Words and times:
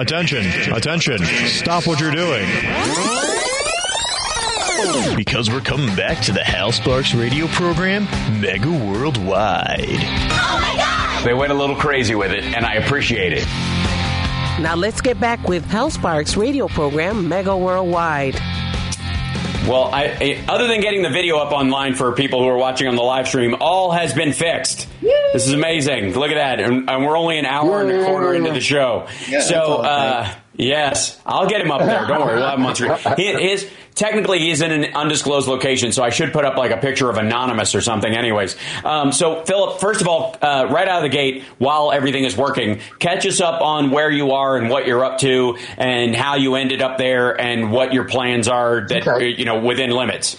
Attention, 0.00 0.46
attention, 0.72 1.18
stop 1.46 1.86
what 1.86 2.00
you're 2.00 2.10
doing. 2.10 2.46
Because 5.14 5.50
we're 5.50 5.60
coming 5.60 5.94
back 5.94 6.22
to 6.24 6.32
the 6.32 6.42
Hal 6.42 6.72
Sparks 6.72 7.12
radio 7.14 7.46
program, 7.48 8.04
Mega 8.40 8.70
Worldwide. 8.70 9.84
Oh 9.90 10.58
my 10.62 10.74
God! 10.76 11.24
They 11.26 11.34
went 11.34 11.52
a 11.52 11.54
little 11.54 11.76
crazy 11.76 12.14
with 12.14 12.32
it, 12.32 12.44
and 12.44 12.64
I 12.64 12.74
appreciate 12.74 13.34
it. 13.34 13.44
Now 14.62 14.74
let's 14.74 15.02
get 15.02 15.20
back 15.20 15.46
with 15.46 15.66
Hal 15.66 15.90
Sparks 15.90 16.34
radio 16.34 16.66
program, 16.66 17.28
Mega 17.28 17.54
Worldwide. 17.54 18.36
Well, 19.68 19.90
I, 19.92 20.16
I- 20.18 20.44
other 20.48 20.66
than 20.66 20.80
getting 20.80 21.02
the 21.02 21.10
video 21.10 21.36
up 21.36 21.52
online 21.52 21.94
for 21.94 22.12
people 22.12 22.40
who 22.42 22.48
are 22.48 22.56
watching 22.56 22.88
on 22.88 22.96
the 22.96 23.02
live 23.02 23.28
stream, 23.28 23.54
all 23.60 23.92
has 23.92 24.14
been 24.14 24.32
fixed. 24.32 24.88
This 25.00 25.46
is 25.46 25.52
amazing. 25.52 26.12
Look 26.14 26.30
at 26.30 26.34
that, 26.34 26.60
and, 26.60 26.88
and 26.90 27.04
we're 27.06 27.16
only 27.16 27.38
an 27.38 27.46
hour 27.46 27.80
and 27.80 27.90
a 27.90 28.04
quarter 28.04 28.34
into 28.34 28.52
the 28.52 28.60
show. 28.60 29.06
Yeah, 29.28 29.40
so, 29.40 29.76
uh, 29.76 30.28
yes, 30.54 31.18
I'll 31.24 31.46
get 31.48 31.60
him 31.60 31.70
up 31.70 31.80
there. 31.80 32.06
Don't 32.06 32.20
worry, 32.20 32.36
we'll 32.36 32.48
have 32.48 32.58
him 32.58 32.66
on 32.66 32.74
screen. 32.74 32.96
He, 33.16 33.32
his 33.48 33.70
technically 33.94 34.40
he's 34.40 34.60
in 34.60 34.72
an 34.72 34.94
undisclosed 34.94 35.48
location, 35.48 35.92
so 35.92 36.02
I 36.02 36.10
should 36.10 36.32
put 36.32 36.44
up 36.44 36.56
like 36.56 36.70
a 36.70 36.76
picture 36.76 37.08
of 37.08 37.16
anonymous 37.16 37.74
or 37.74 37.80
something. 37.80 38.12
Anyways, 38.14 38.56
um, 38.84 39.12
so 39.12 39.42
Philip, 39.44 39.80
first 39.80 40.00
of 40.00 40.08
all, 40.08 40.36
uh, 40.42 40.66
right 40.70 40.86
out 40.88 40.98
of 41.04 41.10
the 41.10 41.16
gate, 41.16 41.44
while 41.58 41.92
everything 41.92 42.24
is 42.24 42.36
working, 42.36 42.80
catch 42.98 43.24
us 43.26 43.40
up 43.40 43.62
on 43.62 43.90
where 43.90 44.10
you 44.10 44.32
are 44.32 44.56
and 44.58 44.68
what 44.68 44.86
you're 44.86 45.04
up 45.04 45.18
to, 45.20 45.56
and 45.78 46.14
how 46.14 46.36
you 46.36 46.56
ended 46.56 46.82
up 46.82 46.98
there, 46.98 47.40
and 47.40 47.72
what 47.72 47.92
your 47.94 48.04
plans 48.04 48.48
are 48.48 48.86
that 48.88 49.06
Okay. 49.06 49.28
you 49.28 49.44
know 49.46 49.60
within 49.60 49.90
limits. 49.90 50.36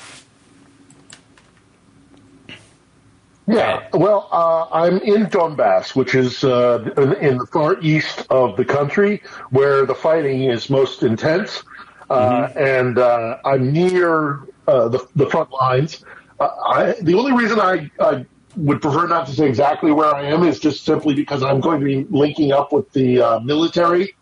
Yeah, 3.47 3.87
well, 3.93 4.29
uh, 4.31 4.67
I'm 4.71 4.99
in 4.99 5.25
Donbass, 5.25 5.95
which 5.95 6.13
is 6.13 6.43
uh, 6.43 6.89
in, 7.19 7.37
the 7.37 7.47
far 7.47 7.79
east 7.81 8.25
of 8.29 8.55
the 8.55 8.63
country, 8.63 9.23
where 9.49 9.85
the 9.85 9.95
fighting 9.95 10.43
is 10.43 10.69
most 10.69 11.01
intense, 11.01 11.63
uh, 12.09 12.49
and 12.55 12.99
uh, 12.99 13.37
I'm 13.43 13.73
near 13.73 14.41
uh, 14.67 14.89
the, 14.89 15.07
the 15.15 15.27
front 15.29 15.51
lines. 15.51 16.05
Uh, 16.39 16.49
I, 16.65 16.95
the 17.01 17.15
only 17.15 17.33
reason 17.33 17.59
I, 17.59 17.89
I 17.99 18.25
would 18.55 18.81
prefer 18.81 19.07
not 19.07 19.25
to 19.27 19.33
say 19.33 19.47
exactly 19.47 19.91
where 19.91 20.13
I 20.13 20.25
am 20.25 20.43
is 20.43 20.59
just 20.59 20.85
simply 20.85 21.15
because 21.15 21.41
I'm 21.41 21.61
going 21.61 21.79
to 21.79 21.85
be 21.85 22.05
linking 22.09 22.51
up 22.51 22.71
with 22.71 22.91
the 22.93 23.21
uh, 23.21 23.39
military, 23.39 24.15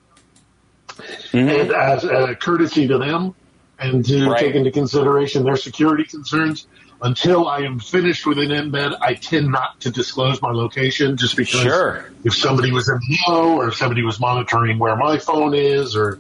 and 1.34 1.72
as 1.72 2.06
a 2.06 2.36
courtesy 2.36 2.88
to 2.88 2.97
them, 2.97 3.36
and 3.80 4.05
to 4.05 4.30
Right. 4.30 4.39
take 4.39 4.55
into 4.55 4.72
consideration 4.72 5.44
their 5.44 5.55
security 5.58 6.03
concerns. 6.03 6.67
Until 7.02 7.47
I 7.47 7.59
am 7.59 7.80
finished 7.80 8.25
with 8.25 8.39
an 8.39 8.49
embed, 8.49 8.94
I 9.02 9.13
tend 9.13 9.47
not 9.53 9.80
to 9.81 9.89
disclose 9.89 10.41
my 10.41 10.52
location 10.52 11.16
just 11.16 11.38
because 11.38 11.61
Sure. 11.61 12.11
if 12.25 12.35
somebody 12.35 12.73
was 12.73 12.89
in 12.89 12.95
the 12.95 13.17
know 13.25 13.55
or 13.55 13.69
if 13.69 13.75
somebody 13.75 14.03
was 14.03 14.19
monitoring 14.19 14.80
where 14.80 14.97
my 14.97 15.17
phone 15.17 15.53
is 15.53 15.95
or 15.95 16.19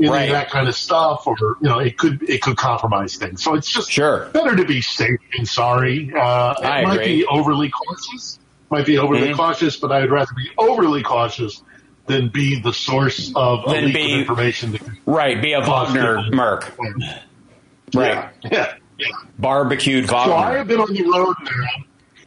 any 0.00 0.08
Right. 0.10 0.22
of 0.24 0.30
that 0.32 0.50
kind 0.50 0.66
of 0.66 0.74
stuff 0.74 1.28
or 1.28 1.36
you 1.62 1.68
know 1.68 1.78
it 1.78 1.96
could 1.96 2.24
it 2.28 2.42
could 2.42 2.56
compromise 2.56 3.14
things. 3.14 3.40
So 3.44 3.54
it's 3.54 3.70
just 3.70 3.88
Sure. 3.88 4.28
better 4.32 4.56
to 4.56 4.64
be 4.64 4.80
safe 4.80 5.20
than 5.36 5.46
sorry. 5.46 6.10
Uh, 6.12 6.54
it 6.58 6.64
I 6.66 6.82
might 6.82 6.94
agree. 6.94 7.18
be 7.18 7.26
overly 7.26 7.70
cautious. 7.70 8.40
Might 8.68 8.84
be 8.86 8.98
overly 8.98 9.28
Mhm. 9.28 9.36
cautious, 9.36 9.76
but 9.76 9.92
I'd 9.92 10.10
rather 10.10 10.32
be 10.36 10.50
overly 10.58 11.04
cautious 11.04 11.62
than 12.06 12.28
be 12.28 12.60
the 12.60 12.72
source 12.72 13.32
of 13.34 13.64
a 13.66 13.70
leak 13.70 13.94
be- 13.94 14.12
of 14.14 14.20
information 14.20 14.72
that 14.72 14.82
Right, 15.06 15.40
be 15.40 15.52
a 15.52 15.60
Wagner 15.60 16.30
merc. 16.32 16.72
Right. 16.78 17.12
Yeah, 17.94 18.30
yeah, 18.50 18.74
yeah. 18.98 19.06
Barbecued 19.38 20.08
So 20.08 20.16
I 20.16 20.56
have 20.56 20.68
been 20.68 20.80
on 20.80 20.92
the 20.92 21.02
road 21.02 21.36
now. 21.44 21.84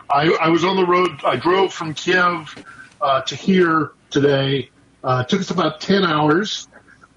I, 0.09 0.31
I 0.41 0.49
was 0.49 0.63
on 0.63 0.75
the 0.75 0.85
road. 0.85 1.11
I 1.23 1.35
drove 1.35 1.73
from 1.73 1.93
Kiev 1.93 2.55
uh, 3.01 3.21
to 3.21 3.35
here 3.35 3.91
today. 4.09 4.69
Uh, 5.03 5.23
it 5.25 5.29
took 5.29 5.41
us 5.41 5.51
about 5.51 5.81
10 5.81 6.03
hours. 6.03 6.67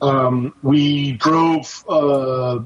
Um, 0.01 0.55
we 0.63 1.13
drove 1.13 1.85
uh, 1.89 2.61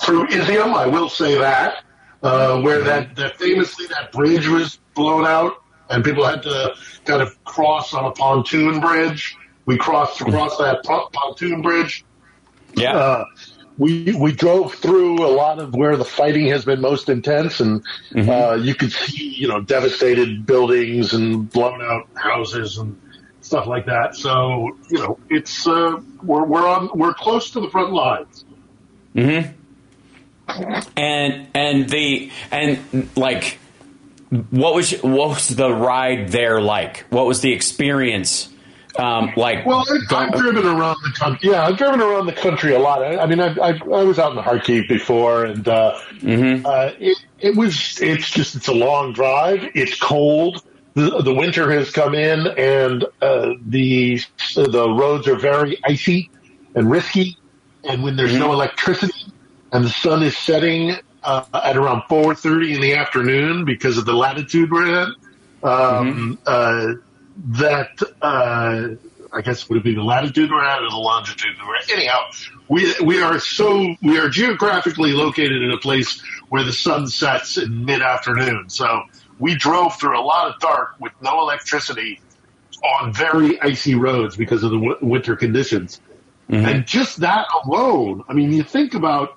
through 0.00 0.26
Izium, 0.28 0.74
I 0.74 0.86
will 0.86 1.08
say 1.08 1.38
that, 1.38 1.84
uh, 2.22 2.60
where 2.60 2.82
that, 2.82 3.16
that 3.16 3.36
famously 3.36 3.86
that 3.88 4.12
bridge 4.12 4.48
was 4.48 4.78
blown 4.94 5.26
out 5.26 5.62
and 5.88 6.04
people 6.04 6.26
had 6.26 6.42
to 6.42 6.74
kind 7.04 7.22
of 7.22 7.42
cross 7.44 7.94
on 7.94 8.04
a 8.04 8.10
pontoon 8.10 8.80
bridge. 8.80 9.36
We 9.66 9.76
crossed 9.76 10.20
across 10.20 10.56
that 10.58 10.84
pontoon 10.84 11.62
bridge. 11.62 12.04
yeah. 12.74 12.96
Uh, 12.96 13.24
we 13.78 14.14
we 14.14 14.32
drove 14.32 14.74
through 14.74 15.24
a 15.24 15.28
lot 15.28 15.58
of 15.58 15.74
where 15.74 15.96
the 15.96 16.04
fighting 16.04 16.46
has 16.46 16.64
been 16.64 16.80
most 16.80 17.08
intense, 17.08 17.60
and 17.60 17.84
uh, 18.16 18.54
you 18.54 18.74
could 18.74 18.92
see 18.92 19.34
you 19.34 19.48
know 19.48 19.60
devastated 19.60 20.46
buildings 20.46 21.12
and 21.12 21.50
blown 21.50 21.82
out 21.82 22.08
houses 22.14 22.78
and 22.78 22.98
stuff 23.42 23.66
like 23.66 23.86
that. 23.86 24.16
So 24.16 24.76
you 24.88 24.98
know 24.98 25.18
it's 25.28 25.66
uh, 25.66 26.00
we're 26.22 26.44
we're 26.44 26.66
on 26.66 26.90
we're 26.94 27.14
close 27.14 27.50
to 27.50 27.60
the 27.60 27.68
front 27.70 27.92
lines. 27.92 28.44
Hmm. 29.14 29.40
and 30.96 31.48
and 31.54 31.88
the 31.88 32.30
and 32.50 33.10
like 33.16 33.58
what 34.30 34.74
was 34.74 34.92
what 35.02 35.28
was 35.30 35.48
the 35.48 35.72
ride 35.72 36.28
there 36.28 36.60
like? 36.60 37.06
What 37.10 37.26
was 37.26 37.40
the 37.40 37.52
experience 37.52 38.48
um, 38.98 39.32
like? 39.36 39.64
Well, 39.64 39.84
I, 40.10 40.16
I've 40.16 40.32
driven 40.32 40.66
around 40.66 40.96
the 41.04 41.12
country. 41.12 41.50
Yeah, 41.50 41.66
I've 41.66 41.76
driven 41.76 42.00
around 42.00 42.26
the 42.26 42.32
country 42.32 42.74
a 42.74 42.78
lot. 42.78 43.02
I, 43.02 43.18
I 43.18 43.26
mean, 43.26 43.40
I, 43.40 43.54
I, 43.54 43.70
I 43.70 44.02
was 44.02 44.18
out 44.18 44.30
in 44.30 44.36
the 44.36 44.42
Kharkiv 44.42 44.88
before, 44.88 45.44
and 45.44 45.66
uh, 45.68 45.98
uh, 46.24 46.92
it, 46.98 47.18
it 47.38 47.56
was. 47.56 48.00
It's 48.00 48.30
just 48.30 48.54
it's 48.56 48.68
a 48.68 48.74
long 48.74 49.12
drive. 49.12 49.70
It's 49.74 49.98
cold. 49.98 50.62
The, 50.94 51.22
the 51.22 51.34
winter 51.34 51.70
has 51.72 51.90
come 51.90 52.14
in, 52.14 52.46
and 52.58 53.04
uh, 53.20 53.54
the 53.66 54.20
the 54.54 54.90
roads 54.90 55.28
are 55.28 55.36
very 55.36 55.78
icy 55.84 56.30
and 56.74 56.90
risky. 56.90 57.38
And 57.84 58.02
when 58.02 58.16
there's 58.16 58.36
no 58.36 58.52
electricity, 58.52 59.32
and 59.72 59.84
the 59.84 59.90
sun 59.90 60.22
is 60.22 60.36
setting 60.36 60.96
uh, 61.26 61.44
at 61.52 61.76
around 61.76 62.02
4:30 62.08 62.76
in 62.76 62.80
the 62.80 62.94
afternoon 62.94 63.64
because 63.64 63.98
of 63.98 64.06
the 64.06 64.14
latitude 64.14 64.70
we're 64.70 65.02
in, 65.02 65.14
um, 65.62 66.38
uh, 66.46 66.92
that 67.36 68.00
uh, 68.22 68.88
I 69.32 69.40
guess 69.42 69.68
would 69.68 69.78
it 69.78 69.84
be 69.84 69.94
the 69.94 70.02
latitude 70.02 70.50
we're 70.50 70.64
at 70.64 70.82
or 70.82 70.88
the 70.88 70.96
longitude 70.96 71.56
we're 71.66 71.76
at? 71.76 71.90
Anyhow, 71.90 72.20
we 72.68 72.94
we 73.04 73.20
are 73.22 73.38
so 73.40 73.94
we 74.02 74.18
are 74.18 74.28
geographically 74.28 75.12
located 75.12 75.62
in 75.62 75.70
a 75.72 75.78
place 75.78 76.22
where 76.48 76.64
the 76.64 76.72
sun 76.72 77.08
sets 77.08 77.58
in 77.58 77.84
mid 77.84 78.02
afternoon. 78.02 78.70
So 78.70 79.02
we 79.38 79.56
drove 79.56 79.98
through 79.98 80.18
a 80.18 80.22
lot 80.22 80.54
of 80.54 80.60
dark 80.60 80.94
with 81.00 81.12
no 81.20 81.40
electricity 81.40 82.20
on 83.00 83.12
very 83.12 83.60
icy 83.60 83.94
roads 83.94 84.36
because 84.36 84.62
of 84.62 84.70
the 84.70 84.78
w- 84.78 84.98
winter 85.02 85.34
conditions. 85.36 86.00
And 86.66 86.86
just 86.86 87.18
that 87.20 87.46
alone, 87.64 88.22
I 88.28 88.32
mean, 88.32 88.52
you 88.52 88.62
think 88.62 88.94
about, 88.94 89.35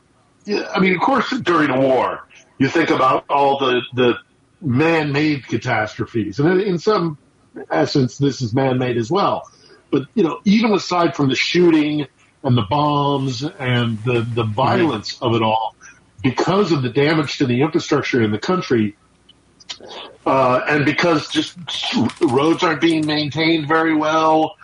I 0.50 0.80
mean, 0.80 0.96
of 0.96 1.02
course, 1.02 1.30
during 1.42 1.70
a 1.70 1.80
war, 1.80 2.28
you 2.58 2.70
think 2.70 2.90
about 2.90 3.26
all 3.30 3.60
the, 3.60 3.82
the 3.94 4.14
man-made 4.62 5.48
catastrophes. 5.48 6.40
And 6.40 6.62
in 6.62 6.80
some 6.80 7.18
essence, 7.70 8.18
this 8.18 8.42
is 8.42 8.54
man-made 8.54 8.98
as 8.98 9.12
well. 9.12 9.50
But, 9.92 10.04
you 10.14 10.24
know, 10.24 10.40
even 10.46 10.74
aside 10.74 11.16
from 11.16 11.30
the 11.30 11.36
shooting 11.36 12.08
and 12.44 12.58
the 12.58 12.66
bombs 12.70 13.44
and 13.44 14.02
the, 14.04 14.22
the 14.22 14.44
violence 14.44 15.18
of 15.22 15.36
it 15.36 15.42
all, 15.42 15.76
because 16.22 16.72
of 16.72 16.82
the 16.82 16.90
damage 16.90 17.38
to 17.38 17.46
the 17.46 17.62
infrastructure 17.62 18.22
in 18.22 18.32
the 18.32 18.40
country, 18.40 18.96
uh, 20.26 20.62
and 20.68 20.86
because 20.86 21.30
just 21.30 21.58
roads 22.22 22.64
aren't 22.64 22.82
being 22.82 23.06
maintained 23.06 23.68
very 23.68 23.96
well, 23.96 24.56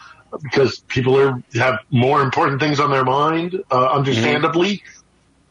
because 0.44 0.79
people 0.79 1.18
are 1.18 1.41
have 1.53 1.79
more 1.91 2.22
important 2.22 2.59
things 2.59 2.79
on 2.79 2.91
their 2.91 3.06
mind, 3.06 3.63
uh, 3.72 3.88
understandably, 3.88 4.84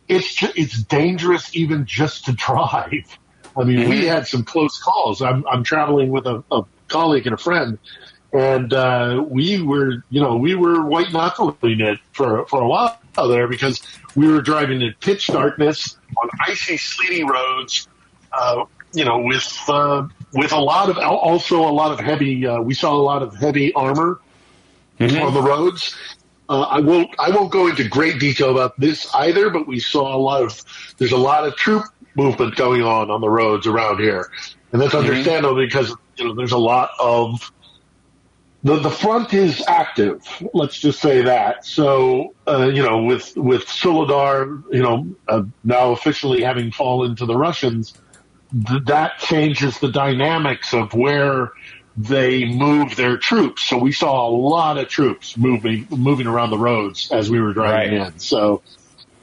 it's 0.09 0.35
ju- 0.35 0.53
it's 0.57 0.83
dangerous 0.83 1.55
even 1.55 1.87
just 1.87 2.27
to 2.27 2.33
drive. 2.33 3.19
I 3.57 3.65
mean, 3.65 3.89
we 3.89 4.05
had 4.07 4.27
some 4.27 4.45
close 4.45 4.79
calls. 4.79 5.23
I'm 5.23 5.47
I'm 5.47 5.63
traveling 5.65 6.11
with 6.11 6.27
a, 6.27 6.43
a 6.51 6.63
colleague 6.89 7.27
and 7.27 7.35
a 7.35 7.39
friend, 7.39 7.79
and 8.33 8.73
uh, 8.73 9.25
we 9.27 9.63
were 9.63 10.03
you 10.11 10.21
know 10.21 10.37
we 10.37 10.55
were 10.55 10.85
white 10.85 11.13
knuckling 11.13 11.81
it 11.81 11.99
for 12.13 12.47
for 12.47 12.63
a 12.63 12.69
while 12.69 12.99
there 13.29 13.47
because 13.47 13.81
we 14.17 14.29
were 14.29 14.43
driving 14.43 14.83
in 14.83 14.93
pitch 15.01 15.29
darkness 15.29 15.97
on 16.21 16.29
icy, 16.49 16.77
sleety 16.77 17.25
roads. 17.25 17.89
Uh, 18.33 18.65
you 18.93 19.05
know, 19.05 19.19
with 19.21 19.57
uh, 19.69 20.07
with 20.33 20.53
a 20.53 20.59
lot 20.59 20.89
of 20.91 20.99
also 20.99 21.61
a 21.69 21.71
lot 21.71 21.93
of 21.93 22.01
heavy. 22.01 22.47
Uh, 22.47 22.61
we 22.61 22.75
saw 22.75 22.93
a 22.95 23.03
lot 23.03 23.23
of 23.23 23.35
heavy 23.37 23.73
armor 23.75 24.21
on 25.23 25.35
the 25.35 25.43
roads. 25.43 25.97
Uh, 26.49 26.61
I 26.61 26.81
won't 26.81 27.15
I 27.19 27.31
won't 27.31 27.51
go 27.51 27.69
into 27.69 27.89
great 27.89 28.19
detail 28.21 28.51
about 28.51 28.79
this 28.79 29.13
either, 29.15 29.51
but 29.51 29.67
we 29.67 29.81
saw 29.81 30.15
a 30.15 30.19
lot 30.19 30.43
of 30.43 30.63
there's 30.99 31.13
a 31.13 31.17
lot 31.17 31.47
of 31.47 31.57
troop 31.57 31.85
movement 32.17 32.57
going 32.57 32.83
on 32.83 33.11
on 33.11 33.21
the 33.21 33.31
roads 33.31 33.67
around 33.67 33.99
here, 33.99 34.31
and 34.73 34.81
that's 34.81 34.95
understandable 34.95 35.57
because 35.57 35.95
you 36.17 36.27
know 36.27 36.35
there's 36.35 36.53
a 36.53 36.59
lot 36.59 36.91
of 37.01 37.51
the 38.65 38.77
the 38.77 38.91
front 38.91 39.33
is 39.33 39.63
active. 39.69 40.23
Let's 40.53 40.79
just 40.81 41.01
say 41.01 41.23
that. 41.23 41.65
So 41.65 42.35
uh, 42.49 42.71
you 42.73 42.83
know, 42.83 43.05
with 43.05 43.37
with 43.37 43.67
Soledar, 43.67 44.63
you 44.71 44.83
know, 44.83 45.15
uh, 45.29 45.43
now 45.63 45.93
officially 45.93 46.43
having 46.43 46.73
fallen 46.73 47.17
to 47.17 47.27
the 47.27 47.37
Russians, 47.37 47.95
th- 48.67 48.85
that 48.85 49.19
changes 49.19 49.79
the 49.79 49.91
dynamics 49.91 50.75
of 50.75 50.95
where 50.95 51.53
they 51.97 52.45
move 52.45 52.97
their 52.97 53.17
troops. 53.17 53.63
So 53.63 53.79
we 53.79 53.93
saw 53.93 54.29
a 54.29 54.31
lot 54.31 54.79
of 54.79 54.89
troops 54.89 55.37
moving 55.37 55.87
moving 55.91 56.27
around 56.27 56.51
the 56.51 56.59
roads 56.59 57.11
as 57.13 57.31
we 57.31 57.41
were 57.41 57.53
driving 57.53 57.99
Right. 57.99 58.13
in. 58.13 58.19
So 58.19 58.63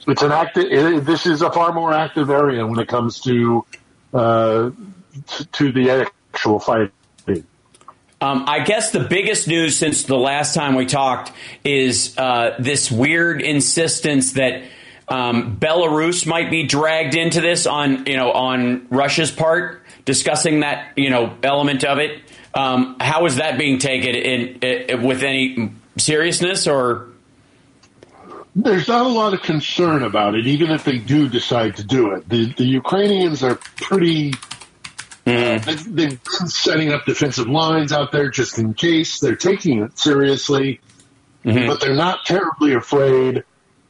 it's 0.07 0.21
an 0.21 0.31
active. 0.31 0.65
It, 0.71 1.05
this 1.05 1.25
is 1.25 1.41
a 1.41 1.51
far 1.51 1.73
more 1.73 1.93
active 1.93 2.29
area 2.29 2.65
when 2.65 2.79
it 2.79 2.87
comes 2.87 3.19
to 3.21 3.65
uh, 4.13 4.69
t- 5.27 5.45
to 5.51 5.71
the 5.71 6.07
actual 6.33 6.59
fighting. 6.59 6.91
Um, 8.23 8.45
I 8.47 8.59
guess 8.59 8.91
the 8.91 8.99
biggest 8.99 9.47
news 9.47 9.77
since 9.77 10.03
the 10.03 10.15
last 10.15 10.53
time 10.53 10.75
we 10.75 10.85
talked 10.85 11.31
is 11.63 12.15
uh, 12.19 12.55
this 12.59 12.91
weird 12.91 13.41
insistence 13.41 14.33
that 14.33 14.61
um, 15.07 15.57
Belarus 15.57 16.27
might 16.27 16.51
be 16.51 16.67
dragged 16.67 17.15
into 17.15 17.41
this 17.41 17.65
on 17.65 18.05
you 18.05 18.17
know 18.17 18.31
on 18.31 18.85
Russia's 18.91 19.31
part, 19.31 19.81
discussing 20.05 20.59
that 20.61 20.93
you 20.97 21.09
know 21.09 21.35
element 21.43 21.83
of 21.83 21.97
it. 21.97 22.21
Um, 22.53 22.97
how 22.99 23.25
is 23.25 23.37
that 23.37 23.57
being 23.57 23.79
taken 23.79 24.15
in, 24.15 24.59
in, 24.59 25.03
with 25.03 25.23
any 25.23 25.71
seriousness 25.97 26.67
or? 26.67 27.07
There's 28.53 28.89
not 28.89 29.05
a 29.05 29.09
lot 29.09 29.33
of 29.33 29.41
concern 29.41 30.03
about 30.03 30.35
it, 30.35 30.45
even 30.45 30.71
if 30.71 30.83
they 30.83 30.97
do 30.97 31.29
decide 31.29 31.77
to 31.77 31.85
do 31.85 32.11
it. 32.11 32.27
The, 32.27 32.53
the 32.53 32.65
Ukrainians 32.65 33.43
are 33.43 33.55
pretty. 33.77 34.33
Uh, 35.25 35.59
they've, 35.59 35.95
been 35.95 36.19
setting 36.47 36.91
up 36.91 37.05
defensive 37.05 37.47
lines 37.47 37.93
out 37.93 38.11
there 38.11 38.29
just 38.29 38.57
in 38.57 38.73
case. 38.73 39.19
They're 39.19 39.35
taking 39.37 39.81
it 39.83 39.97
seriously, 39.97 40.81
but 41.45 41.79
they're 41.79 41.95
not 41.95 42.25
terribly 42.25 42.73
afraid. 42.73 43.45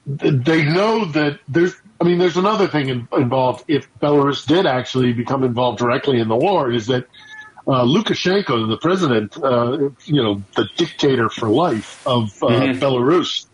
They 0.06 0.64
know 0.64 1.06
that 1.06 1.40
there's. 1.48 1.76
I 2.00 2.04
mean, 2.04 2.20
there's 2.20 2.38
another 2.38 2.68
thing 2.68 2.90
in, 2.90 3.08
involved. 3.14 3.66
If 3.68 3.88
Belarus 4.00 4.46
did 4.46 4.66
actually 4.68 5.14
become 5.14 5.44
involved 5.44 5.80
directly 5.80 6.20
in 6.20 6.28
the 6.28 6.36
war, 6.36 6.72
is 6.72 6.88
that 6.88 7.08
uh, 7.72 7.86
Lukashenko, 7.86 8.68
the 8.68 8.78
president, 8.78 9.38
uh, 9.42 9.90
you 10.06 10.22
know, 10.22 10.44
the 10.56 10.68
dictator 10.76 11.30
for 11.30 11.48
life 11.48 12.06
of 12.06 12.32
uh, 12.44 12.48
Belarus, 12.74 13.46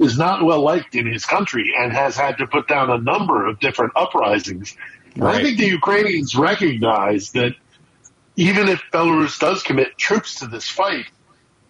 is 0.00 0.16
not 0.16 0.42
well 0.42 0.62
liked 0.62 0.94
in 0.94 1.06
his 1.06 1.26
country 1.26 1.74
and 1.76 1.92
has 1.92 2.16
had 2.16 2.38
to 2.38 2.46
put 2.46 2.66
down 2.66 2.90
a 2.90 2.98
number 2.98 3.46
of 3.46 3.60
different 3.60 3.92
uprisings. 3.94 4.76
And 5.14 5.24
I 5.24 5.42
think 5.42 5.58
the 5.58 5.66
Ukrainians 5.66 6.34
recognize 6.34 7.32
that 7.32 7.54
even 8.36 8.68
if 8.68 8.82
Belarus 8.92 9.38
does 9.38 9.62
commit 9.62 9.98
troops 9.98 10.36
to 10.36 10.46
this 10.46 10.68
fight, 10.68 11.06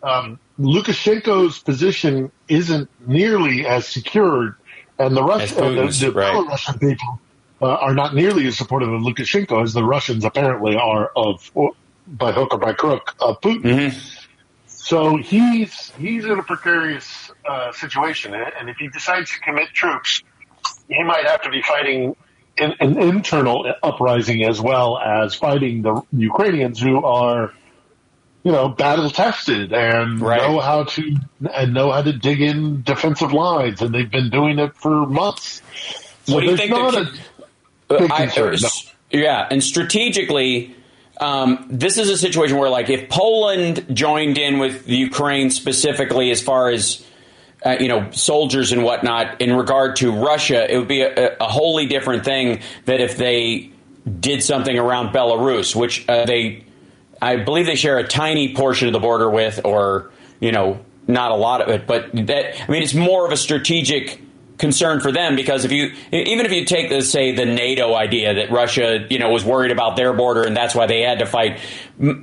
um, 0.03 0.39
Lukashenko's 0.59 1.59
position 1.59 2.31
isn't 2.49 2.89
nearly 3.07 3.67
as 3.67 3.89
secured, 3.89 4.55
and 4.99 5.17
the 5.17 5.23
Russian, 5.23 5.57
the, 5.57 5.87
the 5.89 6.13
right. 6.13 6.33
Belarusian 6.33 6.81
people 6.81 7.21
uh, 7.65 7.77
are 7.77 7.95
not 7.95 8.15
nearly 8.15 8.47
as 8.47 8.59
supportive 8.59 8.93
of 8.93 9.01
Lukashenko 9.01 9.63
as 9.63 9.73
the 9.73 9.83
Russians 9.83 10.25
apparently 10.25 10.77
are 10.77 11.11
of, 11.17 11.51
by 12.07 12.31
hook 12.33 12.53
or 12.53 12.59
by 12.59 12.75
crook, 12.75 13.15
of 13.21 13.41
Putin. 13.41 13.63
Mm-hmm. 13.63 13.99
So 14.67 15.17
he's 15.17 15.91
he's 15.99 16.27
in 16.27 16.39
a 16.39 16.43
precarious 16.43 17.31
uh, 17.49 17.73
situation, 17.73 18.35
and 18.35 18.69
if 18.69 18.77
he 18.77 18.89
decides 18.89 19.31
to 19.31 19.41
commit 19.41 19.69
troops, 19.73 20.23
he 20.89 21.03
might 21.03 21.25
have 21.27 21.41
to 21.43 21.51
be 21.51 21.63
fighting 21.63 22.15
in, 22.59 22.75
an 22.81 22.99
internal 23.01 23.73
uprising 23.83 24.45
as 24.45 24.61
well 24.61 24.99
as 24.99 25.35
fighting 25.35 25.81
the 25.81 26.03
Ukrainians 26.13 26.79
who 26.83 27.03
are, 27.03 27.55
you 28.43 28.53
know, 28.53 28.69
battle 28.69 29.09
tested 29.09 29.73
and 29.73 30.21
Right. 30.21 30.43
know 30.43 30.61
how 30.61 30.85
to 30.85 31.17
and 31.55 31.73
know 31.73 31.91
how 31.91 32.03
to 32.03 32.13
dig 32.13 32.43
in 32.43 32.83
defensive 32.83 33.33
lines, 33.33 33.81
and 33.81 33.95
they've 33.95 34.11
been 34.11 34.29
doing 34.29 34.59
it 34.59 34.77
for 34.77 35.07
months. 35.07 35.63
So 36.27 36.35
What 36.35 36.41
do 36.43 36.51
you 36.51 36.57
think 36.59 36.71
not 36.71 36.93
that- 36.93 37.09
a 37.09 37.34
I- 37.99 38.27
concern. 38.27 38.57
no. 38.63 38.69
Yeah, 39.11 39.47
and 39.49 39.63
strategically, 39.63 40.75
um, 41.21 41.67
this 41.71 41.99
is 41.99 42.11
a 42.11 42.19
situation 42.19 42.57
where, 42.57 42.69
like, 42.69 42.91
if 42.91 43.09
Poland 43.09 43.87
joined 43.93 44.39
in 44.39 44.59
with 44.59 44.89
Ukraine 44.89 45.51
specifically, 45.51 46.33
as 46.33 46.43
far 46.43 46.71
as 46.71 47.05
uh, 47.65 47.77
you 47.81 47.89
know, 47.89 48.11
soldiers 48.11 48.73
and 48.73 48.85
whatnot, 48.85 49.41
in 49.41 49.57
regard 49.57 49.97
to 49.97 50.13
Russia, 50.13 50.71
it 50.71 50.77
would 50.77 50.89
be 50.89 51.01
a, 51.01 51.37
a 51.39 51.47
wholly 51.47 51.87
different 51.87 52.25
thing 52.25 52.61
that 52.85 53.01
if 53.01 53.17
they 53.17 53.71
did 54.21 54.43
something 54.43 54.79
around 54.79 55.15
Belarus, 55.15 55.75
which 55.75 56.07
uh, 56.09 56.27
they, 56.27 56.65
I 57.23 57.37
believe, 57.37 57.65
they 57.65 57.77
share 57.77 57.99
a 57.99 58.07
tiny 58.07 58.55
portion 58.55 58.87
of 58.89 58.93
the 58.93 58.99
border 59.01 59.31
with, 59.31 59.65
or 59.65 60.11
you 60.41 60.53
know, 60.53 60.85
not 61.07 61.31
a 61.31 61.37
lot 61.37 61.63
of 61.63 61.69
it, 61.69 61.87
but 61.87 62.11
that 62.13 62.63
I 62.63 62.71
mean, 62.71 62.83
it's 62.83 62.95
more 62.95 63.25
of 63.25 63.33
a 63.33 63.37
strategic 63.37 64.21
concern 64.59 65.01
for 65.01 65.11
them 65.11 65.35
because 65.35 65.65
if 65.65 65.73
you 65.73 65.93
even 66.13 66.47
if 66.47 66.53
you 66.53 66.65
take 66.65 66.89
the 66.89 67.03
say 67.03 67.33
the 67.33 67.45
NATO 67.45 67.95
idea 67.95 68.35
that 68.35 68.51
Russia 68.53 69.05
you 69.11 69.19
know 69.19 69.31
was 69.31 69.45
worried 69.45 69.73
about 69.73 69.97
their 69.97 70.13
border 70.13 70.43
and 70.45 70.57
that's 70.57 70.75
why 70.77 70.87
they 70.87 71.03
had 71.03 71.19
to 71.19 71.27
fight 71.27 71.59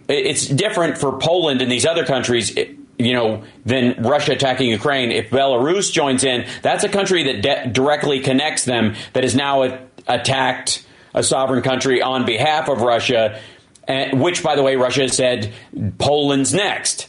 it's 0.08 0.48
different 0.48 0.98
for 0.98 1.18
Poland 1.20 1.62
and 1.62 1.70
these 1.70 1.86
other 1.86 2.06
countries 2.06 2.56
you 2.98 3.14
know 3.14 3.44
than 3.66 4.02
Russia 4.02 4.32
attacking 4.34 4.70
Ukraine. 4.70 5.12
If 5.12 5.30
Belarus 5.30 5.92
joins 5.92 6.24
in 6.24 6.46
that's 6.62 6.84
a 6.86 6.90
country 6.90 7.24
that 7.24 7.42
de- 7.42 7.68
directly 7.72 8.22
connects 8.22 8.64
them 8.64 8.96
that 9.14 9.26
is 9.26 9.36
now 9.36 9.64
a- 9.64 9.80
attacked 10.08 10.86
a 11.14 11.24
sovereign 11.24 11.62
country 11.62 12.02
on 12.02 12.26
behalf 12.26 12.70
of 12.70 12.82
Russia 12.82 13.42
and, 13.90 14.22
which 14.22 14.42
by 14.42 14.56
the 14.56 14.64
way 14.64 14.78
Russia 14.78 15.10
said 15.10 15.52
Poland's 15.98 16.54
next 16.54 17.08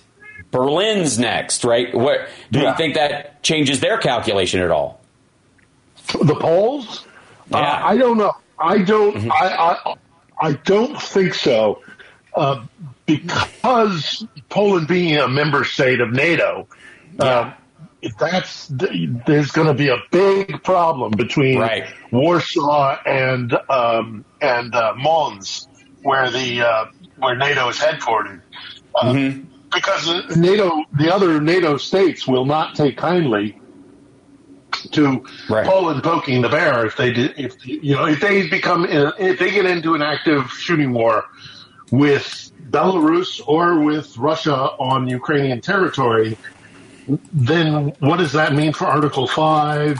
Berlin's 0.51 1.17
next 1.19 1.65
right? 1.65 1.95
What 1.95 2.29
do 2.51 2.59
Yeah. 2.59 2.71
you 2.73 2.77
think 2.77 2.95
that 2.95 3.41
changes 3.45 3.79
their 3.79 3.99
calculation 3.99 4.61
at 4.61 4.71
all 4.73 5.01
The 6.13 6.35
Poles? 6.35 7.05
Yeah. 7.51 7.59
Uh, 7.59 7.81
I 7.85 7.97
don't 7.97 8.19
know. 8.19 8.33
I 8.59 8.79
don't. 8.79 9.31
I, 9.31 9.75
I 9.87 9.95
I 10.41 10.53
don't 10.53 11.01
think 11.01 11.35
so. 11.35 11.83
Uh, 12.35 12.65
because 13.07 14.25
Poland 14.49 14.89
being 14.89 15.17
a 15.19 15.29
member 15.29 15.65
state 15.65 16.01
of 16.01 16.13
NATO, 16.13 16.67
uh, 17.19 17.53
if 18.01 18.17
that's 18.17 18.69
there's 18.69 19.51
going 19.51 19.67
to 19.67 19.75
be 19.75 19.89
a 19.89 19.99
big 20.11 20.63
problem 20.63 21.13
between 21.13 21.59
Right. 21.59 21.85
Warsaw 22.11 22.99
and 23.05 23.53
um, 23.69 24.25
and 24.41 24.75
uh, 24.75 24.95
Mons, 24.97 25.69
where 26.03 26.31
the 26.31 26.63
uh, 26.63 26.85
where 27.19 27.37
NATO 27.37 27.69
is 27.69 27.77
headquartered. 27.79 28.41
Uh, 28.95 29.33
Because 29.73 30.37
NATO, 30.37 30.85
the 30.93 31.15
other 31.15 31.41
NATO 31.41 31.79
states 31.79 32.27
will 32.27 32.45
not 32.45 32.75
take 32.75 32.97
kindly 32.99 33.59
to 34.93 35.25
Right. 35.49 35.67
Poland 35.67 36.03
poking 36.03 36.43
the 36.43 36.49
bear 36.49 36.87
if 36.87 36.97
they 36.97 37.13
did, 37.13 37.35
if 37.39 37.65
you 37.67 37.95
know 37.95 38.07
if 38.07 38.21
they 38.21 38.49
become 38.49 38.85
if 38.87 39.39
they 39.39 39.51
get 39.51 39.67
into 39.67 39.95
an 39.95 40.03
active 40.03 40.51
shooting 40.51 40.93
war 40.93 41.25
with 41.91 42.51
Belarus 42.71 43.41
or 43.47 43.81
with 43.81 44.17
Russia 44.17 44.55
on 44.79 45.09
Ukrainian 45.09 45.61
territory, 45.61 46.37
then 47.33 47.93
what 48.01 48.17
does 48.19 48.33
that 48.33 48.53
mean 48.55 48.73
for 48.73 48.87
Article 48.87 49.27
Five? 49.27 49.99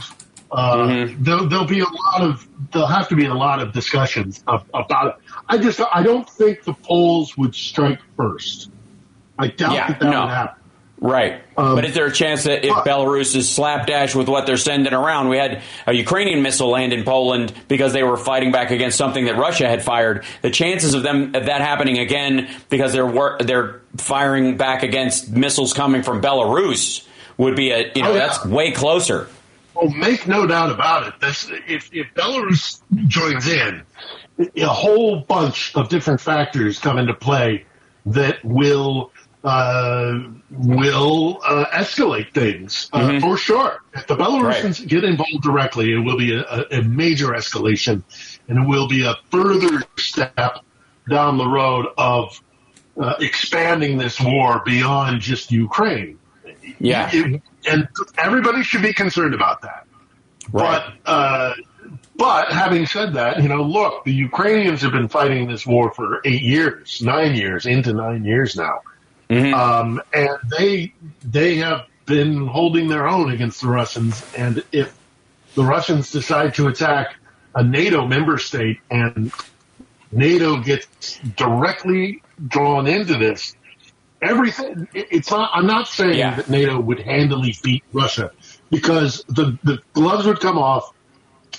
Uh, 0.51 1.07
there'll, 1.17 1.47
there'll 1.49 1.65
be 1.65 1.79
a 1.79 1.85
lot 1.85 2.21
of 2.21 2.47
there'll 2.71 2.87
have 2.87 3.07
to 3.09 3.15
be 3.15 3.25
a 3.25 3.33
lot 3.33 3.59
of 3.59 3.73
discussions 3.73 4.43
of, 4.47 4.63
about 4.73 5.07
it. 5.07 5.15
I 5.49 5.57
just 5.57 5.81
I 5.91 6.03
don't 6.03 6.29
think 6.29 6.63
the 6.63 6.73
Poles 6.73 7.35
would 7.37 7.55
strike 7.55 7.99
first. 8.15 8.69
I 9.39 9.47
doubt 9.47 9.73
Yeah, 9.73 9.87
that 9.87 9.99
that 9.99 10.09
no. 10.11 10.21
would 10.21 10.29
happen. 10.29 10.62
Right. 11.05 11.41
Um, 11.57 11.75
but 11.75 11.83
is 11.83 11.93
there 11.95 12.05
a 12.05 12.11
chance 12.13 12.45
that 12.45 12.63
if 12.65 12.73
but- 12.73 12.85
Belarus 12.85 13.35
is 13.35 13.49
slapdash 13.51 14.15
with 14.15 14.29
what 14.29 14.45
they're 14.45 14.55
sending 14.55 14.93
around, 14.93 15.27
we 15.27 15.37
had 15.37 15.61
a 15.85 15.91
Ukrainian 15.93 16.41
missile 16.41 16.69
land 16.69 16.93
in 16.93 17.03
Poland 17.03 17.53
because 17.67 17.91
they 17.91 18.03
were 18.03 18.15
fighting 18.15 18.53
back 18.53 18.71
against 18.71 18.97
something 18.97 19.25
that 19.25 19.35
Russia 19.35 19.67
had 19.67 19.83
fired. 19.83 20.23
The 20.41 20.49
chances 20.49 20.93
of 20.93 21.03
them 21.03 21.35
of 21.35 21.47
that 21.47 21.59
happening 21.59 21.97
again 21.99 22.47
because 22.69 22.93
they're 22.93 23.05
wor- 23.05 23.37
they're 23.41 23.81
firing 23.97 24.55
back 24.55 24.81
against 24.83 25.29
missiles 25.29 25.73
coming 25.73 26.03
from 26.03 26.21
Belarus 26.21 27.05
would 27.37 27.57
be 27.57 27.71
a 27.71 27.91
you 27.93 28.01
know 28.01 28.11
Oh, 28.11 28.13
yeah. 28.13 28.19
that's 28.27 28.45
way 28.45 28.71
closer. 28.71 29.27
Well, 29.73 29.89
make 29.89 30.25
no 30.25 30.47
doubt 30.47 30.71
about 30.71 31.07
it. 31.07 31.19
This, 31.19 31.49
if, 31.67 31.89
if 31.91 32.07
Belarus 32.15 32.79
joins 33.07 33.47
in, 33.47 33.81
a 34.55 34.65
whole 34.67 35.19
bunch 35.19 35.75
of 35.75 35.89
different 35.89 36.21
factors 36.21 36.79
come 36.79 36.97
into 36.97 37.13
play 37.13 37.65
that 38.05 38.43
will 38.45 39.11
uh, 39.43 40.19
will 40.51 41.39
uh, 41.43 41.65
escalate 41.73 42.33
things 42.33 42.89
uh, 42.93 43.19
for 43.19 43.37
sure. 43.37 43.83
If 43.93 44.07
the 44.07 44.15
Belarusians 44.15 44.87
get 44.87 45.03
involved 45.03 45.43
directly, 45.43 45.91
it 45.91 45.99
will 45.99 46.17
be 46.17 46.33
a, 46.33 46.65
a, 46.71 46.81
major 46.81 47.29
escalation, 47.29 48.03
and 48.47 48.63
it 48.63 48.67
will 48.67 48.87
be 48.87 49.05
a 49.05 49.15
further 49.31 49.83
step 49.97 50.59
down 51.09 51.37
the 51.37 51.47
road 51.47 51.87
of 51.97 52.41
uh, 52.97 53.15
expanding 53.19 53.97
this 53.97 54.19
war 54.21 54.61
beyond 54.65 55.21
just 55.21 55.51
Ukraine. 55.51 56.19
Yeah. 56.79 57.09
It- 57.11 57.41
and 57.65 57.87
everybody 58.17 58.63
should 58.63 58.81
be 58.81 58.93
concerned 58.93 59.33
about 59.33 59.61
that. 59.61 59.87
But 60.51 60.93
uh, 61.05 61.53
but 62.15 62.51
having 62.51 62.85
said 62.85 63.13
that, 63.13 63.41
you 63.41 63.49
know, 63.49 63.63
look, 63.63 64.03
the 64.03 64.13
Ukrainians 64.13 64.81
have 64.81 64.91
been 64.91 65.07
fighting 65.07 65.47
this 65.47 65.65
war 65.65 65.91
for 65.93 66.21
eight 66.25 66.41
years, 66.41 67.01
nine 67.01 67.35
years, 67.35 67.65
into 67.65 67.93
nine 67.93 68.25
years 68.25 68.55
now, 68.55 68.81
um, 69.29 70.01
and 70.13 70.29
they 70.57 70.93
they 71.23 71.57
have 71.57 71.85
been 72.05 72.47
holding 72.47 72.87
their 72.89 73.07
own 73.07 73.31
against 73.31 73.61
the 73.61 73.67
Russians. 73.67 74.23
And 74.37 74.63
if 74.71 74.93
the 75.55 75.63
Russians 75.63 76.11
decide 76.11 76.55
to 76.55 76.67
attack 76.67 77.15
a 77.55 77.63
NATO 77.63 78.05
member 78.07 78.37
state 78.37 78.79
and 78.89 79.31
NATO 80.11 80.57
gets 80.57 81.19
directly 81.35 82.21
drawn 82.47 82.87
into 82.87 83.17
this, 83.17 83.55
everything. 84.21 84.87
It's 84.93 85.31
not. 85.31 85.51
I'm 85.53 85.67
not 85.67 85.87
saying 85.87 86.17
Yeah. 86.17 86.35
that 86.35 86.49
NATO 86.49 86.79
would 86.79 86.99
handily 86.99 87.55
beat 87.63 87.83
Russia 87.93 88.31
because 88.69 89.23
the 89.27 89.57
the 89.63 89.79
gloves 89.93 90.25
would 90.25 90.39
come 90.39 90.57
off. 90.57 90.93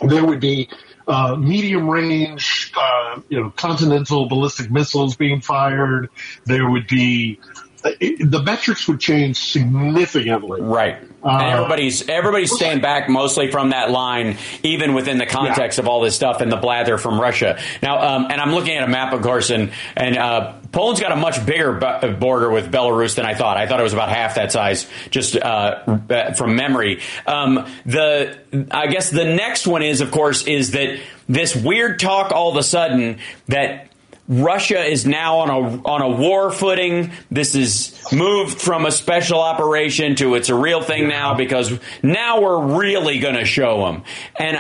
There 0.03 0.25
would 0.25 0.41
be 0.41 0.69
uh, 1.07 1.37
medium 1.37 1.89
range, 1.89 2.73
uh, 2.77 3.21
you 3.29 3.41
know, 3.41 3.51
continental 3.51 4.29
ballistic 4.29 4.71
missiles 4.71 5.17
being 5.17 5.41
fired. 5.41 6.11
There 6.45 6.69
would 6.69 6.87
be 6.87 7.41
the 7.85 8.43
metrics 8.45 8.89
would 8.89 8.99
change 8.99 9.37
significantly. 9.37 10.63
Right. 10.63 10.97
Uh, 11.23 11.29
and 11.29 11.43
everybody's 11.53 12.09
everybody's 12.09 12.55
staying 12.55 12.81
back 12.81 13.09
mostly 13.09 13.51
from 13.51 13.71
that 13.71 13.91
line, 13.91 14.37
even 14.63 14.95
within 14.95 15.19
the 15.19 15.27
context 15.27 15.79
of 15.79 15.87
all 15.87 16.01
this 16.01 16.15
stuff 16.15 16.41
and 16.41 16.51
the 16.51 16.57
blather 16.57 16.99
from 16.99 17.21
Russia. 17.21 17.59
Now, 17.83 18.17
um, 18.17 18.27
and 18.31 18.41
I'm 18.41 18.53
looking 18.53 18.77
at 18.77 18.85
a 18.85 18.89
map, 18.89 19.13
of 19.13 19.23
course, 19.23 19.51
and 19.51 19.71
and 19.97 20.17
uh, 20.17 20.55
Poland's 20.73 21.01
got 21.01 21.13
a 21.13 21.17
much 21.17 21.45
bigger 21.45 21.73
bu- 21.73 22.15
border 22.17 22.51
with 22.51 22.71
Belarus 22.71 23.17
than 23.17 23.27
I 23.27 23.35
thought. 23.35 23.57
I 23.57 23.67
thought 23.67 23.81
it 23.81 23.85
was 23.85 23.93
about 23.93 24.09
half 24.09 24.35
that 24.35 24.53
size, 24.53 24.87
just 25.11 25.37
uh, 25.37 26.33
from 26.35 26.57
memory. 26.57 27.01
Um, 27.27 27.67
the 27.87 28.39
I 28.71 28.87
guess 28.87 29.11
the 29.11 29.25
next 29.25 29.67
one 29.67 29.83
is, 29.83 30.01
of 30.01 30.11
course, 30.11 30.47
is 30.47 30.73
that 30.73 31.01
this 31.29 31.55
weird 31.55 32.01
talk 32.01 32.33
all 32.33 32.51
of 32.51 32.57
a 32.57 32.63
sudden 32.63 33.19
that 33.47 33.89
Russia 34.27 34.83
is 34.83 35.05
now 35.05 35.39
on 35.39 35.51
a 35.51 35.83
on 35.83 36.01
a 36.01 36.09
war 36.09 36.51
footing. 36.51 37.13
This 37.31 37.55
is 37.55 37.95
moved 38.11 38.61
from 38.61 38.87
a 38.87 38.91
special 38.91 39.41
operation 39.41 40.15
to 40.17 40.35
it's 40.35 40.49
a 40.49 40.55
real 40.55 40.83
thing 40.83 41.09
now 41.09 41.35
because 41.35 41.79
now 42.03 42.41
we're 42.41 42.79
really 42.79 43.19
going 43.19 43.35
to 43.35 43.45
show 43.45 43.85
them. 43.85 44.03
And 44.37 44.59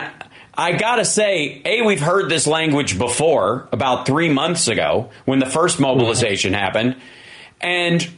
I 0.56 0.72
gotta 0.72 1.04
say, 1.04 1.62
a 1.64 1.82
we've 1.82 2.00
heard 2.00 2.30
this 2.30 2.46
language 2.46 2.98
before 2.98 3.68
about 3.72 4.06
three 4.06 4.28
months 4.28 4.68
ago 4.68 5.10
when 5.24 5.38
the 5.38 5.46
first 5.46 5.80
mobilization 5.80 6.52
mm-hmm. 6.52 6.62
happened, 6.62 6.96
and 7.60 8.08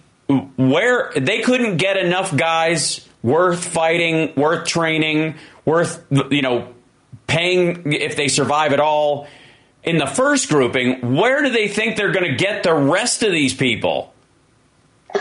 where 0.56 1.12
they 1.16 1.40
couldn't 1.40 1.76
get 1.76 1.96
enough 1.96 2.36
guys 2.36 3.08
worth 3.22 3.64
fighting, 3.64 4.34
worth 4.34 4.66
training, 4.66 5.36
worth 5.64 6.04
you 6.10 6.42
know 6.42 6.74
paying 7.28 7.92
if 7.92 8.16
they 8.16 8.28
survive 8.28 8.72
at 8.72 8.80
all 8.80 9.28
in 9.86 9.98
the 9.98 10.06
first 10.06 10.48
grouping, 10.48 11.16
where 11.16 11.42
do 11.42 11.50
they 11.50 11.68
think 11.68 11.96
they're 11.96 12.12
going 12.12 12.30
to 12.30 12.36
get 12.36 12.64
the 12.64 12.74
rest 12.74 13.22
of 13.22 13.30
these 13.30 13.54
people? 13.54 14.12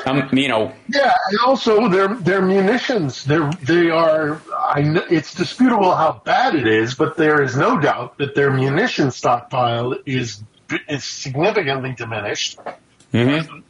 Um, 0.05 0.29
you 0.33 0.49
know, 0.49 0.73
Yeah, 0.89 1.13
and 1.29 1.39
also 1.45 1.87
their 1.87 2.15
their 2.15 2.41
munitions. 2.41 3.23
They're 3.23 3.49
they 3.61 3.89
are. 3.89 4.41
I 4.53 4.81
know 4.81 5.03
it's 5.09 5.33
disputable 5.33 5.95
how 5.95 6.21
bad 6.25 6.55
it 6.55 6.67
is, 6.67 6.95
but 6.95 7.15
there 7.15 7.41
is 7.41 7.55
no 7.55 7.79
doubt 7.79 8.17
that 8.17 8.35
their 8.35 8.51
munition 8.51 9.11
stockpile 9.11 9.95
is 10.05 10.43
is 10.89 11.03
significantly 11.05 11.93
diminished. 11.93 12.59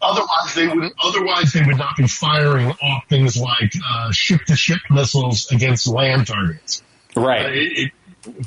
Otherwise, 0.01 0.55
they 0.55 0.67
would 0.67 0.91
otherwise 1.03 1.53
they 1.53 1.63
would 1.63 1.77
not 1.77 1.95
be 1.95 2.07
firing 2.07 2.71
off 2.71 3.03
things 3.07 3.37
like 3.37 3.73
uh, 3.87 4.11
ship 4.11 4.41
to 4.45 4.55
ship 4.55 4.79
missiles 4.89 5.51
against 5.51 5.85
land 5.85 6.25
targets. 6.25 6.81
Uh, 7.15 7.21
right? 7.21 7.53
it, 7.53 7.77
it, 7.77 7.91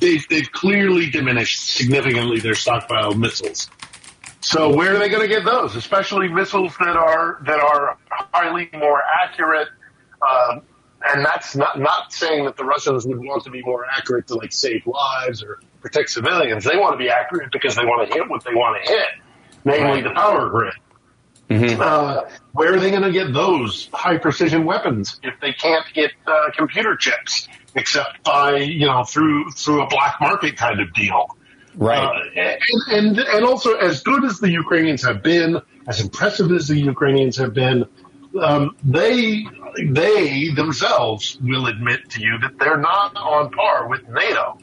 they've, 0.00 0.26
they've 0.28 0.50
clearly 0.52 1.10
diminished 1.10 1.74
significantly 1.74 2.40
their 2.40 2.54
stockpile 2.54 3.10
of 3.10 3.18
missiles. 3.18 3.70
So 4.40 4.74
where 4.74 4.94
are 4.94 4.98
they 4.98 5.08
going 5.08 5.22
to 5.22 5.28
get 5.28 5.44
those? 5.44 5.76
Especially 5.76 6.28
missiles 6.28 6.74
that 6.78 6.96
are 6.96 7.42
that 7.44 7.58
are 7.58 7.98
highly 8.08 8.70
more 8.72 9.02
accurate. 9.22 9.68
Um, 10.22 10.62
and 11.06 11.24
that's 11.24 11.56
not 11.56 11.78
not 11.78 12.12
saying 12.12 12.44
that 12.44 12.56
the 12.56 12.64
Russians 12.64 13.06
would 13.06 13.18
want 13.18 13.44
to 13.44 13.50
be 13.50 13.62
more 13.62 13.84
accurate 13.86 14.26
to 14.28 14.34
like 14.34 14.52
save 14.52 14.86
lives 14.86 15.42
or 15.42 15.60
protect 15.80 16.10
civilians. 16.10 16.64
They 16.64 16.76
want 16.76 16.94
to 16.94 16.98
be 16.98 17.10
accurate 17.10 17.50
because 17.52 17.76
they 17.76 17.84
want 17.84 18.08
to 18.08 18.14
hit 18.14 18.28
what 18.28 18.44
they 18.44 18.54
want 18.54 18.84
to 18.84 18.90
hit, 18.90 19.08
namely 19.64 20.02
the 20.02 20.10
power 20.10 20.48
grid. 20.48 20.74
Uh, 21.50 22.28
where 22.52 22.74
are 22.74 22.80
they 22.80 22.90
going 22.90 23.02
to 23.02 23.12
get 23.12 23.32
those 23.32 23.88
high 23.92 24.18
precision 24.18 24.66
weapons 24.66 25.18
if 25.22 25.34
they 25.40 25.52
can't 25.52 25.84
get 25.94 26.12
uh, 26.26 26.50
computer 26.54 26.94
chips, 26.94 27.48
except 27.74 28.22
by 28.24 28.56
you 28.56 28.86
know 28.86 29.04
through 29.04 29.50
through 29.52 29.82
a 29.82 29.86
black 29.88 30.16
market 30.20 30.56
kind 30.56 30.80
of 30.80 30.92
deal? 30.94 31.36
Right. 31.76 31.98
Uh, 31.98 32.40
and, 32.40 33.16
and 33.16 33.18
and 33.18 33.44
also, 33.44 33.74
as 33.74 34.02
good 34.02 34.24
as 34.24 34.40
the 34.40 34.50
Ukrainians 34.50 35.02
have 35.04 35.22
been, 35.22 35.60
as 35.86 36.00
impressive 36.00 36.50
as 36.52 36.66
the 36.68 36.78
Ukrainians 36.78 37.36
have 37.36 37.54
been, 37.54 37.84
um, 38.40 38.76
they 38.82 39.44
they 39.84 40.48
themselves 40.50 41.38
will 41.40 41.66
admit 41.66 42.10
to 42.10 42.20
you 42.20 42.38
that 42.42 42.58
they're 42.58 42.78
not 42.78 43.16
on 43.16 43.50
par 43.50 43.88
with 43.88 44.08
NATO. 44.08 44.58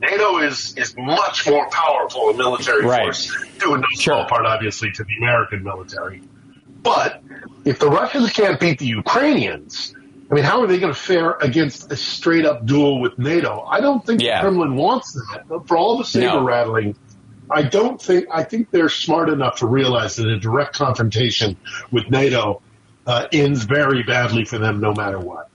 NATO 0.00 0.38
is 0.38 0.74
is 0.76 0.94
much 0.96 1.46
more 1.48 1.68
powerful 1.70 2.30
in 2.30 2.36
military 2.36 2.84
Right. 2.84 3.02
force, 3.04 3.34
due 3.58 3.74
in 3.74 3.80
no 3.80 3.86
Sure. 3.94 4.14
small 4.14 4.24
part, 4.26 4.46
obviously, 4.46 4.92
to 4.92 5.04
the 5.04 5.16
American 5.18 5.62
military. 5.62 6.22
But 6.82 7.22
if 7.64 7.78
the 7.80 7.88
Russians 7.88 8.32
can't 8.32 8.60
beat 8.60 8.78
the 8.78 8.86
Ukrainians, 8.86 9.94
I 10.30 10.34
mean, 10.34 10.44
how 10.44 10.60
are 10.60 10.66
they 10.66 10.78
going 10.78 10.92
to 10.92 10.98
fare 10.98 11.32
against 11.40 11.90
a 11.92 11.96
straight 11.96 12.44
up 12.44 12.66
duel 12.66 13.00
with 13.00 13.16
NATO? 13.18 13.62
I 13.70 13.80
don't 13.80 14.04
think 14.04 14.20
Yeah. 14.22 14.38
the 14.42 14.48
Kremlin 14.48 14.74
wants 14.76 15.12
that. 15.12 15.44
For 15.66 15.76
all 15.76 15.98
the 15.98 16.04
saber 16.04 16.26
No. 16.26 16.44
rattling, 16.44 16.96
I 17.50 17.62
don't 17.62 18.00
think. 18.02 18.26
I 18.32 18.42
think 18.42 18.70
they're 18.72 18.88
smart 18.88 19.28
enough 19.28 19.58
to 19.58 19.66
realize 19.66 20.16
that 20.16 20.26
a 20.26 20.38
direct 20.38 20.74
confrontation 20.74 21.56
with 21.92 22.10
NATO 22.10 22.60
uh, 23.06 23.28
ends 23.32 23.62
very 23.64 24.02
badly 24.02 24.44
for 24.44 24.58
them, 24.58 24.80
no 24.80 24.92
matter 24.92 25.18
what. 25.20 25.48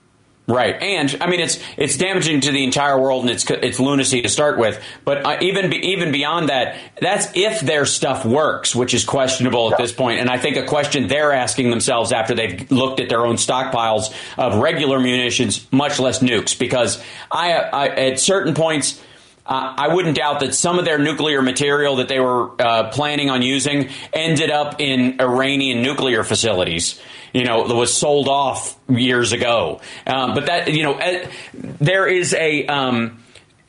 Right, 0.52 0.80
and 0.82 1.16
I 1.20 1.28
mean 1.28 1.40
it's 1.40 1.58
it's 1.76 1.96
damaging 1.96 2.42
to 2.42 2.52
the 2.52 2.62
entire 2.62 3.00
world 3.00 3.22
and 3.22 3.30
it's 3.30 3.48
it's 3.50 3.80
lunacy 3.80 4.22
to 4.22 4.28
start 4.28 4.58
with. 4.58 4.82
But 5.04 5.24
uh, 5.24 5.38
even 5.40 5.70
be, 5.70 5.76
even 5.92 6.12
beyond 6.12 6.50
that, 6.50 6.76
that's 7.00 7.28
if 7.34 7.60
their 7.60 7.86
stuff 7.86 8.26
works, 8.26 8.74
which 8.74 8.92
is 8.92 9.04
questionable 9.04 9.72
at 9.72 9.78
this 9.78 9.92
point. 9.92 10.20
And 10.20 10.28
I 10.28 10.38
think 10.38 10.56
a 10.56 10.64
question 10.66 11.08
they're 11.08 11.32
asking 11.32 11.70
themselves 11.70 12.12
after 12.12 12.34
they've 12.34 12.70
looked 12.70 13.00
at 13.00 13.08
their 13.08 13.24
own 13.24 13.36
stockpiles 13.36 14.14
of 14.36 14.56
regular 14.56 15.00
munitions, 15.00 15.66
much 15.72 15.98
less 15.98 16.18
nukes, 16.18 16.58
because 16.58 17.02
I, 17.30 17.52
I 17.52 17.88
at 17.88 18.20
certain 18.20 18.54
points. 18.54 19.00
Uh, 19.44 19.74
I 19.76 19.94
wouldn't 19.94 20.16
doubt 20.16 20.40
that 20.40 20.54
some 20.54 20.78
of 20.78 20.84
their 20.84 20.98
nuclear 20.98 21.42
material 21.42 21.96
that 21.96 22.08
they 22.08 22.20
were 22.20 22.50
uh, 22.60 22.90
planning 22.90 23.28
on 23.28 23.42
using 23.42 23.88
ended 24.12 24.50
up 24.50 24.80
in 24.80 25.20
Iranian 25.20 25.82
nuclear 25.82 26.22
facilities. 26.22 27.00
You 27.32 27.44
know, 27.44 27.66
that 27.66 27.74
was 27.74 27.92
sold 27.96 28.28
off 28.28 28.78
years 28.88 29.32
ago. 29.32 29.80
Um, 30.06 30.34
but 30.34 30.46
that, 30.46 30.72
you 30.72 30.82
know, 30.82 30.94
uh, 30.94 31.26
there 31.52 32.06
is 32.06 32.34
a. 32.34 32.66
Um, 32.66 33.18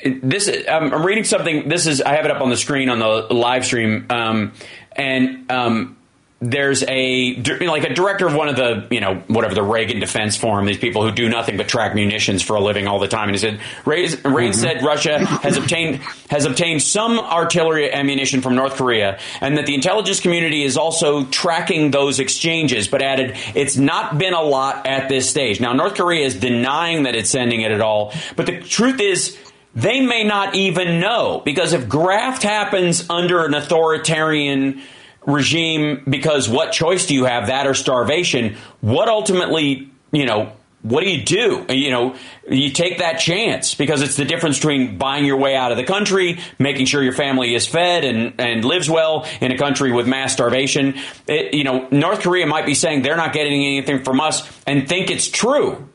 this 0.03 0.49
um, 0.67 0.93
I'm 0.93 1.05
reading 1.05 1.23
something. 1.23 1.69
This 1.69 1.87
is 1.87 2.01
I 2.01 2.15
have 2.15 2.25
it 2.25 2.31
up 2.31 2.41
on 2.41 2.49
the 2.49 2.57
screen 2.57 2.89
on 2.89 2.99
the 2.99 3.33
live 3.33 3.65
stream, 3.65 4.05
um, 4.09 4.51
and 4.91 5.49
um, 5.49 5.97
there's 6.43 6.83
a 6.83 7.07
you 7.07 7.59
know, 7.61 7.71
like 7.71 7.85
a 7.85 7.93
director 7.93 8.27
of 8.27 8.35
one 8.35 8.49
of 8.49 8.57
the 8.57 8.85
you 8.91 8.99
know 8.99 9.15
whatever 9.27 9.55
the 9.55 9.63
Reagan 9.63 9.99
Defense 9.99 10.35
Forum. 10.35 10.65
These 10.65 10.77
people 10.77 11.01
who 11.01 11.11
do 11.11 11.29
nothing 11.29 11.55
but 11.55 11.69
track 11.69 11.95
munitions 11.95 12.43
for 12.43 12.57
a 12.57 12.59
living 12.59 12.85
all 12.85 12.99
the 12.99 13.07
time. 13.07 13.29
And 13.29 13.35
he 13.35 13.37
said, 13.37 13.61
Ray, 13.85 14.01
Ray 14.01 14.09
mm-hmm. 14.09 14.51
said 14.51 14.83
Russia 14.83 15.25
has 15.25 15.55
obtained 15.55 16.01
has 16.29 16.45
obtained 16.45 16.81
some 16.81 17.17
artillery 17.17 17.91
ammunition 17.91 18.41
from 18.41 18.55
North 18.55 18.75
Korea, 18.75 19.19
and 19.39 19.57
that 19.57 19.65
the 19.65 19.73
intelligence 19.73 20.19
community 20.19 20.63
is 20.63 20.75
also 20.75 21.23
tracking 21.25 21.91
those 21.91 22.19
exchanges. 22.19 22.89
But 22.89 23.01
added, 23.01 23.37
it's 23.55 23.77
not 23.77 24.17
been 24.17 24.33
a 24.33 24.41
lot 24.41 24.85
at 24.85 25.07
this 25.07 25.29
stage. 25.29 25.61
Now 25.61 25.71
North 25.71 25.95
Korea 25.95 26.25
is 26.25 26.35
denying 26.35 27.03
that 27.03 27.15
it's 27.15 27.29
sending 27.29 27.61
it 27.61 27.71
at 27.71 27.79
all, 27.79 28.13
but 28.35 28.47
the 28.47 28.59
truth 28.59 28.99
is 28.99 29.37
they 29.75 30.01
may 30.01 30.23
not 30.23 30.55
even 30.55 30.99
know 30.99 31.41
because 31.43 31.73
if 31.73 31.87
graft 31.87 32.43
happens 32.43 33.09
under 33.09 33.45
an 33.45 33.53
authoritarian 33.53 34.81
regime 35.25 36.03
because 36.07 36.49
what 36.49 36.71
choice 36.71 37.05
do 37.05 37.13
you 37.13 37.25
have 37.25 37.47
that 37.47 37.67
or 37.67 37.73
starvation? 37.73 38.57
What 38.81 39.07
ultimately 39.07 39.89
you 40.11 40.25
know 40.25 40.53
what 40.81 41.01
do 41.01 41.09
you 41.09 41.23
do? 41.23 41.65
You 41.69 41.91
know 41.91 42.15
you 42.49 42.71
take 42.71 42.99
that 42.99 43.13
chance 43.13 43.73
because 43.73 44.01
it's 44.01 44.17
the 44.17 44.25
difference 44.25 44.57
between 44.57 44.97
buying 44.97 45.25
your 45.25 45.37
way 45.37 45.55
out 45.55 45.71
of 45.71 45.77
the 45.77 45.85
country 45.85 46.39
making 46.59 46.85
sure 46.87 47.01
your 47.01 47.13
family 47.13 47.55
is 47.55 47.65
fed 47.65 48.03
and, 48.03 48.39
and 48.39 48.65
lives 48.65 48.89
well 48.89 49.25
in 49.39 49.51
a 49.51 49.57
country 49.57 49.91
with 49.91 50.07
mass 50.07 50.33
starvation. 50.33 50.95
It, 51.27 51.53
you 51.53 51.63
know 51.63 51.87
north 51.89 52.21
korea 52.21 52.45
might 52.45 52.65
be 52.65 52.75
saying 52.75 53.01
they're 53.01 53.17
not 53.17 53.33
getting 53.33 53.63
anything 53.65 54.03
from 54.03 54.19
us 54.19 54.47
and 54.67 54.87
think 54.87 55.09
it's 55.09 55.29
true. 55.29 55.87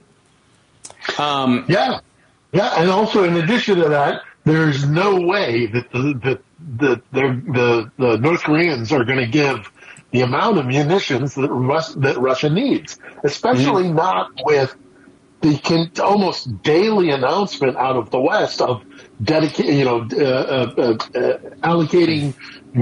Um, 1.18 1.64
Yeah, 1.68 2.00
yeah, 2.52 2.80
and 2.80 2.90
also 2.90 3.25
in 3.25 3.37
addition 3.37 3.76
to 3.78 3.88
that, 3.90 4.23
there's 4.44 4.88
no 4.88 5.20
way 5.20 5.66
that 5.66 5.90
the 5.92 6.18
that 6.25 6.42
the 6.77 7.01
the 7.13 7.43
the, 7.53 7.91
the 7.99 8.19
North 8.19 8.43
Koreans 8.43 8.93
are 8.93 9.05
going 9.05 9.19
to 9.19 9.27
give 9.27 9.71
the 10.11 10.21
amount 10.23 10.59
of 10.59 10.67
munitions 10.67 11.35
that 11.35 11.51
Rus- 11.51 11.95
that 11.95 12.19
Russia 12.19 12.51
needs, 12.51 12.99
especially 13.25 13.89
not 13.91 14.31
with 14.45 14.75
the 15.41 15.57
con- 15.59 15.91
almost 16.03 16.63
daily 16.63 17.11
announcement 17.11 17.77
out 17.77 17.97
of 17.97 18.11
the 18.11 18.21
West 18.21 18.61
of 18.61 18.83
dedicating, 19.23 19.79
you 19.79 19.85
know, 19.85 20.09
uh, 20.13 20.25
uh, 20.25 20.75
uh, 20.77 20.83
uh, 21.19 21.39
allocating 21.63 22.35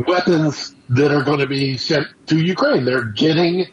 weapons 0.07 0.75
that 0.89 1.13
are 1.13 1.23
going 1.23 1.41
to 1.41 1.47
be 1.47 1.77
sent 1.77 2.07
to 2.27 2.43
Ukraine. 2.45 2.85
They're 2.85 3.05
getting. 3.05 3.67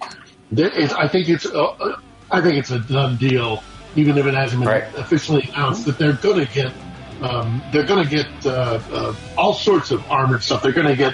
There 0.51 0.69
is, 0.69 0.91
I 0.93 1.07
think 1.07 1.29
it's. 1.29 1.45
Uh, 1.45 1.95
I 2.31 2.41
think 2.41 2.55
it's 2.57 2.71
a 2.71 2.79
done 2.79 3.15
deal, 3.17 3.63
even 3.95 4.17
if 4.17 4.25
it 4.25 4.33
hasn't 4.33 4.61
been 4.61 4.69
Right. 4.69 4.83
officially 4.97 5.47
announced 5.53 5.85
that 5.85 5.97
they're 5.99 6.13
going 6.13 6.45
to 6.45 6.51
get 6.53 6.73
um, 7.21 7.61
they're 7.71 7.85
going 7.85 8.03
to 8.07 8.09
get 8.09 8.27
uh, 8.45 8.79
uh, 8.91 9.15
all 9.37 9.53
sorts 9.53 9.91
of 9.91 10.09
armored 10.11 10.43
stuff. 10.43 10.63
They're 10.63 10.71
going 10.71 10.87
to 10.87 10.95
get 10.95 11.13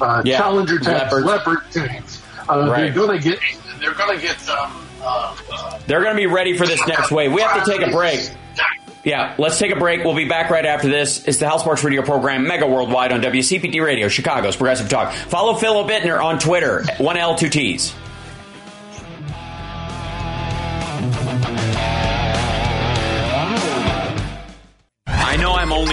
uh, 0.00 0.22
Yeah. 0.24 0.38
Challenger 0.38 0.78
tanks, 0.78 1.12
Leopards. 1.12 1.26
Leopard 1.26 1.58
tanks. 1.72 2.22
Uh, 2.48 2.74
They're 2.74 2.92
going 2.92 3.18
to 3.20 3.22
get. 3.30 3.38
They're 3.80 3.94
going 3.94 4.18
to 4.18 4.22
get. 4.24 4.48
Um, 4.48 4.86
uh, 5.02 5.36
uh, 5.52 5.78
They're 5.86 6.02
going 6.02 6.14
to 6.14 6.20
be 6.20 6.26
ready 6.26 6.56
for 6.56 6.66
this 6.66 6.84
next 6.86 7.10
wave. 7.10 7.32
We 7.32 7.40
have 7.42 7.64
to 7.64 7.70
take 7.70 7.86
a 7.86 7.90
break. 7.90 8.30
Yeah, 9.04 9.34
let's 9.36 9.58
take 9.58 9.72
a 9.72 9.78
break. 9.78 10.04
We'll 10.04 10.14
be 10.14 10.28
back 10.28 10.48
right 10.50 10.64
after 10.64 10.88
this. 10.88 11.26
It's 11.26 11.38
the 11.38 11.48
Hal 11.48 11.58
Sparks 11.58 11.82
Radio 11.82 12.02
program, 12.02 12.46
Mega 12.46 12.68
Worldwide 12.68 13.10
on 13.10 13.20
WCPT 13.20 13.84
Radio, 13.84 14.06
Chicago's 14.08 14.54
Progressive 14.54 14.88
Talk. 14.88 15.12
Follow 15.12 15.54
Philip 15.54 15.88
Ittner 15.88 16.22
on 16.22 16.38
Twitter, 16.38 16.82
1L, 16.98 17.36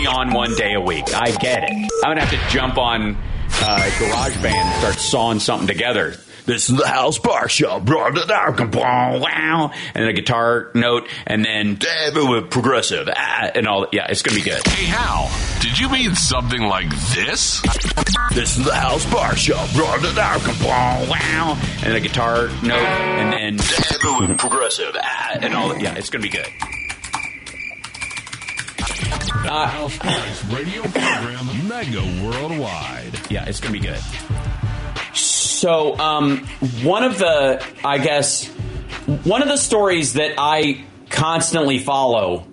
on 0.09 0.33
one 0.33 0.55
day 0.55 0.73
a 0.73 0.81
week. 0.81 1.13
I 1.13 1.31
get 1.31 1.63
it. 1.63 1.69
I'm 2.03 2.15
to 2.17 2.25
have 2.25 2.31
to 2.31 2.53
jump 2.53 2.77
on 2.77 3.15
uh, 3.15 3.89
GarageBand 3.97 4.53
and 4.53 4.79
start 4.81 4.95
sawing 4.95 5.39
something 5.39 5.67
together. 5.67 6.15
This 6.45 6.67
is 6.67 6.77
the 6.77 6.87
House 6.87 7.19
Bar 7.19 7.47
Show. 7.47 7.79
Wow. 9.19 9.71
And 9.93 10.03
then 10.03 10.07
a 10.07 10.13
guitar 10.13 10.71
note, 10.73 11.07
and 11.27 11.45
then 11.45 11.75
progressive, 12.49 13.07
ah, 13.15 13.51
and 13.53 13.67
all. 13.67 13.85
Yeah, 13.91 14.07
it's 14.09 14.23
to 14.35 14.43
be 14.43 14.49
good. 14.49 14.65
Hey, 14.65 14.85
Hal, 14.85 15.29
did 15.61 15.77
you 15.77 15.89
mean 15.89 16.15
something 16.15 16.61
like 16.61 16.89
this? 17.13 17.61
This 18.33 18.57
is 18.57 18.65
the 18.65 18.73
House 18.73 19.05
Bar 19.11 19.35
Show. 19.35 19.63
Wow. 21.07 21.61
And 21.83 21.93
a 21.93 21.99
guitar 21.99 22.47
note, 22.63 22.79
and 22.79 23.31
then 23.31 24.37
progressive, 24.37 24.95
ah, 24.99 25.37
and 25.39 25.53
all. 25.53 25.77
Yeah, 25.77 25.93
it's 25.95 26.09
to 26.23 26.29
be 26.29 26.35
good. 26.35 26.78
Hal 29.43 29.89
radio 30.55 30.81
program, 30.83 31.67
Mega 31.67 32.01
Worldwide. 32.23 33.19
Yeah, 33.29 33.45
it's 33.45 33.59
going 33.59 33.73
to 33.73 33.79
be 33.79 33.85
good. 33.87 33.99
So, 35.13 35.97
um, 35.97 36.45
one 36.83 37.03
of 37.03 37.17
the, 37.17 37.65
I 37.83 37.97
guess, 37.97 38.47
one 39.23 39.41
of 39.41 39.47
the 39.47 39.57
stories 39.57 40.13
that 40.13 40.33
I 40.37 40.83
constantly 41.09 41.79
follow, 41.79 42.47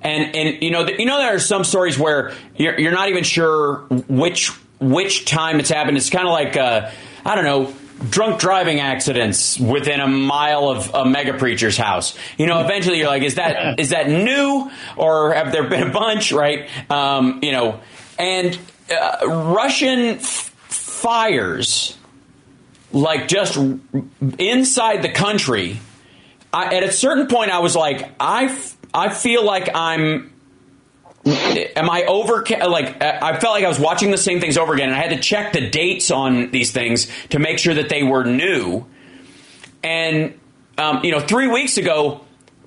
and 0.00 0.34
and 0.34 0.62
you 0.62 0.70
know, 0.70 0.86
you 0.86 1.04
know, 1.04 1.18
there 1.18 1.34
are 1.34 1.40
some 1.40 1.64
stories 1.64 1.98
where 1.98 2.32
you're, 2.56 2.78
you're 2.78 2.92
not 2.92 3.08
even 3.08 3.24
sure 3.24 3.80
which 4.08 4.48
which 4.80 5.24
time 5.24 5.60
it's 5.60 5.70
happened. 5.70 5.96
It's 5.96 6.10
kind 6.10 6.26
of 6.26 6.32
like, 6.32 6.56
uh, 6.56 6.90
I 7.24 7.34
don't 7.34 7.44
know. 7.44 7.74
Drunk 8.10 8.38
driving 8.40 8.80
accidents 8.80 9.58
within 9.58 10.00
a 10.00 10.06
mile 10.06 10.68
of 10.68 10.94
a 10.94 11.04
mega 11.04 11.34
preacher's 11.34 11.76
house. 11.76 12.16
You 12.36 12.46
know, 12.46 12.60
eventually 12.60 12.98
you're 12.98 13.08
like, 13.08 13.22
is 13.24 13.34
that 13.36 13.80
is 13.80 13.90
that 13.90 14.08
new 14.08 14.70
or 14.96 15.32
have 15.34 15.50
there 15.52 15.68
been 15.68 15.88
a 15.88 15.92
bunch? 15.92 16.30
Right? 16.32 16.68
Um, 16.90 17.40
you 17.42 17.52
know, 17.52 17.80
and 18.18 18.58
uh, 18.90 19.26
Russian 19.26 20.18
f- 20.18 20.52
fires 20.68 21.96
like 22.92 23.28
just 23.28 23.58
inside 24.38 25.02
the 25.02 25.10
country. 25.10 25.80
I, 26.52 26.76
at 26.76 26.82
a 26.82 26.92
certain 26.92 27.26
point, 27.26 27.50
I 27.50 27.58
was 27.58 27.76
like, 27.76 28.10
I, 28.18 28.44
f- 28.46 28.76
I 28.94 29.10
feel 29.10 29.44
like 29.44 29.68
I'm. 29.74 30.32
Am 31.28 31.90
I 31.90 32.04
over? 32.04 32.44
Like 32.48 33.02
I 33.02 33.38
felt 33.38 33.54
like 33.54 33.64
I 33.64 33.68
was 33.68 33.78
watching 33.78 34.10
the 34.10 34.18
same 34.18 34.40
things 34.40 34.56
over 34.56 34.74
again, 34.74 34.88
and 34.88 34.96
I 34.96 35.00
had 35.00 35.10
to 35.10 35.20
check 35.20 35.52
the 35.52 35.68
dates 35.68 36.10
on 36.10 36.50
these 36.50 36.72
things 36.72 37.08
to 37.30 37.38
make 37.38 37.58
sure 37.58 37.74
that 37.74 37.88
they 37.88 38.02
were 38.02 38.24
new. 38.24 38.86
And 39.82 40.38
um, 40.76 41.04
you 41.04 41.10
know, 41.10 41.20
three 41.20 41.48
weeks 41.48 41.76
ago, 41.76 42.24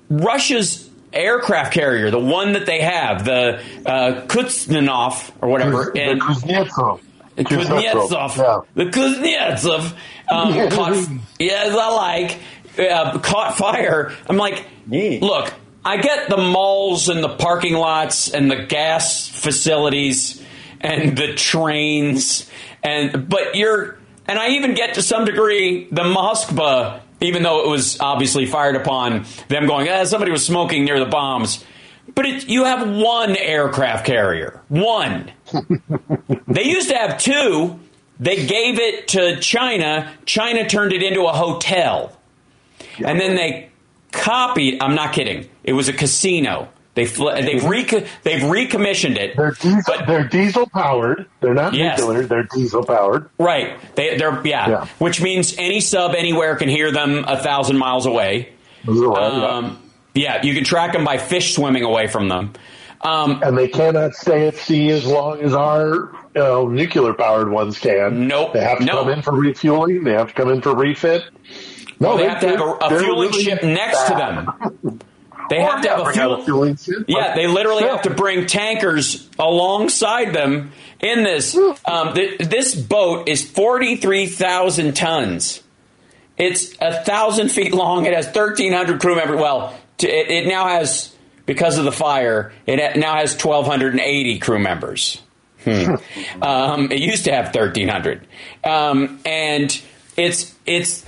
Russia's 0.08 0.88
aircraft 1.12 1.72
carrier, 1.74 2.10
the 2.10 2.18
one 2.18 2.52
that 2.52 2.66
they 2.66 2.80
have, 2.80 3.24
the 3.24 3.62
uh, 3.86 4.26
Kuznetsov 4.26 5.32
or 5.40 5.48
whatever, 5.48 5.90
the 5.94 6.02
and 6.02 6.20
Kuznetsov. 6.20 7.00
Kuznetsov. 7.36 8.36
Yeah. 8.36 8.60
The 8.84 8.90
Kuznetsov 8.90 9.96
um, 10.30 10.70
caught. 10.70 11.08
Yes, 11.38 11.76
I 11.76 11.88
like 11.94 12.38
uh, 12.78 13.18
caught 13.18 13.56
fire. 13.56 14.12
I'm 14.28 14.36
like, 14.36 14.66
look, 14.86 15.52
I 15.84 15.96
get 15.96 16.28
the 16.28 16.36
malls 16.36 17.08
and 17.08 17.22
the 17.22 17.36
parking 17.36 17.74
lots 17.74 18.30
and 18.30 18.50
the 18.50 18.64
gas 18.64 19.28
facilities 19.28 20.42
and 20.80 21.16
the 21.16 21.34
trains 21.34 22.48
and 22.82 23.28
but 23.28 23.54
you're 23.54 23.98
and 24.26 24.38
I 24.38 24.50
even 24.50 24.74
get 24.74 24.94
to 24.94 25.02
some 25.02 25.24
degree 25.24 25.88
the 25.90 26.02
Moskva, 26.02 27.00
even 27.20 27.42
though 27.42 27.64
it 27.64 27.68
was 27.68 27.98
obviously 28.00 28.46
fired 28.46 28.76
upon 28.76 29.24
them 29.48 29.66
going, 29.66 29.88
ah, 29.88 30.04
somebody 30.04 30.30
was 30.30 30.44
smoking 30.46 30.84
near 30.84 31.00
the 31.00 31.06
bombs. 31.06 31.64
But 32.14 32.26
it, 32.26 32.48
you 32.48 32.64
have 32.64 32.88
one 32.88 33.36
aircraft 33.36 34.06
carrier, 34.06 34.60
one. 34.68 35.32
They 36.48 36.64
used 36.64 36.90
to 36.90 36.96
have 36.96 37.18
two. 37.18 37.80
They 38.20 38.44
gave 38.46 38.78
it 38.78 39.08
to 39.08 39.40
China. 39.40 40.12
China 40.26 40.68
turned 40.68 40.92
it 40.92 41.02
into 41.02 41.22
a 41.22 41.32
hotel. 41.32 42.14
And 42.98 43.18
then 43.18 43.36
they 43.36 43.70
copied, 44.10 44.82
I'm 44.82 44.94
not 44.94 45.14
kidding. 45.14 45.48
It 45.64 45.72
was 45.74 45.88
a 45.88 45.92
casino. 45.92 46.68
They 46.94 47.06
fl- 47.06 47.30
they've 47.30 47.62
reco- 47.62 48.06
they've 48.22 48.42
recommissioned 48.42 49.16
it. 49.16 49.34
They're 49.36 49.52
diesel, 49.52 49.82
But- 49.86 50.06
they're 50.06 50.24
diesel 50.28 50.66
powered. 50.68 51.24
They're 51.40 51.54
not 51.54 51.72
Yes. 51.72 51.98
nuclear. 52.00 52.22
They're 52.26 52.46
diesel 52.54 52.84
powered. 52.84 53.30
Right. 53.38 53.78
They 53.94 54.16
they're 54.18 54.40
yeah. 54.44 54.68
Yeah. 54.68 54.86
Which 54.98 55.22
means 55.22 55.54
any 55.56 55.80
sub 55.80 56.14
anywhere 56.14 56.56
can 56.56 56.68
hear 56.68 56.92
them 56.92 57.24
a 57.26 57.38
thousand 57.38 57.78
miles 57.78 58.04
away. 58.04 58.50
Um, 58.86 59.78
yeah, 60.14 60.42
you 60.42 60.54
can 60.54 60.64
track 60.64 60.92
them 60.92 61.04
by 61.04 61.16
fish 61.18 61.54
swimming 61.54 61.82
away 61.84 62.08
from 62.08 62.28
them. 62.28 62.52
Um, 63.00 63.40
and 63.42 63.56
they 63.56 63.68
cannot 63.68 64.14
stay 64.14 64.46
at 64.46 64.56
sea 64.56 64.90
as 64.90 65.06
long 65.06 65.40
as 65.40 65.54
our 65.54 66.10
you 66.34 66.40
know, 66.40 66.68
nuclear 66.68 67.14
powered 67.14 67.50
ones 67.50 67.78
can. 67.78 68.28
Nope. 68.28 68.52
They 68.52 68.60
have 68.62 68.78
to 68.78 68.84
No. 68.84 68.98
come 69.00 69.08
in 69.08 69.22
for 69.22 69.32
refueling. 69.32 70.04
They 70.04 70.12
have 70.12 70.28
to 70.28 70.34
come 70.34 70.50
in 70.50 70.60
for 70.60 70.74
refit. 70.74 71.24
No, 72.00 72.16
they 72.16 72.28
have 72.28 72.40
to 72.40 72.48
have 72.48 72.60
a, 72.60 72.64
a 72.64 72.88
fueling 73.00 73.30
really 73.30 73.42
ship 73.44 73.62
next 73.62 74.04
to 74.08 74.14
them. 74.14 75.00
They 75.52 75.60
have 75.60 75.82
to 75.82 75.88
have 75.90 76.00
a 76.00 76.12
fuel. 76.12 76.42
fueling 76.42 76.76
ship, 76.76 77.04
Yeah, 77.08 77.34
they 77.34 77.46
literally 77.46 77.82
have 77.84 78.02
to 78.02 78.10
bring 78.10 78.46
tankers 78.46 79.28
alongside 79.38 80.32
them 80.32 80.72
in 80.98 81.24
this. 81.24 81.54
Um, 81.84 82.14
th- 82.14 82.38
this 82.38 82.74
boat 82.74 83.28
is 83.28 83.48
43,000 83.50 84.94
tons. 84.96 85.62
It's 86.38 86.74
a 86.80 87.04
thousand 87.04 87.50
feet 87.50 87.74
long. 87.74 88.06
It 88.06 88.14
has 88.14 88.26
1,300 88.26 88.98
crew 88.98 89.14
members. 89.14 89.38
Well, 89.38 89.78
t- 89.98 90.08
it, 90.08 90.30
it 90.30 90.48
now 90.48 90.68
has, 90.68 91.14
because 91.44 91.76
of 91.76 91.84
the 91.84 91.92
fire, 91.92 92.52
it 92.66 92.80
ha- 92.80 92.98
now 92.98 93.16
has 93.16 93.32
1,280 93.34 94.38
crew 94.38 94.58
members. 94.58 95.20
Hmm. 95.64 95.96
um, 96.42 96.90
it 96.90 97.00
used 97.00 97.24
to 97.26 97.32
have 97.32 97.54
1,300. 97.54 98.26
Um, 98.64 99.20
and 99.26 99.78
it's, 100.16 100.54
it's, 100.64 101.04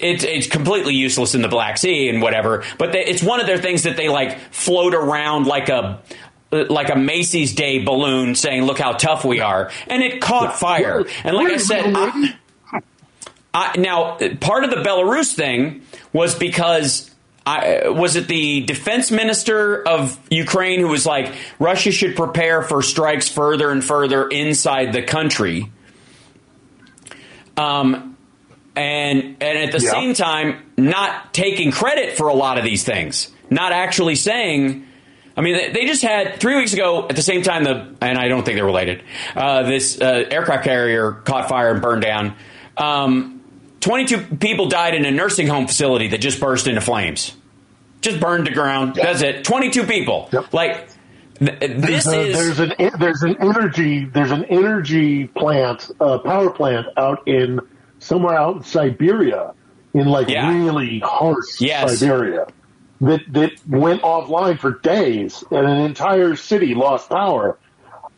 it's 0.00 0.24
it's 0.24 0.46
completely 0.46 0.94
useless 0.94 1.34
in 1.34 1.42
the 1.42 1.48
Black 1.48 1.78
Sea 1.78 2.08
and 2.08 2.22
whatever. 2.22 2.64
But 2.78 2.92
they, 2.92 3.04
it's 3.04 3.22
one 3.22 3.40
of 3.40 3.46
their 3.46 3.58
things 3.58 3.84
that 3.84 3.96
they 3.96 4.08
like 4.08 4.38
float 4.52 4.94
around 4.94 5.46
like 5.46 5.68
a 5.68 6.02
like 6.50 6.90
a 6.90 6.96
Macy's 6.96 7.54
Day 7.54 7.82
balloon, 7.82 8.34
saying, 8.34 8.62
"Look 8.64 8.78
how 8.78 8.92
tough 8.92 9.24
we 9.24 9.40
are," 9.40 9.70
and 9.86 10.02
it 10.02 10.20
caught 10.20 10.58
fire. 10.58 11.04
And 11.24 11.36
like 11.36 11.52
I 11.52 11.56
said, 11.56 11.92
I, 11.94 12.34
I, 13.52 13.76
now 13.78 14.16
part 14.40 14.64
of 14.64 14.70
the 14.70 14.76
Belarus 14.76 15.34
thing 15.34 15.82
was 16.12 16.34
because. 16.34 17.10
I, 17.46 17.90
was 17.90 18.16
it 18.16 18.26
the 18.26 18.62
defense 18.62 19.10
minister 19.10 19.86
of 19.86 20.18
Ukraine 20.30 20.80
who 20.80 20.88
was 20.88 21.04
like 21.04 21.30
Russia 21.58 21.92
should 21.92 22.16
prepare 22.16 22.62
for 22.62 22.80
strikes 22.80 23.28
further 23.28 23.68
and 23.68 23.84
further 23.84 24.26
inside 24.26 24.94
the 24.94 25.02
country? 25.02 25.70
Um, 27.58 28.13
and 28.76 29.36
and 29.40 29.58
at 29.58 29.72
the 29.72 29.80
Yeah. 29.80 29.90
same 29.90 30.14
time 30.14 30.62
not 30.76 31.32
taking 31.32 31.70
credit 31.70 32.16
for 32.16 32.28
a 32.28 32.34
lot 32.34 32.58
of 32.58 32.64
these 32.64 32.84
things. 32.84 33.30
Not 33.50 33.72
actually 33.72 34.16
saying 34.16 34.86
i 35.36 35.40
mean 35.40 35.72
they, 35.72 35.84
just 35.84 36.02
had 36.02 36.38
three 36.40 36.54
weeks 36.56 36.72
ago 36.72 37.08
at 37.08 37.16
the 37.16 37.22
same 37.22 37.42
time 37.42 37.64
the 37.64 37.92
and 38.00 38.16
i 38.18 38.28
don't 38.28 38.44
think 38.44 38.54
they're 38.56 38.64
related 38.64 39.02
uh, 39.34 39.64
this 39.64 40.00
uh, 40.00 40.24
aircraft 40.30 40.62
carrier 40.64 41.10
caught 41.12 41.48
fire 41.48 41.72
and 41.72 41.82
burned 41.82 42.02
down. 42.02 42.34
Um, 42.76 43.40
22 43.80 44.36
people 44.36 44.68
died 44.68 44.94
in 44.94 45.04
a 45.04 45.10
nursing 45.10 45.46
home 45.46 45.66
facility 45.66 46.08
that 46.08 46.18
just 46.20 46.40
burst 46.40 46.66
into 46.66 46.80
flames. 46.80 47.36
Just 48.00 48.18
burned 48.20 48.46
to 48.46 48.52
ground. 48.52 48.94
That's 48.94 49.22
it. 49.22 49.44
22 49.44 49.84
people. 49.84 50.28
Yep. 50.32 50.54
like 50.54 50.88
th- 51.38 51.58
this 51.58 52.04
there's, 52.04 52.06
a, 52.06 52.20
is 52.20 52.56
there's 52.56 52.60
an 52.60 52.98
there's 52.98 53.22
an 53.22 53.36
energy 53.40 54.04
there's 54.06 54.30
an 54.30 54.44
energy 54.46 55.26
plant 55.26 55.90
uh, 56.00 56.18
power 56.18 56.50
plant 56.50 56.86
out 56.96 57.26
in 57.26 57.60
somewhere 58.04 58.36
out 58.36 58.56
in 58.56 58.62
Siberia 58.62 59.54
in 59.94 60.06
like 60.06 60.28
Yeah. 60.28 60.50
really 60.52 61.00
harsh 61.00 61.60
Yes. 61.60 61.98
Siberia 61.98 62.46
that 63.00 63.20
that 63.32 63.52
went 63.68 64.02
offline 64.02 64.58
for 64.58 64.72
days 64.78 65.42
and 65.50 65.66
an 65.66 65.80
entire 65.80 66.36
city 66.36 66.74
lost 66.74 67.08
power. 67.10 67.58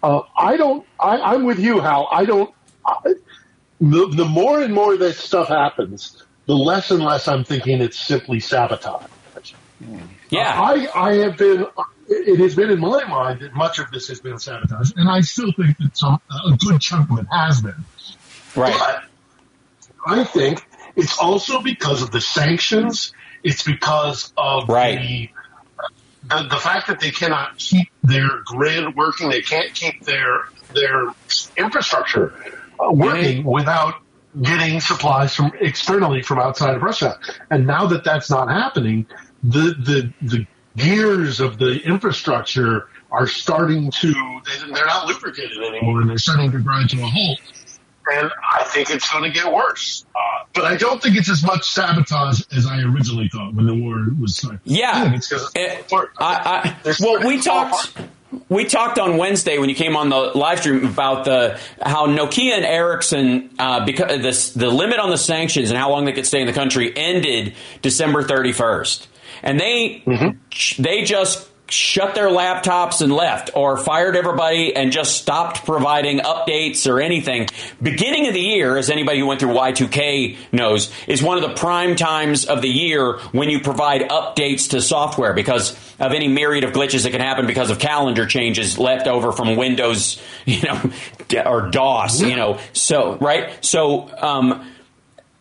Uh, 0.02 0.20
I 0.38 0.56
don't. 0.56 0.86
I, 1.00 1.18
I'm 1.34 1.44
with 1.44 1.58
you, 1.58 1.80
Hal. 1.80 2.06
I 2.12 2.24
don't. 2.26 2.52
I, 2.84 3.14
the, 3.80 4.06
the 4.08 4.24
more 4.24 4.60
and 4.62 4.72
more 4.72 4.96
this 4.96 5.18
stuff 5.18 5.48
happens, 5.48 6.22
the 6.46 6.54
less 6.54 6.90
and 6.90 7.02
less 7.02 7.26
I'm 7.28 7.44
thinking 7.44 7.80
it's 7.80 7.98
simply 7.98 8.38
sabotage. 8.40 9.02
yeah 10.30 10.60
I, 10.60 10.88
I 10.94 11.14
have 11.16 11.36
been 11.36 11.62
it, 12.08 12.28
it 12.28 12.38
has 12.40 12.54
been 12.54 12.70
in 12.70 12.78
my 12.80 13.04
mind 13.04 13.40
that 13.40 13.54
much 13.54 13.78
of 13.78 13.90
this 13.90 14.08
has 14.08 14.20
been 14.20 14.38
sabotage, 14.38 14.92
and 14.96 15.08
I 15.08 15.22
still 15.22 15.50
think 15.52 15.76
that 15.78 15.96
some 15.96 16.20
a 16.30 16.56
good 16.56 16.80
chunk 16.80 17.10
of 17.10 17.18
it 17.18 17.26
has 17.32 17.60
been. 17.62 17.84
Right. 18.54 18.74
But 18.78 19.04
I 20.06 20.24
think 20.24 20.64
it's 20.94 21.18
also 21.18 21.60
because 21.60 22.02
of 22.02 22.10
the 22.12 22.20
sanctions. 22.20 23.12
It's 23.42 23.62
because 23.62 24.32
of 24.36 24.68
Right. 24.68 24.98
the, 25.00 25.30
the 26.28 26.48
the 26.48 26.56
fact 26.56 26.86
that 26.88 27.00
they 27.00 27.10
cannot 27.10 27.58
keep 27.58 27.88
their 28.02 28.28
grid 28.44 28.96
working. 28.96 29.28
They 29.28 29.42
can't 29.42 29.74
keep 29.74 30.04
their 30.04 30.44
their 30.72 31.12
infrastructure 31.56 32.34
uh, 32.80 32.90
working 32.90 33.44
without 33.44 33.94
getting 34.40 34.80
supplies 34.80 35.34
from 35.34 35.52
externally 35.60 36.22
from 36.22 36.38
outside 36.38 36.74
of 36.74 36.82
Russia. 36.82 37.18
And 37.50 37.66
now 37.66 37.86
that 37.86 38.04
that's 38.04 38.30
not 38.30 38.48
happening, 38.48 39.06
the 39.42 39.74
the 39.78 40.12
the 40.22 40.46
gears 40.76 41.40
of 41.40 41.58
the 41.58 41.80
infrastructure 41.84 42.88
are 43.10 43.26
starting 43.26 43.90
to 43.90 44.12
they, 44.12 44.72
they're 44.72 44.86
not 44.86 45.06
lubricated 45.06 45.58
anymore, 45.58 46.00
and 46.00 46.10
they're 46.10 46.18
starting 46.18 46.50
to 46.52 46.58
grind 46.58 46.90
to 46.90 47.02
a 47.02 47.06
halt. 47.06 47.40
And 48.12 48.30
I 48.52 48.62
think 48.64 48.90
it's 48.90 49.10
going 49.10 49.24
to 49.24 49.30
get 49.30 49.52
worse. 49.52 50.04
Uh, 50.14 50.44
but 50.54 50.64
I 50.64 50.76
don't 50.76 51.02
think 51.02 51.16
it's 51.16 51.28
as 51.28 51.42
much 51.42 51.64
sabotage 51.64 52.40
as 52.56 52.66
I 52.66 52.80
originally 52.82 53.28
thought 53.28 53.54
when 53.54 53.66
the 53.66 53.74
war 53.74 54.06
was 54.20 54.36
started. 54.36 54.60
Yeah. 54.64 55.12
it's 55.14 55.28
because. 55.28 55.50
I, 56.18 56.76
I, 56.84 56.94
well, 57.00 57.26
we 57.26 57.40
talked. 57.40 57.90
apart. 57.90 58.10
We 58.48 58.64
talked 58.64 58.98
on 58.98 59.16
Wednesday 59.16 59.58
when 59.58 59.68
you 59.68 59.74
came 59.74 59.96
on 59.96 60.08
the 60.08 60.16
live 60.16 60.58
stream 60.60 60.84
about 60.84 61.24
the 61.24 61.58
how 61.80 62.06
Nokia 62.06 62.52
and 62.52 62.64
Ericsson 62.64 63.50
uh, 63.58 63.84
because 63.84 64.20
this, 64.20 64.50
the 64.52 64.68
limit 64.68 64.98
on 64.98 65.10
the 65.10 65.16
sanctions 65.16 65.70
and 65.70 65.78
how 65.78 65.90
long 65.90 66.04
they 66.04 66.12
could 66.12 66.26
stay 66.26 66.40
in 66.40 66.46
the 66.46 66.52
country 66.52 66.92
ended 66.96 67.54
December 67.82 68.24
31st, 68.24 69.06
and 69.42 69.58
they 69.58 70.02
they 70.78 71.02
just 71.04 71.48
shut 71.68 72.14
their 72.14 72.28
laptops 72.28 73.00
and 73.00 73.12
left 73.12 73.50
or 73.54 73.76
fired 73.76 74.16
everybody 74.16 74.74
and 74.74 74.92
just 74.92 75.16
stopped 75.20 75.64
providing 75.64 76.20
updates 76.20 76.90
or 76.90 77.00
anything. 77.00 77.48
Beginning 77.82 78.28
of 78.28 78.34
the 78.34 78.40
year, 78.40 78.76
as 78.76 78.90
anybody 78.90 79.18
who 79.18 79.26
went 79.26 79.40
through 79.40 79.54
Y2K 79.54 80.36
knows, 80.52 80.92
is 81.06 81.22
one 81.22 81.42
of 81.42 81.48
the 81.48 81.54
prime 81.56 81.96
times 81.96 82.44
of 82.44 82.62
the 82.62 82.68
year 82.68 83.18
when 83.32 83.50
you 83.50 83.60
provide 83.60 84.02
updates 84.02 84.70
to 84.70 84.80
software 84.80 85.32
because 85.32 85.72
of 85.98 86.12
any 86.12 86.28
myriad 86.28 86.64
of 86.64 86.72
glitches 86.72 87.02
that 87.04 87.10
can 87.10 87.20
happen 87.20 87.46
because 87.46 87.70
of 87.70 87.78
calendar 87.78 88.26
changes 88.26 88.78
left 88.78 89.06
over 89.06 89.32
from 89.32 89.56
Windows, 89.56 90.20
you 90.44 90.62
know, 90.62 90.90
or 91.44 91.70
DOS, 91.70 92.20
you 92.20 92.36
know. 92.36 92.58
So, 92.72 93.16
right? 93.16 93.64
So, 93.64 94.08
um, 94.16 94.66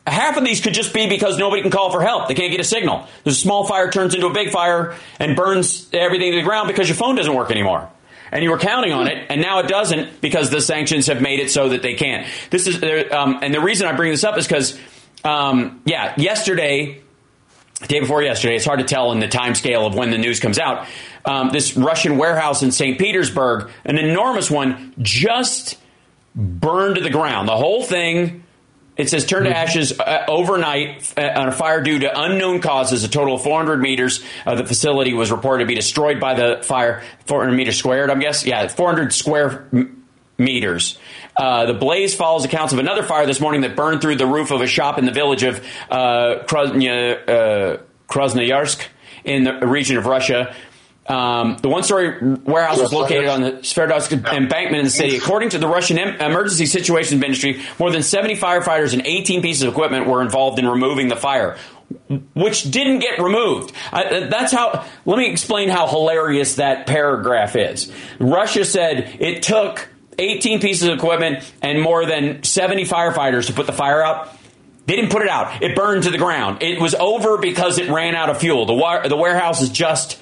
half 0.07 0.37
of 0.37 0.45
these 0.45 0.61
could 0.61 0.73
just 0.73 0.93
be 0.93 1.07
because 1.07 1.37
nobody 1.37 1.61
can 1.61 1.71
call 1.71 1.91
for 1.91 2.01
help. 2.01 2.27
They 2.27 2.35
can't 2.35 2.51
get 2.51 2.59
a 2.59 2.65
signal. 2.65 3.07
There's 3.23 3.37
a 3.37 3.39
small 3.39 3.65
fire 3.65 3.89
turns 3.89 4.13
into 4.13 4.27
a 4.27 4.33
big 4.33 4.51
fire 4.51 4.95
and 5.19 5.35
burns 5.35 5.89
everything 5.93 6.31
to 6.31 6.37
the 6.37 6.43
ground 6.43 6.67
because 6.67 6.87
your 6.87 6.95
phone 6.95 7.15
doesn't 7.15 7.33
work 7.33 7.51
anymore. 7.51 7.89
And 8.31 8.43
you 8.43 8.49
were 8.49 8.57
counting 8.57 8.91
on 8.91 9.07
it, 9.07 9.27
and 9.29 9.39
now 9.41 9.59
it 9.59 9.67
doesn't 9.67 10.19
because 10.19 10.49
the 10.49 10.59
sanctions 10.59 11.07
have 11.07 11.21
made 11.21 11.39
it 11.39 11.51
so 11.51 11.69
that 11.69 11.81
they 11.81 11.93
can't. 11.93 12.27
This 12.49 12.67
is, 12.67 12.83
um, 13.11 13.39
and 13.41 13.53
the 13.53 13.61
reason 13.61 13.87
I 13.87 13.93
bring 13.93 14.11
this 14.11 14.23
up 14.23 14.37
is 14.37 14.47
because, 14.47 14.77
um, 15.23 15.81
yeah, 15.85 16.13
yesterday, 16.17 17.01
day 17.87 17.99
before 17.99 18.23
yesterday, 18.23 18.55
it's 18.55 18.65
hard 18.65 18.79
to 18.79 18.85
tell 18.85 19.11
in 19.11 19.19
the 19.19 19.27
time 19.27 19.55
scale 19.55 19.85
of 19.85 19.95
when 19.95 20.09
the 20.11 20.17
news 20.17 20.39
comes 20.39 20.59
out. 20.59 20.87
Um, 21.23 21.51
this 21.51 21.77
Russian 21.77 22.17
warehouse 22.17 22.61
in 22.61 22.71
St. 22.71 22.97
Petersburg, 22.99 23.69
an 23.85 23.97
enormous 23.97 24.51
one, 24.51 24.93
just 24.99 25.77
burned 26.35 26.95
to 26.95 27.01
the 27.01 27.09
ground. 27.09 27.47
The 27.47 27.57
whole 27.57 27.83
thing. 27.83 28.43
It 28.97 29.09
says 29.09 29.25
turned 29.25 29.45
to 29.45 29.55
ashes 29.55 29.99
uh, 29.99 30.25
overnight 30.27 31.13
uh, 31.17 31.21
on 31.35 31.49
a 31.49 31.51
fire 31.51 31.81
due 31.81 31.99
to 31.99 32.21
unknown 32.21 32.61
causes. 32.61 33.03
A 33.03 33.09
total 33.09 33.35
of 33.35 33.43
400 33.43 33.81
meters 33.81 34.23
of 34.45 34.57
the 34.57 34.65
facility 34.65 35.13
was 35.13 35.31
reported 35.31 35.63
to 35.63 35.67
be 35.67 35.75
destroyed 35.75 36.19
by 36.21 36.33
the 36.33 36.63
fire. 36.63 37.03
400 37.25 37.51
meters 37.53 37.77
squared, 37.77 38.09
I'm 38.09 38.19
guessing. 38.19 38.49
Yeah, 38.49 38.67
400 38.67 39.13
square 39.13 39.67
m- 39.73 40.05
meters. 40.37 40.97
Uh, 41.35 41.65
the 41.65 41.73
blaze 41.73 42.15
follows 42.15 42.45
accounts 42.45 42.71
of 42.71 42.79
another 42.79 43.03
fire 43.03 43.25
this 43.25 43.41
morning 43.41 43.61
that 43.61 43.75
burned 43.75 43.99
through 44.01 44.15
the 44.15 44.25
roof 44.27 44.51
of 44.51 44.61
a 44.61 44.67
shop 44.67 44.97
in 44.97 45.05
the 45.05 45.11
village 45.11 45.43
of 45.43 45.59
uh, 45.91 46.43
Krasny- 46.45 47.27
uh, 47.27 47.77
Krasnoyarsk 48.07 48.81
in 49.25 49.43
the 49.43 49.67
region 49.67 49.97
of 49.97 50.05
Russia. 50.05 50.55
Um, 51.07 51.57
the 51.61 51.69
one-story 51.69 52.35
warehouse 52.45 52.79
was 52.81 52.91
located 52.91 53.27
on 53.27 53.41
the 53.41 53.51
Sverdlovsk 53.53 54.11
embankment 54.11 54.77
in 54.77 54.85
the 54.85 54.89
city. 54.89 55.17
According 55.17 55.49
to 55.49 55.59
the 55.59 55.67
Russian 55.67 55.99
em- 55.99 56.19
Emergency 56.19 56.65
Situations 56.65 57.21
Ministry, 57.21 57.61
more 57.77 57.91
than 57.91 58.01
70 58.01 58.35
firefighters 58.37 58.93
and 58.93 59.05
18 59.05 59.43
pieces 59.43 59.61
of 59.63 59.71
equipment 59.71 60.07
were 60.07 60.23
involved 60.23 60.57
in 60.57 60.67
removing 60.67 61.07
the 61.07 61.15
fire, 61.15 61.57
which 62.33 62.63
didn't 62.71 62.99
get 62.99 63.19
removed. 63.19 63.71
Uh, 63.93 64.27
that's 64.29 64.51
how. 64.51 64.83
Let 65.05 65.17
me 65.19 65.29
explain 65.29 65.69
how 65.69 65.85
hilarious 65.87 66.55
that 66.55 66.87
paragraph 66.87 67.55
is. 67.55 67.91
Russia 68.19 68.65
said 68.65 69.15
it 69.19 69.43
took 69.43 69.87
18 70.17 70.59
pieces 70.59 70.87
of 70.87 70.95
equipment 70.97 71.43
and 71.61 71.79
more 71.81 72.07
than 72.07 72.41
70 72.41 72.85
firefighters 72.85 73.45
to 73.47 73.53
put 73.53 73.67
the 73.67 73.73
fire 73.73 74.01
out. 74.01 74.35
They 74.87 74.95
didn't 74.95 75.11
put 75.11 75.21
it 75.21 75.29
out. 75.29 75.61
It 75.61 75.75
burned 75.75 76.03
to 76.03 76.09
the 76.11 76.17
ground. 76.17 76.63
It 76.63 76.79
was 76.81 76.95
over 76.95 77.37
because 77.37 77.77
it 77.77 77.89
ran 77.89 78.15
out 78.15 78.29
of 78.29 78.39
fuel. 78.39 78.65
The, 78.65 78.73
wa- 78.73 79.07
the 79.07 79.17
warehouse 79.17 79.61
is 79.61 79.69
just 79.69 80.19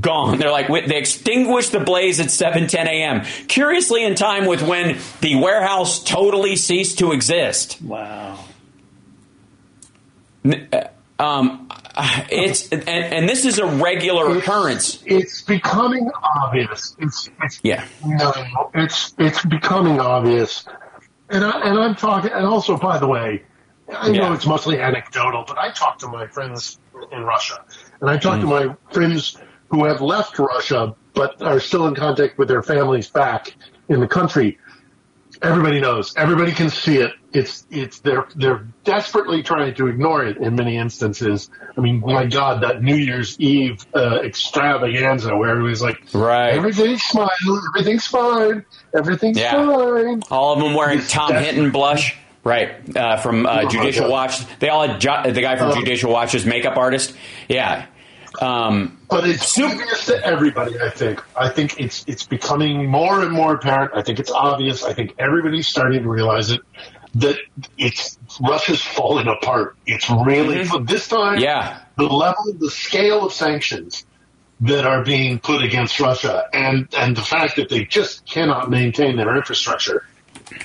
gone. 0.00 0.38
They're 0.38 0.50
like, 0.50 0.68
they 0.68 0.96
extinguished 0.98 1.72
the 1.72 1.80
blaze 1.80 2.20
at 2.20 2.26
7:10 2.26 2.86
a.m. 2.86 3.24
Curiously, 3.48 4.04
in 4.04 4.14
time 4.14 4.46
with 4.46 4.62
when 4.62 4.98
the 5.20 5.36
warehouse 5.36 6.02
totally 6.02 6.56
ceased 6.56 6.98
to 7.00 7.12
exist. 7.12 7.80
Wow. 7.82 8.38
Uh, 10.44 10.80
Um, 11.18 11.68
it's 12.30 12.68
and, 12.68 12.86
and 12.88 13.26
this 13.26 13.46
is 13.46 13.58
a 13.58 13.64
regular 13.64 14.36
occurrence. 14.36 15.02
It's 15.06 15.40
becoming 15.40 16.10
obvious. 16.22 16.94
It's, 16.98 17.30
it's 17.42 17.58
Yeah. 17.62 17.86
no, 18.04 18.70
it's 18.74 19.14
it's 19.16 19.42
becoming 19.46 19.98
obvious, 19.98 20.66
and 21.30 21.42
I, 21.42 21.58
and 21.62 21.78
I'm 21.78 21.94
talking. 21.94 22.30
And 22.32 22.44
also, 22.44 22.76
by 22.76 22.98
the 22.98 23.06
way, 23.06 23.44
I 23.90 24.08
know 24.10 24.24
Yeah. 24.28 24.34
it's 24.34 24.44
mostly 24.46 24.78
anecdotal, 24.78 25.44
but 25.48 25.56
I 25.56 25.70
talk 25.70 25.98
to 26.00 26.08
my 26.08 26.26
friends 26.26 26.78
in 27.10 27.22
Russia, 27.24 27.64
and 28.02 28.10
I 28.10 28.18
talk 28.18 28.40
to 28.40 28.46
Mm. 28.46 28.68
my 28.68 28.76
friends 28.92 29.38
who 29.68 29.84
have 29.86 30.00
left 30.00 30.38
Russia 30.38 30.94
but 31.14 31.40
are 31.42 31.60
still 31.60 31.86
in 31.86 31.94
contact 31.94 32.36
with 32.38 32.48
their 32.48 32.62
families 32.62 33.08
back 33.08 33.54
in 33.88 34.00
the 34.00 34.08
country. 34.08 34.58
Everybody 35.42 35.80
knows. 35.80 36.14
Everybody 36.16 36.52
can 36.52 36.70
see 36.70 36.96
it. 36.96 37.12
It's 37.32 37.66
it's 37.70 37.98
they're 38.00 38.26
they're 38.36 38.66
desperately 38.84 39.42
trying 39.42 39.74
to 39.74 39.86
ignore 39.86 40.24
it 40.24 40.38
in 40.38 40.54
many 40.56 40.78
instances. 40.78 41.50
I 41.76 41.80
mean, 41.82 42.00
my 42.00 42.24
God, 42.24 42.62
that 42.62 42.82
New 42.82 42.96
Year's 42.96 43.38
Eve 43.38 43.84
uh, 43.94 44.20
extravaganza 44.24 45.36
where 45.36 45.50
everybody's 45.50 45.82
like, 45.82 46.00
Right. 46.14 46.54
everything's 46.54 47.02
fine, 47.04 47.28
everything's 47.74 48.06
fine, 48.06 48.64
everything's 48.96 49.38
Yeah. 49.38 49.52
fine. 49.52 50.22
All 50.30 50.54
of 50.54 50.60
them 50.60 50.72
wearing 50.72 51.00
It's 51.00 51.12
Tom 51.12 51.30
Fitton 51.32 51.70
blush. 51.70 52.16
Right, 52.42 52.96
uh, 52.96 53.16
from 53.16 53.44
uh, 53.44 53.62
Oh, 53.64 53.68
Judicial. 53.68 54.08
Watch. 54.08 54.38
They 54.60 54.68
all 54.68 54.86
had 54.86 55.00
jo- 55.00 55.22
the 55.32 55.40
guy 55.42 55.56
from 55.56 55.72
Um, 55.72 55.78
Judicial 55.80 56.12
Watch's 56.12 56.46
makeup 56.46 56.76
artist. 56.76 57.12
Yeah. 57.48 57.86
Um, 58.42 58.98
But 59.08 59.28
it's 59.28 59.58
obvious 59.58 60.06
to 60.06 60.24
everybody. 60.24 60.80
I 60.80 60.90
think. 60.90 61.22
I 61.36 61.48
think 61.48 61.80
it's 61.80 62.04
it's 62.06 62.24
becoming 62.26 62.90
more 62.90 63.22
and 63.22 63.32
more 63.32 63.54
apparent. 63.54 63.92
I 63.94 64.02
think 64.02 64.18
it's 64.18 64.30
obvious. 64.30 64.84
I 64.84 64.92
think 64.92 65.14
everybody's 65.18 65.68
starting 65.68 66.02
to 66.02 66.08
realize 66.08 66.50
it 66.50 66.60
that 67.16 67.38
it's 67.78 68.18
Russia's 68.40 68.82
falling 68.82 69.26
apart. 69.26 69.76
It's 69.86 70.10
really 70.10 70.64
for 70.64 70.80
this 70.80 71.08
time. 71.08 71.34
Mm-hmm. 71.36 71.42
Yeah. 71.42 71.80
the 71.96 72.04
level, 72.04 72.52
the 72.58 72.70
scale 72.70 73.24
of 73.24 73.32
sanctions 73.32 74.04
that 74.60 74.86
are 74.86 75.02
being 75.04 75.38
put 75.38 75.62
against 75.62 75.98
Russia, 76.00 76.44
and 76.52 76.88
and 76.96 77.16
the 77.16 77.22
fact 77.22 77.56
that 77.56 77.68
they 77.68 77.84
just 77.84 78.26
cannot 78.26 78.70
maintain 78.70 79.16
their 79.16 79.34
infrastructure. 79.36 80.04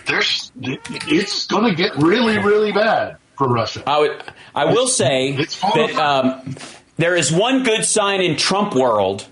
There's, 0.05 0.51
it's 0.61 1.47
going 1.47 1.63
to 1.69 1.75
get 1.75 1.95
really, 1.97 2.37
really 2.37 2.71
bad 2.71 3.17
for 3.35 3.47
Russia. 3.47 3.81
I 3.87 3.99
would, 3.99 4.23
I 4.53 4.65
will 4.65 4.87
say 4.87 5.31
that 5.35 5.95
um, 5.95 6.55
there 7.01 7.15
is 7.15 7.31
one 7.31 7.63
good 7.63 7.83
sign 7.83 8.21
in 8.21 8.37
Trump 8.37 8.75
world, 8.75 9.25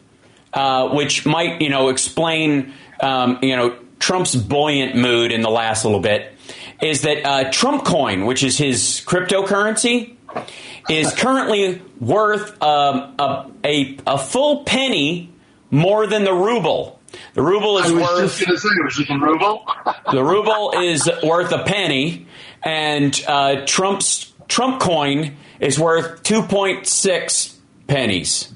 uh, 0.54 0.90
which 0.90 1.26
might 1.26 1.62
you 1.62 1.70
know 1.70 1.90
explain 1.90 2.74
um, 3.00 3.38
you 3.44 3.56
know 3.56 3.78
Trump's 4.00 4.36
buoyant 4.36 4.96
mood 4.96 5.32
in 5.32 5.42
the 5.42 5.52
last 5.52 5.86
little 5.86 6.00
bit, 6.00 6.34
is 6.82 7.04
that 7.04 7.26
uh, 7.26 7.52
Trump 7.52 7.86
Coin, 7.86 8.26
which 8.26 8.44
is 8.44 8.58
his 8.58 9.04
cryptocurrency, 9.06 10.16
is 10.90 11.14
currently 11.14 11.82
worth 12.00 12.62
um, 12.64 13.14
a, 13.20 13.46
a 13.64 13.98
a 14.08 14.18
full 14.18 14.64
penny 14.64 15.32
more 15.70 16.08
than 16.08 16.24
the 16.24 16.34
ruble. 16.34 17.00
The 17.36 17.44
ruble 17.44 17.78
is 17.80 17.94
worth 17.94 18.32
say, 18.32 18.46
was 18.48 19.00
it 19.00 19.10
in 19.10 19.20
ruble? 19.20 19.66
the 20.12 20.24
ruble 20.24 20.74
is 20.80 21.10
worth 21.24 21.52
a 21.52 21.64
penny, 21.64 22.26
and 22.64 23.24
uh, 23.28 23.66
Trump's 23.68 24.34
Trump 24.48 24.80
coin 24.80 25.38
is 25.60 25.80
worth 25.80 26.24
two 26.24 26.42
point 26.42 26.88
six 26.88 27.59
pennies, 27.90 28.52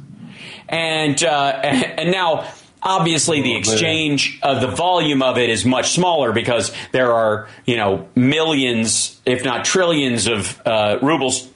and 0.69 1.21
uh, 1.23 1.59
and 1.63 2.11
now. 2.11 2.51
Obviously, 2.85 3.41
the 3.41 3.55
exchange 3.55 4.41
of 4.43 4.59
the 4.59 4.67
volume 4.67 5.21
of 5.21 5.37
it 5.37 5.49
is 5.49 5.63
much 5.63 5.91
smaller 5.91 6.33
because 6.33 6.75
there 6.91 7.13
are, 7.13 7.47
you 7.65 7.77
know, 7.77 8.09
millions, 8.13 9.21
if 9.25 9.45
not 9.45 9.63
trillions, 9.63 10.27
of 10.27 10.61
uh, 10.65 10.99
rubles, 11.01 11.49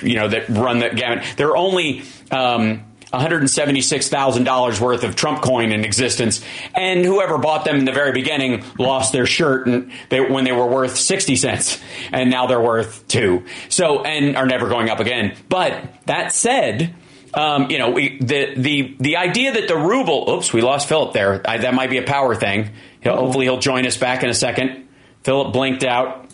you 0.00 0.14
know, 0.14 0.28
that 0.28 0.48
run 0.48 0.78
the 0.78 0.88
gamut. 0.88 1.26
There 1.36 1.48
are 1.48 1.58
only, 1.58 2.04
um, 2.30 2.84
$176,000 3.12 4.80
worth 4.80 5.04
of 5.04 5.16
Trump 5.16 5.42
coin 5.42 5.70
in 5.72 5.84
existence, 5.84 6.42
and 6.74 7.04
whoever 7.04 7.38
bought 7.38 7.64
them 7.64 7.76
in 7.76 7.84
the 7.84 7.92
very 7.92 8.12
beginning 8.12 8.64
lost 8.78 9.12
their 9.12 9.26
shirt 9.26 9.66
and 9.66 9.92
they, 10.08 10.20
when 10.20 10.44
they 10.44 10.52
were 10.52 10.66
worth 10.66 10.96
60 10.96 11.36
cents, 11.36 11.80
and 12.10 12.30
now 12.30 12.46
they're 12.46 12.60
worth 12.60 13.06
two. 13.08 13.44
So, 13.68 14.02
and 14.02 14.36
are 14.36 14.46
never 14.46 14.68
going 14.68 14.88
up 14.88 15.00
again. 15.00 15.36
But 15.48 15.84
that 16.06 16.32
said, 16.32 16.94
um, 17.34 17.70
you 17.70 17.78
know, 17.78 17.90
we, 17.90 18.18
the 18.18 18.54
the 18.56 18.96
the 18.98 19.16
idea 19.16 19.52
that 19.52 19.68
the 19.68 19.76
ruble. 19.76 20.30
Oops, 20.30 20.52
we 20.52 20.60
lost 20.60 20.88
Philip 20.88 21.12
there. 21.12 21.40
I, 21.48 21.58
that 21.58 21.74
might 21.74 21.90
be 21.90 21.98
a 21.98 22.02
power 22.02 22.34
thing. 22.34 22.70
He'll, 23.00 23.16
hopefully, 23.16 23.46
he'll 23.46 23.58
join 23.58 23.86
us 23.86 23.96
back 23.96 24.22
in 24.22 24.28
a 24.28 24.34
second. 24.34 24.88
Philip 25.22 25.52
blinked 25.52 25.84
out. 25.84 26.26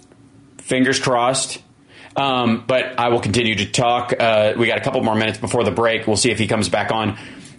Fingers 0.58 0.98
crossed. 0.98 1.62
Um, 2.16 2.64
but 2.66 2.98
I 2.98 3.08
will 3.10 3.20
continue 3.20 3.54
to 3.56 3.66
talk. 3.66 4.12
Uh, 4.18 4.54
we 4.56 4.66
got 4.66 4.78
a 4.78 4.80
couple 4.80 5.02
more 5.02 5.14
minutes 5.14 5.38
before 5.38 5.62
the 5.62 5.70
break. 5.70 6.06
We'll 6.06 6.16
see 6.16 6.30
if 6.30 6.38
he 6.38 6.48
comes 6.48 6.68
back 6.68 6.90
on. 6.90 7.16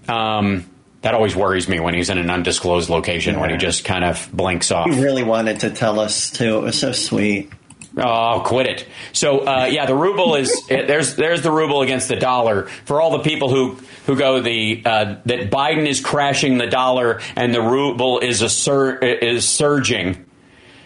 Um, 0.10 0.70
that 1.02 1.14
always 1.14 1.34
worries 1.34 1.70
me 1.70 1.80
when 1.80 1.94
he's 1.94 2.10
in 2.10 2.18
an 2.18 2.30
undisclosed 2.30 2.90
location 2.90 3.36
yeah. 3.36 3.42
when 3.42 3.52
he 3.52 3.58
just 3.58 3.86
kind 3.86 4.04
of 4.04 4.30
blinks 4.34 4.70
off. 4.70 4.90
He 4.90 5.02
really 5.02 5.24
wanted 5.24 5.62
to 5.62 5.70
tell 5.70 6.00
us 6.00 6.30
too. 6.30 6.58
It 6.58 6.62
was 6.62 6.80
so 6.80 6.92
sweet. 6.92 7.54
Oh, 8.00 8.42
quit 8.46 8.68
it! 8.68 8.88
So, 9.14 9.40
uh, 9.40 9.66
yeah, 9.70 9.86
the 9.86 9.96
ruble 9.96 10.36
is 10.36 10.66
there's 10.68 11.16
there's 11.16 11.42
the 11.42 11.52
ruble 11.52 11.82
against 11.82 12.08
the 12.08 12.16
dollar 12.16 12.64
for 12.86 13.02
all 13.02 13.12
the 13.12 13.24
people 13.24 13.50
who 13.50 13.78
who 14.06 14.16
go 14.16 14.40
the 14.42 14.82
uh, 14.86 15.16
that 15.26 15.50
Biden 15.52 15.88
is 15.88 16.00
crashing 16.00 16.58
the 16.58 16.68
dollar 16.68 17.22
and 17.36 17.54
the 17.54 17.62
ruble 17.62 18.20
is 18.20 18.42
a 18.42 18.50
sur- 18.50 18.98
is 18.98 19.48
surging. 19.48 20.26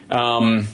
Um, 0.10 0.68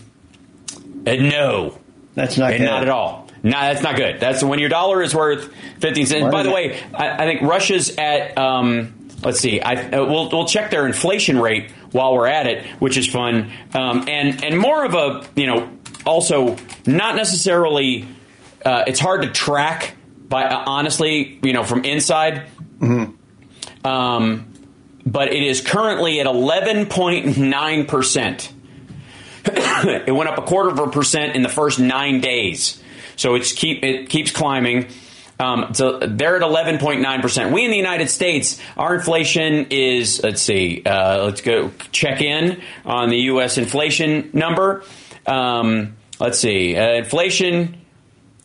uh, 1.05 1.15
no, 1.15 1.77
that's 2.15 2.37
not 2.37 2.51
good. 2.51 2.61
not 2.61 2.83
at 2.83 2.89
all. 2.89 3.27
No, 3.43 3.51
that's 3.51 3.81
not 3.81 3.95
good. 3.95 4.19
That's 4.19 4.43
when 4.43 4.59
your 4.59 4.69
dollar 4.69 5.01
is 5.01 5.15
worth 5.15 5.53
fifteen 5.79 6.05
cents. 6.05 6.31
By 6.31 6.43
the 6.43 6.51
way, 6.51 6.79
I, 6.93 7.23
I, 7.23 7.25
think 7.25 7.41
Russia's 7.41 7.95
at. 7.97 8.37
Um, 8.37 9.09
let's 9.23 9.39
see. 9.39 9.61
I, 9.61 9.75
uh, 9.75 10.05
we'll 10.05 10.29
we'll 10.29 10.45
check 10.45 10.71
their 10.71 10.85
inflation 10.85 11.39
rate 11.39 11.71
while 11.91 12.13
we're 12.13 12.27
at 12.27 12.47
it, 12.47 12.65
which 12.79 12.97
is 12.97 13.07
fun, 13.07 13.51
um, 13.73 14.05
and 14.09 14.43
and 14.43 14.57
more 14.57 14.83
of 14.83 14.93
a 14.93 15.25
you 15.35 15.47
know 15.47 15.69
also 16.09 16.57
not 16.85 17.15
necessarily. 17.15 18.07
Uh, 18.65 18.83
it's 18.87 18.99
hard 18.99 19.21
to 19.21 19.29
track, 19.29 19.95
by 20.27 20.43
uh, 20.43 20.63
honestly, 20.65 21.39
you 21.41 21.53
know, 21.53 21.63
from 21.63 21.85
inside. 21.85 22.47
Mm-hmm. 22.79 23.87
Um, 23.87 24.53
but 25.05 25.31
it 25.33 25.43
is 25.43 25.61
currently 25.61 26.19
at 26.19 26.25
eleven 26.25 26.87
point 26.87 27.37
nine 27.37 27.85
percent. 27.85 28.51
It 29.81 30.13
went 30.13 30.29
up 30.29 30.37
a 30.37 30.41
quarter 30.41 30.69
of 30.69 30.79
a 30.79 30.89
percent 30.89 31.35
in 31.35 31.41
the 31.41 31.49
first 31.49 31.79
nine 31.79 32.19
days, 32.19 32.83
so 33.15 33.35
it's 33.35 33.53
keep 33.53 33.83
it 33.83 34.09
keeps 34.09 34.31
climbing. 34.31 34.87
Um, 35.39 35.73
so 35.73 35.99
they're 35.99 36.35
at 36.35 36.41
11.9 36.41 37.21
percent. 37.21 37.53
We 37.53 37.63
in 37.63 37.71
the 37.71 37.77
United 37.77 38.09
States, 38.09 38.59
our 38.75 38.93
inflation 38.93 39.67
is 39.69 40.21
let's 40.21 40.41
see, 40.41 40.83
uh, 40.85 41.23
let's 41.23 41.39
go 41.39 41.71
check 41.93 42.21
in 42.21 42.61
on 42.83 43.09
the 43.09 43.17
U.S. 43.31 43.57
inflation 43.57 44.31
number. 44.33 44.83
Um, 45.25 45.95
let's 46.19 46.39
see, 46.39 46.75
uh, 46.75 46.93
inflation. 46.93 47.77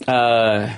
Uh, 0.06 0.72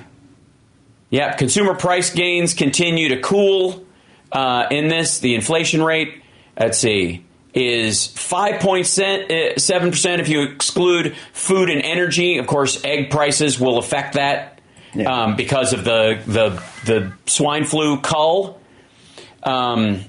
yeah, 1.10 1.34
consumer 1.34 1.74
price 1.74 2.12
gains 2.12 2.54
continue 2.54 3.08
to 3.10 3.20
cool 3.20 3.84
uh, 4.32 4.66
in 4.70 4.88
this. 4.88 5.18
The 5.20 5.34
inflation 5.34 5.82
rate, 5.82 6.22
let's 6.58 6.78
see, 6.78 7.24
is 7.54 8.08
5.7% 8.08 10.18
if 10.18 10.28
you 10.28 10.42
exclude 10.42 11.16
food 11.32 11.70
and 11.70 11.80
energy. 11.82 12.38
Of 12.38 12.46
course, 12.46 12.82
egg 12.84 13.10
prices 13.10 13.60
will 13.60 13.78
affect 13.78 14.14
that 14.14 14.60
yeah. 14.94 15.24
um, 15.24 15.36
because 15.36 15.72
of 15.72 15.84
the, 15.84 16.20
the, 16.26 16.62
the 16.84 17.12
swine 17.26 17.64
flu 17.64 18.00
cull. 18.00 18.60
Um, 19.42 20.04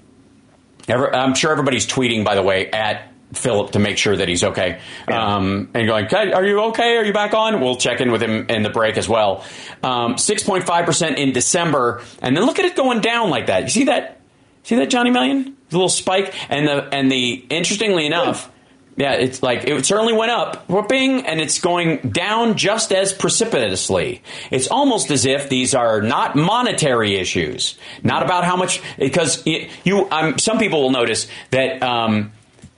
I'm 0.90 1.36
sure 1.36 1.52
everybody's 1.52 1.86
tweeting, 1.86 2.24
by 2.24 2.36
the 2.36 2.44
way, 2.44 2.72
at 2.72 3.12
Philip 3.34 3.72
to 3.72 3.80
make 3.80 3.98
sure 3.98 4.16
that 4.16 4.30
he's 4.30 4.44
okay. 4.44 4.80
Um, 5.08 5.70
and 5.74 5.88
going, 5.88 6.08
are 6.14 6.46
you 6.46 6.60
okay? 6.70 6.96
Are 6.96 7.04
you 7.04 7.14
back 7.14 7.34
on? 7.34 7.60
We'll 7.60 7.76
check 7.76 8.00
in 8.00 8.12
with 8.12 8.24
him 8.24 8.48
in 8.50 8.64
the 8.64 8.70
break 8.70 8.98
as 8.98 9.10
well. 9.10 9.44
Um, 9.84 10.16
6.5% 10.16 11.18
in 11.18 11.34
December. 11.34 12.02
And 12.22 12.36
then 12.36 12.46
look 12.46 12.58
at 12.60 12.66
it 12.66 12.76
going 12.76 13.02
down 13.02 13.30
like 13.30 13.48
that. 13.48 13.64
You 13.64 13.70
see 13.70 13.84
that? 13.86 14.22
See 14.64 14.76
that, 14.78 14.90
Johnny 14.90 15.12
Million? 15.12 15.58
The 15.70 15.76
little 15.76 15.90
spike. 15.90 16.34
And 16.50 16.68
the, 16.68 16.84
and 16.94 17.12
the, 17.12 17.46
interestingly 17.50 18.06
enough, 18.06 18.50
yeah, 18.98 19.14
it's 19.14 19.44
like 19.44 19.66
it 19.68 19.86
certainly 19.86 20.14
went 20.14 20.32
up, 20.32 20.68
whooping, 20.68 21.28
and 21.28 21.40
it's 21.40 21.60
going 21.60 21.98
down 22.10 22.58
just 22.58 22.92
as 22.92 23.14
precipitously. 23.14 24.24
It's 24.50 24.68
almost 24.70 25.12
as 25.12 25.28
if 25.28 25.50
these 25.50 25.76
are 25.76 26.02
not 26.02 26.36
monetary 26.36 27.16
issues, 27.16 27.78
not 28.02 28.24
about 28.24 28.44
how 28.44 28.56
much. 28.56 28.82
Because 28.98 29.46
you, 29.46 30.08
um, 30.10 30.40
some 30.40 30.58
people 30.58 30.82
will 30.82 30.90
notice 30.90 31.28
that 31.52 31.84
um, 31.84 32.32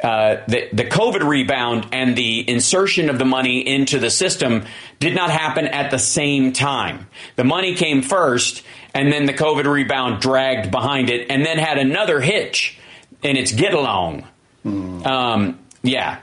uh, 0.04 0.38
the, 0.48 0.70
the 0.72 0.86
COVID 0.86 1.28
rebound 1.28 1.88
and 1.92 2.16
the 2.16 2.50
insertion 2.50 3.10
of 3.10 3.20
the 3.20 3.26
money 3.26 3.68
into 3.68 4.00
the 4.00 4.10
system 4.10 4.66
did 5.00 5.14
not 5.14 5.30
happen 5.30 5.66
at 5.68 5.92
the 5.92 6.00
same 6.00 6.54
time. 6.54 7.08
The 7.36 7.44
money 7.44 7.76
came 7.76 8.02
first, 8.02 8.64
and 8.94 9.12
then 9.12 9.26
the 9.26 9.34
COVID 9.34 9.66
rebound 9.66 10.22
dragged 10.22 10.72
behind 10.72 11.10
it, 11.10 11.30
and 11.30 11.46
then 11.46 11.58
had 11.58 11.78
another 11.78 12.22
hitch 12.22 12.80
in 13.22 13.36
its 13.36 13.52
get 13.52 13.74
along. 13.74 14.26
Mm. 14.66 15.06
Um, 15.06 15.60
yeah. 15.84 16.20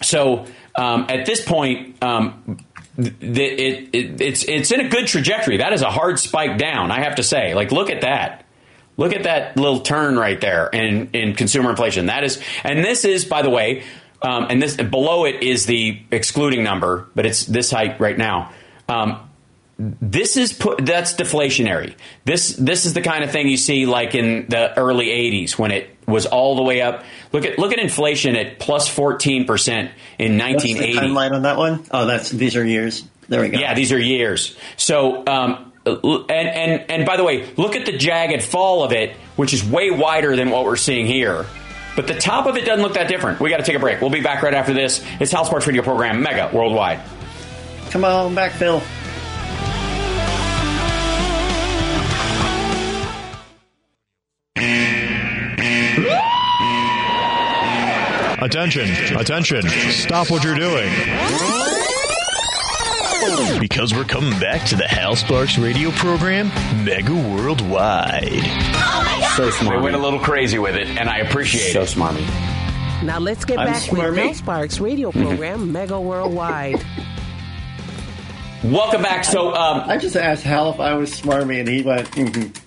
So 0.00 0.46
um, 0.76 1.06
at 1.08 1.26
this 1.26 1.44
point, 1.44 2.00
um, 2.02 2.58
it, 2.96 3.88
it, 3.92 4.20
it's 4.20 4.44
it's 4.44 4.72
in 4.72 4.80
a 4.80 4.88
good 4.88 5.06
trajectory. 5.06 5.58
That 5.58 5.72
is 5.72 5.82
a 5.82 5.90
hard 5.90 6.18
spike 6.18 6.58
down. 6.58 6.90
I 6.90 7.00
have 7.00 7.16
to 7.16 7.22
say. 7.22 7.54
Like, 7.54 7.72
look 7.72 7.90
at 7.90 8.02
that. 8.02 8.44
Look 8.98 9.14
at 9.14 9.22
that 9.22 9.56
little 9.56 9.80
turn 9.80 10.18
right 10.18 10.38
there 10.38 10.66
in, 10.66 11.10
in 11.12 11.34
consumer 11.34 11.70
inflation. 11.70 12.06
That 12.06 12.24
is, 12.24 12.42
and 12.64 12.84
this 12.84 13.06
is, 13.06 13.24
by 13.24 13.42
the 13.42 13.50
way, 13.50 13.84
um, 14.20 14.48
and 14.50 14.60
this 14.60 14.76
below 14.76 15.24
it 15.24 15.42
is 15.42 15.64
the 15.64 16.02
excluding 16.10 16.64
number, 16.64 17.08
but 17.14 17.24
it's 17.24 17.46
this 17.46 17.70
height 17.70 18.00
right 18.00 18.18
now. 18.18 18.52
Um, 18.88 19.30
this 19.78 20.36
is 20.36 20.52
put, 20.52 20.84
that's 20.84 21.14
deflationary. 21.14 21.94
This 22.24 22.48
this 22.56 22.84
is 22.84 22.94
the 22.94 23.00
kind 23.00 23.22
of 23.22 23.30
thing 23.30 23.46
you 23.46 23.56
see 23.56 23.86
like 23.86 24.16
in 24.16 24.46
the 24.48 24.76
early 24.76 25.06
'80s 25.06 25.56
when 25.56 25.70
it 25.70 25.88
was 26.04 26.26
all 26.26 26.56
the 26.56 26.64
way 26.64 26.82
up. 26.82 27.04
Look 27.32 27.44
at 27.44 27.60
look 27.60 27.72
at 27.72 27.78
inflation 27.78 28.34
at 28.34 28.58
plus 28.58 28.88
14 28.88 29.46
percent 29.46 29.92
in 30.18 30.36
1980. 30.36 30.94
What's 30.94 31.00
the 31.00 31.06
timeline 31.06 31.32
on 31.32 31.42
that 31.42 31.56
one? 31.58 31.84
Oh, 31.92 32.06
that's 32.06 32.30
these 32.30 32.56
are 32.56 32.64
years. 32.64 33.04
There 33.28 33.40
we 33.40 33.50
go. 33.50 33.58
Yeah, 33.58 33.74
these 33.74 33.92
are 33.92 34.00
years. 34.00 34.56
So 34.76 35.24
um, 35.26 35.67
and 35.96 36.30
and 36.30 36.90
and 36.90 37.06
by 37.06 37.16
the 37.16 37.24
way, 37.24 37.48
look 37.56 37.76
at 37.76 37.86
the 37.86 37.96
jagged 37.96 38.42
fall 38.42 38.82
of 38.84 38.92
it, 38.92 39.16
which 39.36 39.52
is 39.52 39.64
way 39.64 39.90
wider 39.90 40.36
than 40.36 40.50
what 40.50 40.64
we're 40.64 40.76
seeing 40.76 41.06
here. 41.06 41.46
But 41.96 42.06
the 42.06 42.14
top 42.14 42.46
of 42.46 42.56
it 42.56 42.64
doesn't 42.64 42.82
look 42.82 42.94
that 42.94 43.08
different. 43.08 43.40
We 43.40 43.50
got 43.50 43.56
to 43.56 43.64
take 43.64 43.74
a 43.74 43.80
break. 43.80 44.00
We'll 44.00 44.10
be 44.10 44.20
back 44.20 44.42
right 44.42 44.54
after 44.54 44.72
this. 44.72 45.04
It's 45.18 45.32
Hal 45.32 45.44
Sparks 45.44 45.66
Radio 45.66 45.82
Program, 45.82 46.22
Mega 46.22 46.50
Worldwide. 46.54 47.00
Come 47.90 48.04
on 48.04 48.34
back, 48.34 48.52
Phil. 48.52 48.80
Attention, 58.40 58.88
attention, 59.16 59.62
stop 59.90 60.30
what 60.30 60.44
you're 60.44 60.54
doing. 60.54 60.88
Because 63.58 63.92
we're 63.92 64.04
coming 64.04 64.38
back 64.40 64.66
to 64.68 64.76
the 64.76 64.86
Hal 64.86 65.14
Sparks 65.14 65.58
radio 65.58 65.90
program, 65.90 66.48
Mega 66.84 67.14
Worldwide. 67.14 68.42
Oh 68.42 69.34
so 69.36 69.50
smart. 69.50 69.76
We 69.76 69.82
went 69.82 69.96
a 69.96 69.98
little 69.98 70.18
crazy 70.18 70.58
with 70.58 70.76
it, 70.76 70.86
and 70.88 71.08
I 71.08 71.18
appreciate 71.18 71.72
so 71.72 71.82
it. 71.82 71.86
So 71.88 72.00
smarmy. 72.00 72.24
Now 73.04 73.18
let's 73.18 73.44
get 73.44 73.58
I'm 73.58 73.66
back 73.66 73.82
smarmy. 73.82 74.10
with 74.10 74.16
Hal 74.16 74.34
Sparks 74.34 74.80
radio 74.80 75.12
program, 75.12 75.72
Mega 75.72 76.00
Worldwide. 76.00 76.84
Welcome 78.64 79.02
back. 79.02 79.24
So 79.24 79.54
um, 79.54 79.82
I 79.88 79.98
just 79.98 80.16
asked 80.16 80.42
Hal 80.42 80.72
if 80.72 80.80
I 80.80 80.94
was 80.94 81.10
smarmy, 81.10 81.60
and 81.60 81.68
he 81.68 81.82
went. 81.82 82.10
Mm-hmm. 82.10 82.64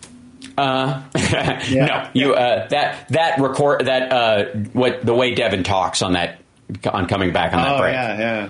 Uh, 0.58 1.04
yeah. 1.16 1.86
no, 1.86 2.10
you 2.14 2.34
uh, 2.34 2.68
that 2.68 3.10
that 3.10 3.40
record 3.40 3.86
that 3.86 4.12
uh, 4.12 4.46
what 4.74 5.06
the 5.06 5.14
way 5.14 5.34
Devin 5.34 5.64
talks 5.64 6.02
on 6.02 6.14
that 6.14 6.42
on 6.86 7.08
coming 7.08 7.34
back 7.34 7.54
on 7.54 7.62
that 7.64 7.76
oh, 7.76 7.80
break. 7.80 7.94
Yeah, 7.94 8.20
yeah. 8.20 8.50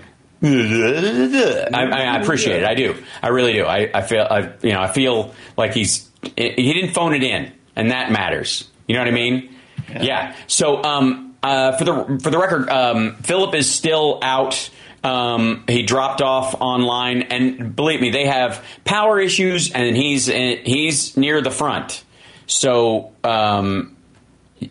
I, 1.74 1.84
I, 1.84 2.18
appreciate 2.20 2.64
it. 2.64 2.66
I 2.66 2.74
do. 2.74 2.96
I 3.22 3.28
really 3.28 3.54
do. 3.54 3.66
I, 3.66 3.90
I 3.94 4.02
feel. 4.02 4.26
I, 4.30 4.54
you 4.62 4.74
know. 4.74 4.82
I 4.82 4.92
feel 4.92 5.34
like 5.58 5.74
he's. 5.74 6.10
He 6.36 6.74
didn't 6.74 6.94
phone 6.94 7.14
it 7.14 7.24
in, 7.24 7.52
and 7.76 7.92
that 7.92 8.12
matters. 8.12 8.68
You 8.88 8.96
know 8.96 9.02
what 9.02 9.08
I 9.08 9.12
mean? 9.12 9.56
Yeah. 9.90 10.04
yeah. 10.04 10.36
So, 10.48 10.84
um, 10.84 11.36
uh, 11.44 11.78
for 11.78 11.84
the 11.84 12.20
for 12.24 12.30
the 12.30 12.38
record, 12.40 12.70
um, 12.70 13.16
Philip 13.18 13.56
is 13.56 13.70
still 13.70 14.20
out. 14.22 14.70
Um, 15.04 15.64
he 15.68 15.84
dropped 15.84 16.22
off 16.22 16.56
online, 16.60 17.24
and 17.24 17.76
believe 17.76 18.02
me, 18.02 18.12
they 18.12 18.26
have 18.26 18.64
power 18.84 19.20
issues, 19.20 19.72
and 19.72 19.96
he's 19.96 20.28
he's 20.28 21.18
near 21.18 21.42
the 21.42 21.52
front. 21.52 22.04
So, 22.48 23.14
um, 23.24 23.96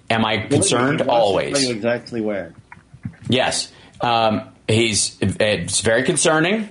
am 0.09 0.25
I 0.25 0.39
concerned? 0.39 1.03
Always. 1.03 1.69
Exactly 1.69 2.21
where? 2.21 2.55
Yes. 3.29 3.73
Um, 4.01 4.51
he's 4.71 5.17
it's 5.21 5.81
very 5.81 6.03
concerning. 6.03 6.69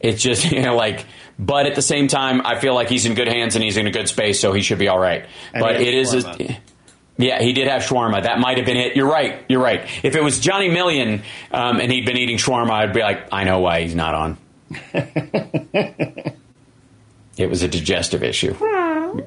It's 0.00 0.22
just 0.22 0.50
you 0.52 0.62
know 0.62 0.76
like, 0.76 1.06
but 1.38 1.66
at 1.66 1.74
the 1.74 1.82
same 1.82 2.08
time, 2.08 2.44
I 2.44 2.58
feel 2.58 2.74
like 2.74 2.88
he's 2.88 3.06
in 3.06 3.14
good 3.14 3.28
hands 3.28 3.54
and 3.54 3.64
he's 3.64 3.76
in 3.76 3.86
a 3.86 3.90
good 3.90 4.08
space, 4.08 4.40
so 4.40 4.52
he 4.52 4.62
should 4.62 4.78
be 4.78 4.88
all 4.88 4.98
right. 4.98 5.26
And 5.52 5.62
but 5.62 5.80
it 5.80 5.94
is. 5.94 6.14
A, 6.14 6.58
yeah, 7.16 7.40
he 7.40 7.52
did 7.52 7.68
have 7.68 7.82
shawarma. 7.82 8.24
That 8.24 8.38
might 8.38 8.56
have 8.58 8.66
been 8.66 8.76
it. 8.76 8.96
You're 8.96 9.10
right. 9.10 9.44
You're 9.48 9.62
right. 9.62 9.88
If 10.02 10.14
it 10.14 10.22
was 10.22 10.40
Johnny 10.40 10.68
Million 10.68 11.22
um, 11.50 11.80
and 11.80 11.90
he'd 11.90 12.06
been 12.06 12.16
eating 12.16 12.36
shawarma, 12.36 12.70
I'd 12.70 12.92
be 12.92 13.00
like, 13.00 13.28
I 13.32 13.44
know 13.44 13.60
why 13.60 13.82
he's 13.82 13.94
not 13.94 14.14
on. 14.14 14.38
it 17.36 17.50
was 17.50 17.62
a 17.62 17.68
digestive 17.68 18.22
issue. 18.22 18.56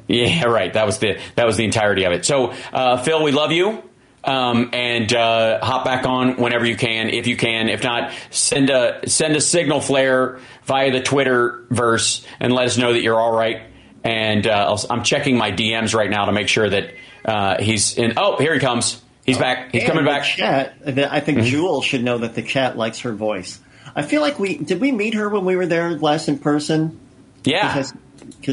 Yeah, 0.08 0.46
right. 0.46 0.74
That 0.74 0.86
was 0.86 1.00
the 1.00 1.20
that 1.36 1.46
was 1.46 1.58
the 1.58 1.66
entirety 1.66 2.06
of 2.06 2.14
it. 2.14 2.26
So, 2.26 2.54
uh, 2.74 2.98
Phil, 3.04 3.24
we 3.24 3.32
love 3.32 3.52
you. 3.52 3.84
Um, 4.26 4.72
and 4.74 5.14
uh, 5.14 5.64
hop 5.64 5.86
back 5.86 6.06
on 6.08 6.38
whenever 6.38 6.66
you 6.66 6.76
can, 6.76 7.10
if 7.10 7.28
you 7.28 7.38
can. 7.38 7.70
If 7.70 7.84
not, 7.84 8.12
send 8.32 8.72
a 8.72 9.08
send 9.08 9.36
a 9.36 9.42
signal 9.42 9.82
flare 9.82 10.40
via 10.64 10.92
the 10.92 11.02
Twitter 11.02 11.64
verse 11.70 12.26
and 12.40 12.52
let 12.52 12.66
us 12.66 12.76
know 12.78 12.94
that 12.94 13.02
you're 13.04 13.20
all 13.20 13.32
right. 13.38 13.62
And 14.04 14.48
uh, 14.48 14.52
I'll, 14.70 14.84
I'm 14.90 15.04
checking 15.04 15.38
my 15.38 15.52
DMs 15.52 15.94
right 15.94 16.10
now 16.10 16.26
to 16.26 16.32
make 16.32 16.48
sure 16.48 16.68
that 16.68 16.94
uh, 17.24 17.62
he's 17.62 17.98
in. 17.98 18.14
Oh, 18.18 18.38
here 18.38 18.54
he 18.54 18.60
comes. 18.60 19.02
He's 19.26 19.38
back. 19.38 19.72
He's 19.72 19.84
And 19.84 19.92
coming 19.92 20.06
back. 20.06 20.24
Chat. 20.24 20.76
I 20.86 21.20
think 21.20 21.40
Mm-hmm. 21.40 21.48
Jewel 21.48 21.82
should 21.82 22.04
know 22.04 22.18
that 22.20 22.34
the 22.36 22.42
chat 22.44 22.78
likes 22.78 23.00
her 23.02 23.14
voice. 23.14 23.60
I 23.96 24.02
feel 24.02 24.22
like 24.22 24.40
we 24.40 24.58
did 24.58 24.82
we 24.82 24.92
meet 24.92 25.14
her 25.14 25.30
when 25.30 25.46
we 25.46 25.56
were 25.56 25.66
there 25.66 25.92
last 25.98 26.28
in 26.30 26.38
person. 26.40 27.00
Yeah. 27.44 27.68
Because 27.68 27.94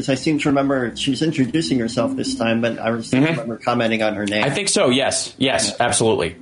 I 0.09 0.15
seem 0.15 0.39
to 0.39 0.49
remember 0.49 0.95
she 0.95 1.11
was 1.11 1.21
introducing 1.21 1.79
herself 1.79 2.15
this 2.15 2.35
time, 2.35 2.61
but 2.61 2.79
I 2.79 2.91
was 2.91 3.11
remember 3.13 3.57
commenting 3.57 4.01
on 4.03 4.15
her 4.15 4.25
name. 4.25 4.41
Mm-hmm. 4.43 4.51
I 4.51 4.53
think 4.53 4.69
so. 4.69 4.89
Yes, 4.89 5.33
yes, 5.37 5.79
absolutely. 5.79 6.35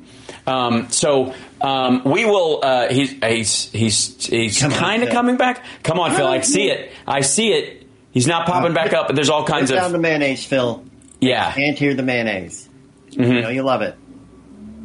Um, 0.48 0.90
so 0.90 1.34
um, 1.62 2.04
we 2.04 2.26
will. 2.26 2.60
Uh, 2.64 2.90
he's 2.92 3.12
he's 3.24 3.72
he's 3.72 4.26
he's 4.26 4.60
kind 4.60 5.04
of 5.04 5.10
coming 5.10 5.38
back. 5.38 5.64
Come 5.84 6.00
on, 6.00 6.12
Phil. 6.16 6.28
I 6.28 6.42
see 6.42 6.70
it. 6.70 6.92
I 7.08 7.22
see 7.22 7.50
it. 7.54 7.88
He's 8.12 8.28
not 8.28 8.46
popping 8.48 8.74
back 8.74 8.94
up, 8.94 9.08
but 9.08 9.16
there's 9.16 9.30
all 9.30 9.44
Put 9.44 9.52
kinds 9.54 9.72
down 9.72 9.92
the 9.92 9.96
of 9.98 10.02
mayonnaise, 10.02 10.46
Phil. 10.46 10.84
yeah. 11.20 11.52
Can't 11.54 11.78
hear 11.78 11.94
the 11.94 12.04
mayonnaise. 12.04 12.68
You 13.12 13.42
know 13.42 13.50
you 13.50 13.64
love 13.64 13.82
it. 13.82 13.96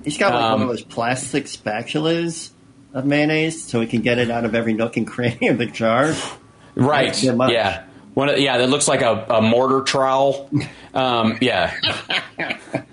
He's 0.04 0.18
got 0.18 0.32
like 0.34 0.42
Um, 0.44 0.52
one 0.52 0.62
of 0.62 0.68
those 0.68 0.82
plastic 0.84 1.44
spatulas 1.46 2.50
of 2.92 3.04
mayonnaise, 3.04 3.64
so 3.64 3.80
he 3.80 3.86
can 3.86 4.02
get 4.02 4.18
it 4.18 4.30
out 4.30 4.44
of 4.44 4.54
every 4.54 4.74
nook 4.74 4.96
and 4.96 5.06
cranny 5.06 5.48
of 5.48 5.58
the 5.58 5.66
jar. 5.66 6.14
Right. 6.74 7.06
Thanks 7.06 7.18
so 7.22 7.34
much. 7.34 7.52
Yeah. 7.52 7.84
One 8.16 8.30
of, 8.30 8.38
yeah, 8.38 8.56
that 8.56 8.70
looks 8.70 8.88
like 8.88 9.02
a, 9.02 9.26
a 9.28 9.42
mortar 9.42 9.82
trowel. 9.82 10.48
Um, 10.94 11.36
yeah. 11.42 11.74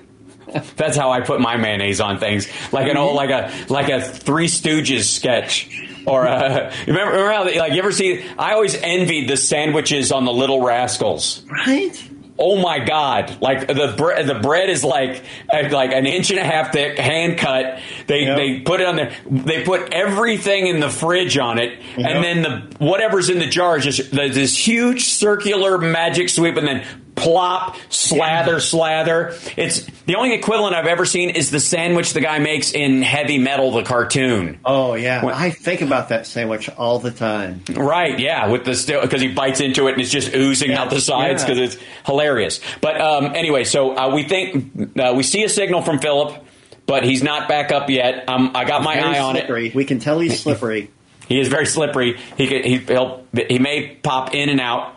That's 0.76 0.98
how 0.98 1.12
I 1.12 1.22
put 1.22 1.40
my 1.40 1.56
mayonnaise 1.56 2.02
on 2.02 2.20
things, 2.20 2.50
like 2.74 2.92
an 2.92 2.98
old, 2.98 3.16
like 3.16 3.30
a 3.30 3.50
like 3.70 3.88
a 3.88 4.02
Three 4.02 4.48
Stooges 4.48 5.06
sketch, 5.06 5.70
or 6.06 6.28
uh, 6.28 6.76
remember, 6.88 7.14
remember 7.14 7.32
how, 7.32 7.46
like 7.46 7.72
you 7.72 7.80
ever 7.80 7.94
see? 7.94 8.22
I 8.38 8.52
always 8.52 8.76
envied 8.76 9.30
the 9.30 9.38
sandwiches 9.38 10.12
on 10.12 10.26
the 10.26 10.34
Little 10.34 10.62
Rascals. 10.62 11.42
Right? 11.50 12.10
Oh 12.40 12.56
my 12.60 12.80
god! 12.80 13.40
Like 13.42 13.68
the 13.68 13.94
bread, 13.96 14.26
the 14.26 14.36
bread 14.36 14.70
is 14.70 14.84
like 14.84 15.24
uh, 15.54 15.70
like 15.72 15.92
an 15.92 16.08
inch 16.08 16.32
and 16.32 16.40
a 16.40 16.44
half 16.44 16.74
thick, 16.74 16.98
hand 16.98 17.38
cut. 17.38 17.80
They 18.08 18.22
Yep. 18.24 18.38
they 18.38 18.60
put 18.62 18.82
it 18.82 18.88
on 18.88 18.96
there. 18.96 19.12
They 19.30 19.64
put 19.64 19.94
everything 19.94 20.66
in 20.66 20.80
the 20.80 20.90
fridge 20.90 21.38
on 21.38 21.60
it, 21.60 21.78
Yep. 21.96 22.10
and 22.10 22.24
then 22.24 22.42
the 22.42 22.84
whatever's 22.84 23.30
in 23.30 23.38
the 23.38 23.46
jar 23.46 23.78
is 23.78 23.84
just 23.84 24.12
this 24.12 24.58
huge 24.58 25.06
circular 25.06 25.78
magic 25.78 26.28
sweep, 26.30 26.58
and 26.58 26.68
then 26.68 26.84
plop, 27.16 27.78
slather, 27.90 28.60
slather. 28.60 29.36
It's 29.56 29.86
the 30.06 30.16
only 30.16 30.34
equivalent 30.34 30.76
I've 30.76 30.88
ever 30.88 31.06
seen 31.06 31.30
is 31.30 31.52
the 31.52 31.60
sandwich 31.60 32.14
the 32.14 32.22
guy 32.22 32.40
makes 32.40 32.72
in 32.74 33.02
Heavy 33.02 33.38
Metal, 33.38 33.72
the 33.72 33.84
cartoon. 33.84 34.60
Oh 34.66 34.96
yeah, 34.96 35.24
When- 35.24 35.34
I 35.36 35.50
think 35.52 35.82
about 35.82 36.10
that 36.10 36.26
sandwich 36.26 36.70
all 36.70 37.00
the 37.00 37.12
time. 37.12 37.62
Right, 37.74 38.18
yeah, 38.20 38.48
with 38.48 38.66
the 38.66 38.76
still 38.76 39.02
because 39.02 39.22
he 39.22 39.28
bites 39.34 39.62
into 39.62 39.88
it 39.88 39.94
and 39.94 40.02
it's 40.02 40.12
just 40.12 40.34
oozing 40.34 40.72
Yeah, 40.72 40.82
out 40.84 40.90
the 40.90 41.02
sides 41.02 41.44
yeah. 41.44 41.50
because 41.50 41.74
it's 41.76 41.84
hilarious. 42.06 42.60
But 42.82 43.00
um, 43.00 43.26
anyway, 43.36 43.64
so 43.64 43.96
uh, 43.96 44.14
we 44.14 44.24
think 44.24 44.98
uh, 45.00 45.14
we 45.16 45.24
see 45.24 45.44
a 45.44 45.50
signal 45.50 45.82
from 45.82 46.00
Philip, 46.00 46.44
but 46.86 47.04
he's 47.04 47.24
not 47.24 47.48
back 47.48 47.72
up 47.72 47.90
yet. 47.90 48.28
Um, 48.28 48.52
I 48.56 48.66
got 48.66 48.84
my 48.84 49.00
eye 49.00 49.20
on 49.20 49.36
slippery. 49.36 49.68
it. 49.68 49.76
We 49.76 49.86
can 49.86 50.00
tell 50.00 50.20
he's 50.20 50.40
slippery. 50.42 50.90
He 51.28 51.40
is 51.40 51.48
very 51.48 51.66
slippery. 51.66 52.18
He 52.38 52.48
could, 52.48 52.66
he 52.66 52.78
he'll, 52.80 53.26
he 53.34 53.58
may 53.60 53.96
pop 53.96 54.34
in 54.36 54.50
and 54.50 54.60
out. 54.60 54.96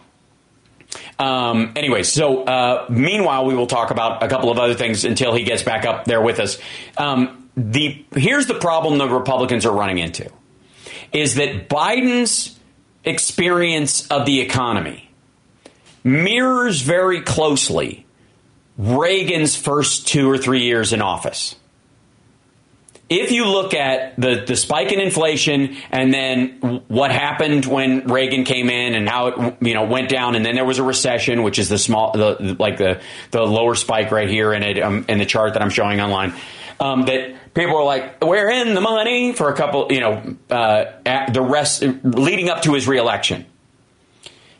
Um, 1.19 1.73
anyway, 1.77 2.03
so 2.03 2.45
uh, 2.45 2.87
meanwhile, 2.91 3.47
we 3.47 3.55
will 3.55 3.67
talk 3.67 3.91
about 3.91 4.23
a 4.23 4.29
couple 4.29 4.51
of 4.51 4.59
other 4.59 4.75
things 4.75 5.05
until 5.05 5.35
he 5.35 5.45
gets 5.45 5.63
back 5.63 5.87
up 5.87 6.05
there 6.05 6.21
with 6.21 6.39
us. 6.39 6.59
Um, 6.99 7.51
the 7.57 8.05
here's 8.15 8.47
the 8.47 8.55
problem 8.55 8.99
the 8.99 9.09
Republicans 9.09 9.65
are 9.65 9.73
running 9.73 9.99
into 9.99 10.31
is 11.13 11.37
that 11.37 11.69
Biden's 11.69 12.59
experience 13.05 14.07
of 14.09 14.27
the 14.27 14.41
economy 14.41 15.11
mirrors 16.05 16.83
very 16.83 17.23
closely 17.23 18.05
Reagan's 18.77 19.57
first 19.57 20.07
two 20.07 20.31
or 20.31 20.37
three 20.37 20.65
years 20.65 20.93
in 20.93 21.01
office 21.01 21.57
if 23.09 23.31
you 23.31 23.47
look 23.47 23.73
at 23.73 24.17
the, 24.17 24.45
the 24.47 24.57
spike 24.57 24.91
in 24.91 25.01
inflation 25.01 25.77
and 25.93 26.13
then 26.13 26.83
what 26.89 27.13
happened 27.13 27.65
when 27.65 28.09
Reagan 28.09 28.45
came 28.45 28.69
in 28.69 28.95
and 28.95 29.09
how 29.09 29.29
it 29.29 29.57
you 29.61 29.75
know 29.75 29.85
went 29.85 30.09
down 30.09 30.35
and 30.35 30.45
then 30.45 30.57
there 30.57 30.65
was 30.65 30.79
a 30.79 30.83
recession, 30.83 31.43
which 31.43 31.59
is 31.59 31.69
the 31.69 31.79
small 31.79 32.13
the 32.13 32.57
like 32.59 32.79
the 32.79 33.01
the 33.31 33.43
lower 33.43 33.77
spike 33.77 34.11
right 34.11 34.29
here 34.29 34.53
in 34.53 34.63
it 34.63 34.79
um, 34.81 35.05
in 35.09 35.19
the 35.19 35.27
chart 35.27 35.53
that 35.53 35.63
I'm 35.63 35.71
showing 35.71 36.01
online. 36.01 36.35
Um, 36.79 37.07
that 37.07 37.55
people 37.55 37.75
were 37.75 37.85
like, 37.85 38.23
"We're 38.23 38.51
in 38.51 38.75
the 38.75 38.83
money" 38.83 39.33
for 39.33 39.51
a 39.51 39.55
couple, 39.55 39.91
you 39.91 40.01
know, 40.01 40.37
uh, 40.51 40.85
the 41.33 41.41
rest 41.41 41.83
leading 42.03 42.51
up 42.51 42.63
to 42.63 42.75
his 42.75 42.87
reelection, 42.87 43.47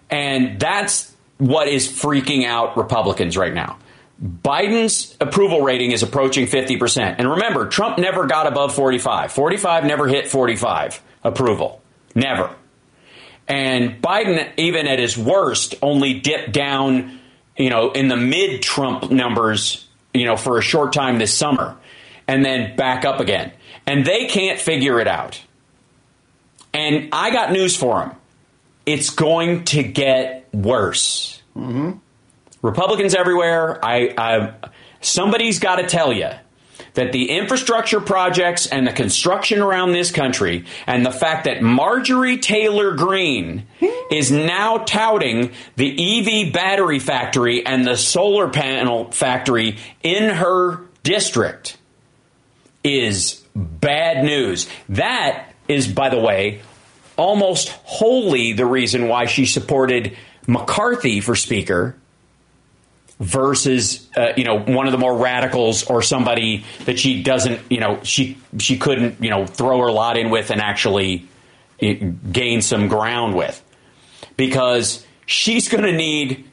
and 0.09 0.59
that's 0.59 1.15
what 1.39 1.69
is 1.69 1.89
freaking 1.89 2.47
out 2.47 2.77
Republicans 2.77 3.37
right 3.37 3.53
now. 3.53 3.77
Biden's 4.23 5.15
approval 5.21 5.61
rating 5.61 5.93
is 5.93 6.03
approaching 6.03 6.47
50%. 6.47 7.17
And 7.19 7.31
remember, 7.31 7.67
Trump 7.69 7.99
never 7.99 8.27
got 8.27 8.47
above 8.47 8.75
45. 8.75 9.33
45 9.33 9.85
never 9.85 10.09
hit 10.09 10.29
45 10.29 11.03
approval. 11.23 11.83
Never. 12.15 12.55
And 13.47 14.03
Biden, 14.03 14.51
even 14.57 14.87
at 14.89 14.99
his 14.99 15.17
worst, 15.19 15.75
only 15.83 16.21
dipped 16.21 16.53
down, 16.53 17.21
you 17.57 17.71
know, 17.71 17.93
in 17.93 18.09
the 18.09 18.17
mid 18.17 18.63
Trump 18.63 19.11
numbers, 19.11 19.87
you 20.15 20.25
know, 20.25 20.37
for 20.37 20.59
a 20.59 20.63
short 20.63 20.93
time 20.93 21.19
this 21.19 21.35
summer 21.35 21.77
and 22.27 22.45
then 22.45 22.75
back 22.75 23.05
up 23.05 23.21
again. 23.21 23.53
And 23.87 24.05
they 24.05 24.27
can't 24.27 24.59
figure 24.59 24.99
it 24.99 25.07
out. 25.07 25.41
And 26.73 27.11
I 27.13 27.31
got 27.31 27.53
news 27.53 27.77
for 27.77 28.01
them. 28.01 28.17
It's 28.85 29.11
going 29.11 29.65
to 29.67 29.83
get 29.83 30.49
worse. 30.53 31.43
Mm-hmm. 31.57 31.99
Republicans 32.63 33.15
everywhere. 33.15 33.85
I, 33.85 34.15
I 34.17 34.55
somebody's 35.01 35.59
got 35.59 35.77
to 35.77 35.87
tell 35.87 36.13
you 36.13 36.31
that 36.95 37.13
the 37.13 37.31
infrastructure 37.31 38.01
projects 38.01 38.67
and 38.67 38.87
the 38.87 38.93
construction 38.93 39.61
around 39.61 39.93
this 39.93 40.11
country 40.11 40.65
and 40.87 41.05
the 41.05 41.11
fact 41.11 41.45
that 41.45 41.63
Marjorie 41.63 42.39
Taylor 42.39 42.95
Greene 42.95 43.67
hmm? 43.79 43.87
is 44.11 44.31
now 44.31 44.79
touting 44.79 45.53
the 45.77 46.47
EV 46.47 46.53
battery 46.53 46.99
factory 46.99 47.65
and 47.65 47.87
the 47.87 47.97
solar 47.97 48.49
panel 48.49 49.11
factory 49.13 49.79
in 50.03 50.35
her 50.35 50.81
district 51.03 51.77
is 52.83 53.45
bad 53.55 54.25
news. 54.25 54.69
That 54.89 55.53
is, 55.69 55.89
by 55.89 56.09
the 56.09 56.21
way, 56.21 56.63
almost 57.17 57.69
wholly 57.85 58.53
the 58.53 58.67
reason 58.67 59.09
why 59.09 59.27
she 59.27 59.47
supported 59.47 60.17
McCarthy 60.47 61.21
for 61.21 61.35
Speaker 61.35 61.97
versus 63.19 64.09
uh, 64.17 64.33
you 64.37 64.45
know 64.45 64.59
one 64.59 64.87
of 64.87 64.93
the 64.93 64.99
more 64.99 65.17
radicals 65.17 65.85
or 65.85 66.03
somebody 66.03 66.65
that 66.85 66.99
she 66.99 67.23
doesn't 67.23 67.61
you 67.71 67.81
know 67.81 68.01
she 68.03 68.37
she 68.59 68.77
couldn't 68.79 69.23
you 69.23 69.31
know 69.31 69.47
throw 69.47 69.81
her 69.81 69.91
lot 69.91 70.17
in 70.19 70.31
with 70.31 70.51
and 70.51 70.61
actually 70.61 71.27
eh, 71.81 71.95
gain 72.31 72.63
some 72.63 72.89
ground 72.89 73.35
with. 73.35 73.63
Because 74.37 75.07
she's 75.25 75.69
going 75.69 75.85
to 75.85 75.93
need 75.93 76.45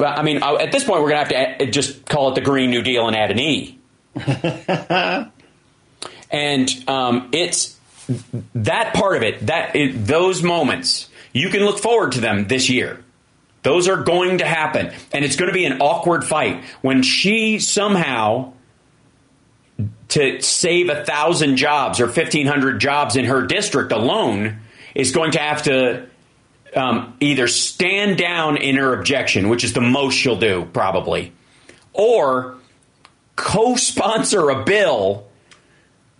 I 0.00 0.22
mean 0.22 0.42
at 0.42 0.70
this 0.72 0.84
point 0.84 1.02
we're 1.02 1.10
going 1.10 1.26
to 1.26 1.36
have 1.36 1.58
to 1.58 1.66
just 1.66 2.06
call 2.06 2.30
it 2.30 2.34
the 2.34 2.40
Green 2.40 2.70
New 2.70 2.82
Deal 2.82 3.08
and 3.08 3.16
add 3.16 3.30
an 3.30 3.38
E. 3.38 3.78
And 6.30 6.84
um, 6.88 7.30
it's 7.32 7.78
that 8.54 8.94
part 8.94 9.16
of 9.16 9.22
it 9.22 9.46
that 9.46 9.74
it, 9.76 10.06
those 10.06 10.42
moments 10.42 11.08
you 11.32 11.48
can 11.50 11.60
look 11.60 11.78
forward 11.78 12.12
to 12.12 12.20
them 12.20 12.48
this 12.48 12.68
year 12.68 13.02
those 13.62 13.88
are 13.88 14.02
going 14.02 14.38
to 14.38 14.44
happen. 14.44 14.92
And 15.12 15.24
it's 15.24 15.36
going 15.36 15.48
to 15.48 15.54
be 15.54 15.64
an 15.64 15.80
awkward 15.80 16.24
fight 16.24 16.64
when 16.80 17.02
she 17.02 17.58
somehow 17.58 18.52
to 20.08 20.40
save 20.40 20.88
a 20.88 21.04
thousand 21.04 21.56
jobs 21.56 22.00
or 22.00 22.06
1500 22.06 22.80
jobs 22.80 23.16
in 23.16 23.26
her 23.26 23.46
district 23.46 23.92
alone 23.92 24.60
is 24.94 25.12
going 25.12 25.32
to 25.32 25.38
have 25.38 25.62
to 25.64 26.06
um, 26.74 27.16
either 27.20 27.46
stand 27.46 28.18
down 28.18 28.56
in 28.56 28.76
her 28.76 28.92
objection 28.92 29.48
which 29.48 29.64
is 29.64 29.72
the 29.72 29.80
most 29.80 30.14
she'll 30.14 30.38
do 30.38 30.66
probably 30.72 31.32
or 31.92 32.56
co-sponsor 33.36 34.50
a 34.50 34.64
bill 34.64 35.26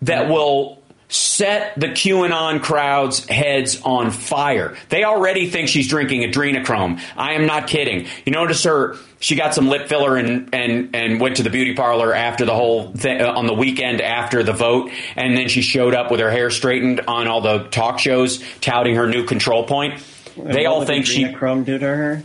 that 0.03 0.29
will 0.29 0.78
set 1.09 1.79
the 1.81 1.89
QAnon 1.89 2.63
crowd's 2.63 3.27
heads 3.27 3.81
on 3.83 4.11
fire. 4.11 4.77
They 4.91 5.05
already 5.05 5.49
think 5.49 5.69
she's 5.69 5.89
drinking 5.89 6.23
adrenochrome. 6.31 7.01
I 7.17 7.33
am 7.33 7.47
not 7.47 7.67
kidding. 7.67 8.07
You 8.27 8.33
notice 8.33 8.65
her 8.65 8.97
she 9.21 9.35
got 9.35 9.55
some 9.55 9.69
lip 9.69 9.89
filler 9.89 10.17
and 10.17 10.55
and 10.55 10.95
and 10.95 11.21
went 11.21 11.37
to 11.37 11.43
the 11.43 11.51
beauty 11.51 11.75
parlor 11.75 12.15
after 12.15 12.45
the 12.45 12.55
whole 12.55 12.93
thing 12.93 13.21
uh, 13.21 13.33
on 13.33 13.47
the 13.47 13.55
weekend 13.55 14.01
after 14.01 14.43
the 14.43 14.53
vote 14.53 14.91
and 15.17 15.37
then 15.37 15.49
she 15.49 15.63
showed 15.63 15.95
up 15.95 16.11
with 16.11 16.21
her 16.21 16.31
hair 16.31 16.51
straightened 16.51 17.01
on 17.09 17.27
all 17.27 17.41
the 17.41 17.65
talk 17.71 17.99
shows 17.99 18.43
touting 18.61 18.95
her 18.95 19.09
new 19.09 19.25
control 19.25 19.65
point. 19.65 20.03
They 20.37 20.67
all 20.67 20.85
think 20.85 21.07
she 21.07 21.33
Chrome 21.33 21.65
do 21.65 21.79
to 21.79 21.87
her. 21.87 22.23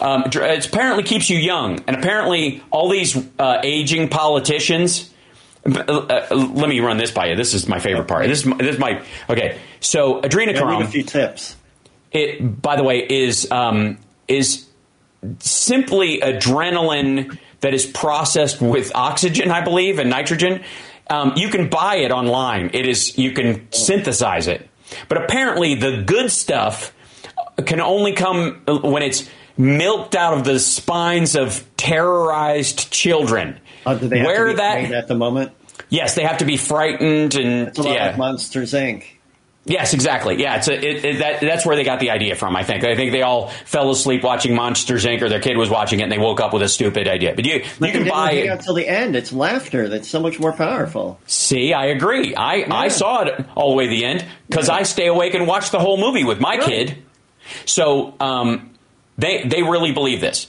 um, 0.00 0.24
it 0.26 0.66
apparently 0.66 1.02
keeps 1.02 1.28
you 1.28 1.38
young, 1.38 1.80
and 1.88 1.96
apparently 1.96 2.62
all 2.70 2.88
these 2.88 3.16
uh, 3.38 3.60
aging 3.64 4.10
politicians. 4.10 5.12
Uh, 5.68 5.80
uh, 6.30 6.34
let 6.34 6.68
me 6.68 6.80
run 6.80 6.96
this 6.96 7.10
by 7.10 7.26
you. 7.26 7.36
This 7.36 7.54
is 7.54 7.68
my 7.68 7.78
favorite 7.78 8.08
part. 8.08 8.26
This 8.26 8.40
is 8.40 8.46
my, 8.46 8.56
this 8.56 8.74
is 8.74 8.78
my 8.78 9.02
okay. 9.28 9.58
So 9.80 10.20
Yeah, 10.72 10.78
leave 10.78 10.88
a 10.88 10.90
few 10.90 11.02
tips. 11.02 11.56
It 12.10 12.62
by 12.62 12.76
the 12.76 12.84
way 12.84 12.98
is 13.06 13.50
um, 13.50 13.98
is 14.26 14.66
simply 15.40 16.20
adrenaline 16.20 17.38
that 17.60 17.74
is 17.74 17.86
processed 17.86 18.60
with 18.60 18.92
oxygen, 18.94 19.50
I 19.50 19.62
believe, 19.62 19.98
and 19.98 20.08
nitrogen. 20.08 20.62
Um, 21.10 21.32
you 21.36 21.48
can 21.48 21.68
buy 21.68 21.96
it 21.96 22.12
online. 22.12 22.70
It 22.72 22.86
is 22.86 23.18
you 23.18 23.32
can 23.32 23.70
synthesize 23.72 24.46
it, 24.46 24.68
but 25.08 25.22
apparently 25.22 25.74
the 25.74 26.02
good 26.02 26.30
stuff 26.30 26.94
can 27.66 27.80
only 27.80 28.12
come 28.12 28.62
when 28.66 29.02
it's 29.02 29.28
milked 29.56 30.14
out 30.14 30.34
of 30.38 30.44
the 30.44 30.58
spines 30.60 31.34
of 31.34 31.64
terrorized 31.76 32.90
children. 32.92 33.58
Uh, 33.88 33.94
do 33.94 34.08
they 34.08 34.18
have 34.18 34.26
Where 34.26 34.46
to 34.46 34.52
be 34.52 34.56
that? 34.58 34.92
at 34.92 35.08
the 35.08 35.14
moment? 35.14 35.52
Yes, 35.88 36.14
they 36.14 36.22
have 36.24 36.38
to 36.38 36.44
be 36.44 36.56
frightened 36.56 37.34
and 37.36 37.68
It's 37.68 37.78
a 37.78 37.82
lot 37.82 37.94
yeah. 37.94 38.06
like 38.08 38.18
Monsters 38.18 38.72
Inc. 38.72 39.04
Yes, 39.64 39.92
exactly. 39.92 40.40
Yeah, 40.40 40.56
it's 40.56 40.68
a, 40.68 40.72
it, 40.74 41.04
it, 41.04 41.18
that, 41.18 41.40
that's 41.42 41.66
where 41.66 41.76
they 41.76 41.84
got 41.84 42.00
the 42.00 42.10
idea 42.10 42.34
from. 42.36 42.56
I 42.56 42.62
think. 42.62 42.84
I 42.84 42.96
think 42.96 43.12
they 43.12 43.20
all 43.20 43.48
fell 43.66 43.90
asleep 43.90 44.22
watching 44.22 44.54
Monsters 44.54 45.04
Inc. 45.04 45.20
or 45.20 45.28
their 45.28 45.40
kid 45.40 45.58
was 45.58 45.68
watching 45.68 46.00
it, 46.00 46.04
and 46.04 46.12
they 46.12 46.16
woke 46.16 46.40
up 46.40 46.54
with 46.54 46.62
a 46.62 46.68
stupid 46.70 47.06
idea. 47.06 47.34
But 47.34 47.44
you, 47.44 47.62
But 47.78 47.88
you 47.92 48.00
can 48.00 48.08
buy 48.08 48.32
it. 48.32 48.48
out 48.48 48.62
till 48.62 48.72
the 48.72 48.88
end. 48.88 49.14
It's 49.14 49.30
laughter 49.30 49.88
that's 49.90 50.08
so 50.08 50.20
much 50.20 50.40
more 50.40 50.52
powerful. 50.52 51.20
See, 51.26 51.74
I 51.74 51.86
agree. 51.86 52.34
I, 52.34 52.64
I 52.70 52.88
saw 52.88 53.24
it 53.24 53.44
all 53.54 53.70
the 53.70 53.76
way 53.76 53.84
to 53.84 53.90
the 53.90 54.06
end 54.06 54.24
because 54.48 54.70
I 54.70 54.84
stay 54.84 55.06
awake 55.06 55.34
and 55.34 55.46
watch 55.46 55.70
the 55.70 55.80
whole 55.80 55.98
movie 55.98 56.24
with 56.24 56.40
my 56.40 56.56
Right. 56.56 56.62
kid. 56.66 57.02
So 57.66 58.14
um, 58.20 58.70
they 59.18 59.44
they 59.44 59.62
really 59.62 59.92
believe 59.92 60.22
this. 60.22 60.46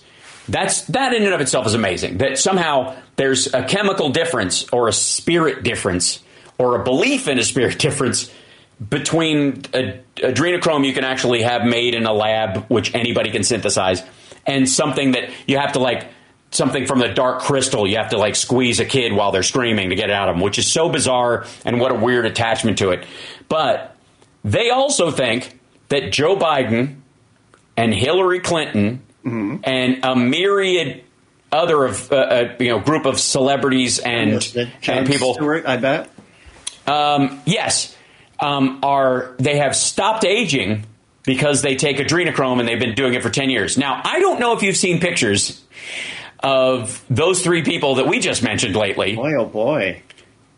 That's 0.50 0.82
that 0.86 1.14
in 1.14 1.24
and 1.24 1.34
of 1.34 1.42
itself 1.42 1.68
is 1.68 1.76
amazing. 1.76 2.18
That 2.18 2.38
somehow 2.38 2.96
there's 3.16 3.54
a 3.54 3.64
chemical 3.64 4.10
difference 4.10 4.68
or 4.70 4.88
a 4.88 4.94
spirit 4.94 5.64
difference 5.64 6.24
or 6.58 6.80
a 6.80 6.84
belief 6.84 7.28
in 7.28 7.38
a 7.38 7.44
spirit 7.44 7.78
difference 7.80 8.32
between 8.88 9.62
a, 9.74 10.00
adrenochrome 10.18 10.86
you 10.86 10.94
can 10.94 11.04
actually 11.04 11.44
have 11.44 11.66
made 11.66 11.94
in 11.94 12.06
a 12.06 12.14
lab, 12.14 12.66
which 12.70 12.96
anybody 12.96 13.30
can 13.30 13.44
synthesize, 13.44 14.02
and 14.46 14.68
something 14.68 15.12
that 15.12 15.30
you 15.48 15.58
have 15.58 15.74
to 15.74 15.80
like 15.80 16.08
something 16.52 16.88
from 16.88 16.98
the 16.98 17.10
dark 17.10 17.42
crystal 17.42 17.88
you 17.88 17.98
have 17.98 18.10
to 18.10 18.18
like 18.18 18.36
squeeze 18.36 18.80
a 18.80 18.86
kid 18.86 19.14
while 19.14 19.32
they're 19.32 19.44
screaming 19.44 19.90
to 19.90 19.96
get 19.96 20.10
it 20.10 20.14
out 20.14 20.30
of 20.30 20.36
them, 20.36 20.42
which 20.42 20.58
is 20.58 20.66
so 20.66 20.90
bizarre 20.90 21.46
and 21.64 21.80
what 21.80 21.92
a 21.92 21.96
weird 21.96 22.26
attachment 22.26 22.80
to 22.80 22.90
it. 22.90 23.06
But 23.50 23.96
they 24.44 24.72
also 24.72 25.12
think 25.12 25.60
that 25.90 26.12
Joe 26.12 26.36
Biden 26.36 27.02
and 27.78 27.94
Hillary 27.94 28.40
Clinton 28.40 29.04
and 29.26 30.04
a 30.06 30.16
myriad 30.16 31.04
other 31.52 31.84
of 31.86 32.12
uh, 32.12 32.16
uh, 32.16 32.56
you 32.60 32.70
know 32.70 32.80
group 32.80 33.06
of 33.06 33.20
celebrities 33.20 34.00
and 34.00 34.46
and 34.88 35.08
people 35.08 35.34
Stewart, 35.34 35.66
I 35.66 35.78
bet. 35.78 36.10
um, 36.88 37.42
yes, 37.46 37.96
um, 38.40 38.80
are 38.84 39.36
they 39.40 39.58
have 39.58 39.76
stopped 39.76 40.26
aging 40.26 40.86
because 41.24 41.62
they 41.62 41.76
take 41.76 41.98
adrenochrome 41.98 42.60
and 42.60 42.68
they've 42.68 42.80
been 42.80 42.96
doing 42.96 43.14
it 43.14 43.22
for 43.24 43.30
ten 43.30 43.50
years. 43.50 43.78
Now, 43.78 44.02
I 44.04 44.20
don't 44.20 44.40
know 44.40 44.56
if 44.56 44.64
you've 44.64 44.78
seen 44.78 45.00
pictures 45.00 45.64
of 46.42 47.04
those 47.10 47.44
three 47.44 47.64
people 47.64 47.96
that 47.96 48.08
we 48.08 48.20
just 48.20 48.42
mentioned 48.44 48.76
lately, 48.76 49.16
Boy, 49.16 49.34
oh 49.38 49.46
boy. 49.46 50.02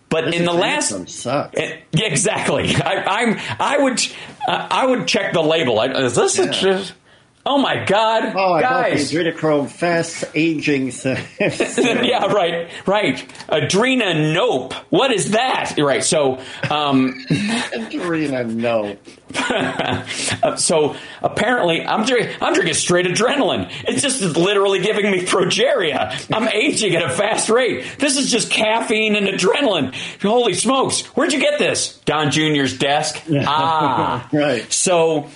but 0.09 0.25
This 0.25 0.35
in 0.35 0.45
the 0.45 0.53
last. 0.53 1.09
sucks. 1.09 1.57
Eh, 1.57 1.77
exactly. 1.93 2.75
I, 2.75 3.03
I'm. 3.21 3.39
I 3.59 3.77
would. 3.79 3.99
Uh, 4.47 4.67
I 4.69 4.85
would 4.85 5.07
check 5.07 5.33
the 5.33 5.41
label. 5.41 5.79
I, 5.79 5.87
is 5.87 6.15
this 6.15 6.37
Yeah. 6.37 6.51
just? 6.51 6.93
Oh 7.43 7.57
my 7.57 7.85
God, 7.85 8.33
Oh, 8.35 8.53
I 8.53 8.61
guys! 8.61 9.11
adrenochrome 9.11 9.67
fast 9.69 10.25
aging. 10.35 10.91
yeah, 12.05 12.25
right, 12.27 12.69
right. 12.85 13.17
Adrena 13.49 14.33
nope. 14.33 14.73
What 14.91 15.11
is 15.11 15.31
that? 15.31 15.73
Right. 15.79 16.03
So, 16.03 16.35
um, 16.69 17.13
Adrena, 17.29 18.47
no. 18.47 18.95
Uh, 19.33 20.55
so 20.57 20.95
apparently, 21.23 21.83
I'm 21.83 22.05
drinking, 22.05 22.35
I'm 22.41 22.53
drinking 22.53 22.75
straight 22.75 23.05
adrenaline. 23.07 23.71
It's 23.87 24.01
just 24.03 24.21
literally 24.21 24.79
giving 24.81 25.09
me 25.09 25.21
progeria. 25.25 26.31
I'm 26.35 26.47
aging 26.47 26.95
at 26.95 27.01
a 27.03 27.09
fast 27.09 27.49
rate. 27.49 27.85
This 27.97 28.17
is 28.17 28.29
just 28.29 28.51
caffeine 28.51 29.15
and 29.15 29.25
adrenaline. 29.27 29.95
Holy 30.21 30.53
smokes! 30.53 31.01
Where'd 31.15 31.33
you 31.33 31.39
get 31.39 31.57
this? 31.59 31.97
Don 32.05 32.29
Jr.'s 32.31 32.77
desk. 32.77 33.19
Ah, 33.31 34.29
Right. 34.31 34.71
So. 34.71 35.27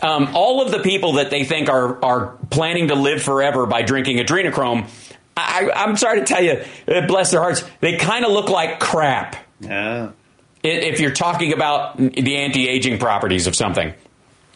Um, 0.00 0.30
all 0.34 0.62
of 0.62 0.70
the 0.70 0.78
people 0.78 1.14
that 1.14 1.30
they 1.30 1.44
think 1.44 1.68
are 1.68 2.02
are 2.04 2.36
planning 2.50 2.88
to 2.88 2.94
live 2.94 3.22
forever 3.22 3.66
by 3.66 3.82
drinking 3.82 4.18
adrenochrome, 4.18 4.88
I, 5.36 5.70
I'm 5.74 5.96
sorry 5.96 6.20
to 6.20 6.24
tell 6.26 6.42
you, 6.42 6.62
bless 7.06 7.30
their 7.30 7.40
hearts, 7.40 7.64
they 7.80 7.96
kind 7.96 8.24
of 8.24 8.32
look 8.32 8.48
like 8.48 8.80
crap 8.80 9.36
Yeah. 9.60 10.10
if 10.62 11.00
you're 11.00 11.12
talking 11.14 11.52
about 11.52 11.96
the 11.96 12.36
anti-aging 12.36 12.98
properties 12.98 13.46
of 13.46 13.54
something. 13.56 13.94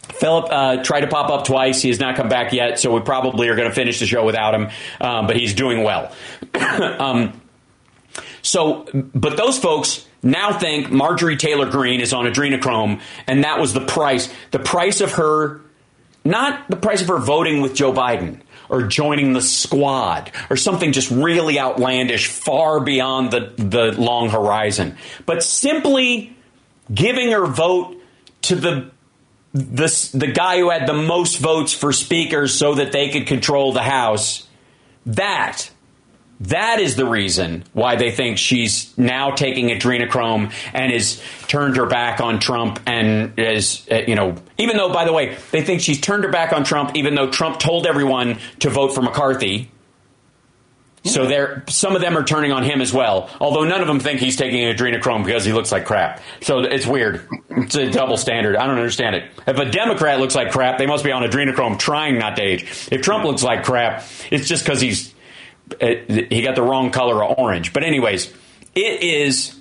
Philip 0.09 0.47
uh, 0.51 0.83
tried 0.83 1.03
to 1.03 1.07
pop 1.07 1.31
up 1.31 1.45
twice. 1.47 1.81
He 1.81 1.89
has 1.89 2.01
not 2.01 2.17
come 2.17 2.29
back 2.29 2.53
yet, 2.53 2.79
so 2.79 2.93
we 2.93 3.01
probably 3.01 3.49
are 3.49 3.55
going 3.57 3.69
to 3.69 3.75
finish 3.75 4.01
the 4.01 4.07
show 4.07 4.25
without 4.25 4.55
him. 4.55 4.69
Um, 5.01 5.27
but 5.27 5.37
he's 5.37 5.55
doing 5.55 5.85
well. 5.85 6.13
um, 6.55 7.41
so, 8.43 8.87
but 8.93 9.37
those 9.37 9.59
folks 9.59 10.07
now 10.23 10.59
think 10.59 10.91
Marjorie 10.91 11.37
Taylor 11.37 11.69
Greene 11.69 12.01
is 12.01 12.13
on 12.13 12.27
adrenochrome, 12.27 13.01
and 13.27 13.45
that 13.45 13.59
was 13.59 13.73
the 13.73 13.81
price. 13.81 14.33
The 14.53 14.59
price 14.59 15.01
of 15.01 15.13
her, 15.13 15.61
not 16.25 16.69
the 16.69 16.77
price 16.77 17.03
of 17.03 17.09
her 17.09 17.19
voting 17.19 17.61
with 17.61 17.75
Joe 17.75 17.93
Biden 17.93 18.41
or 18.69 18.83
joining 18.85 19.33
the 19.33 19.43
squad 19.43 20.31
or 20.49 20.57
something 20.57 20.93
just 20.93 21.11
really 21.11 21.59
outlandish, 21.59 22.29
far 22.29 22.81
beyond 22.81 23.31
the, 23.33 23.53
the 23.57 24.01
long 24.01 24.31
horizon, 24.31 24.97
but 25.27 25.43
simply 25.43 26.37
giving 26.93 27.33
her 27.33 27.47
vote 27.47 27.97
to 28.43 28.57
the 28.57 28.91
the 29.55 30.11
the 30.15 30.29
guy 30.29 30.59
who 30.59 30.71
had 30.71 30.87
the 30.87 30.95
most 30.95 31.39
votes 31.39 31.75
for 31.75 31.93
speakers 31.93 32.55
so 32.55 32.77
that 32.77 32.93
they 32.93 33.11
could 33.11 33.27
control 33.27 33.73
the 33.73 33.83
House. 33.83 34.49
That 35.05 35.69
that 36.43 36.81
is 36.81 36.97
the 36.97 37.05
reason 37.05 37.65
why 37.73 37.97
they 37.97 38.11
think 38.11 38.39
she's 38.39 38.97
now 38.99 39.31
taking 39.31 39.69
adrenochrome 39.69 40.53
and 40.73 40.93
has 40.93 41.23
turned 41.47 41.77
her 41.77 41.87
back 41.87 42.21
on 42.21 42.41
Trump 42.41 42.81
and 42.87 43.39
is, 43.39 43.87
uh, 43.91 44.03
you 44.07 44.15
know, 44.15 44.35
even 44.59 44.77
though, 44.77 44.93
by 44.93 45.05
the 45.05 45.13
way, 45.13 45.37
they 45.53 45.63
think 45.63 45.81
she's 45.81 46.01
turned 46.01 46.25
her 46.25 46.31
back 46.31 46.53
on 46.53 46.65
Trump, 46.65 46.97
even 46.97 47.15
though 47.15 47.31
Trump 47.31 47.61
told 47.61 47.87
everyone 47.87 48.39
to 48.59 48.71
vote 48.71 48.89
for 48.95 49.03
McCarthy. 49.03 49.71
So 51.05 51.27
there, 51.27 51.65
some 51.69 51.97
of 51.97 52.01
them 52.01 52.17
are 52.17 52.25
turning 52.25 52.53
on 52.53 52.63
him 52.63 52.81
as 52.81 52.93
well. 52.93 53.29
Although 53.41 53.65
none 53.65 53.81
of 53.81 53.89
them 53.89 53.99
think 53.99 54.21
he's 54.21 54.37
taking 54.37 54.61
adrenochrome 54.61 55.25
because 55.25 55.45
he 55.45 55.53
looks 55.53 55.73
like 55.73 55.85
crap. 55.85 56.21
So 56.43 56.61
it's 56.61 56.87
weird. 56.87 57.27
It's 57.51 57.75
a 57.75 57.91
double 57.91 58.17
standard. 58.17 58.57
I 58.57 58.67
don't 58.67 58.77
understand 58.77 59.17
it. 59.17 59.25
If 59.47 59.59
a 59.59 59.69
Democrat 59.69 60.21
looks 60.21 60.37
like 60.37 60.53
crap, 60.53 60.79
they 60.79 60.87
must 60.87 61.03
be 61.03 61.11
on 61.11 61.23
adrenochrome 61.23 61.79
trying 61.79 62.19
not 62.19 62.37
to 62.37 62.43
age. 62.43 62.89
If 62.91 63.03
Trump 63.03 63.25
looks 63.25 63.43
like 63.43 63.65
crap, 63.65 64.05
it's 64.31 64.47
just 64.47 64.65
because 64.65 64.81
he's 64.81 65.13
he 65.81 66.43
got 66.43 66.55
the 66.55 66.63
wrong 66.63 66.91
color 66.91 67.25
of 67.25 67.39
orange. 67.39 67.73
But 67.73 67.85
anyways, 67.85 68.33
it 68.75 69.03
is 69.03 69.59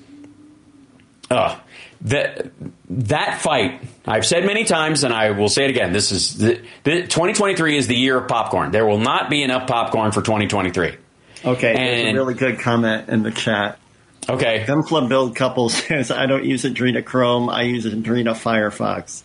uh, 1.30 1.58
that 2.02 2.52
that 2.90 3.42
fight. 3.42 3.82
I've 4.06 4.26
said 4.26 4.46
many 4.46 4.64
times, 4.64 5.04
and 5.04 5.14
I 5.14 5.32
will 5.32 5.50
say 5.50 5.66
it 5.66 5.70
again. 5.70 5.94
This 5.94 6.12
is 6.12 6.38
the, 6.38 6.62
the 6.84 7.02
2023 7.04 7.78
is 7.78 7.88
the 7.88 7.96
year 7.96 8.18
of 8.18 8.28
popcorn. 8.28 8.72
There 8.72 8.86
will 8.86 9.00
not 9.00 9.30
be 9.30 9.44
enough 9.44 9.68
popcorn 9.68 10.12
for 10.12 10.22
2023. 10.22 10.98
Okay, 11.44 11.74
there's 11.74 12.14
a 12.14 12.14
really 12.14 12.34
good 12.34 12.60
comment 12.60 13.10
in 13.10 13.24
the 13.24 13.32
chat. 13.32 13.80
Okay, 14.30 14.64
Gun 14.66 14.84
Club 14.84 15.10
Build 15.10 15.36
Couple 15.36 15.70
says, 15.70 16.12
I 16.12 16.26
don't 16.26 16.46
use 16.46 16.64
Adrenochrome, 16.64 17.52
I 17.52 17.64
use 17.64 17.86
Adrena 17.86 18.34
Firefox. 18.34 19.24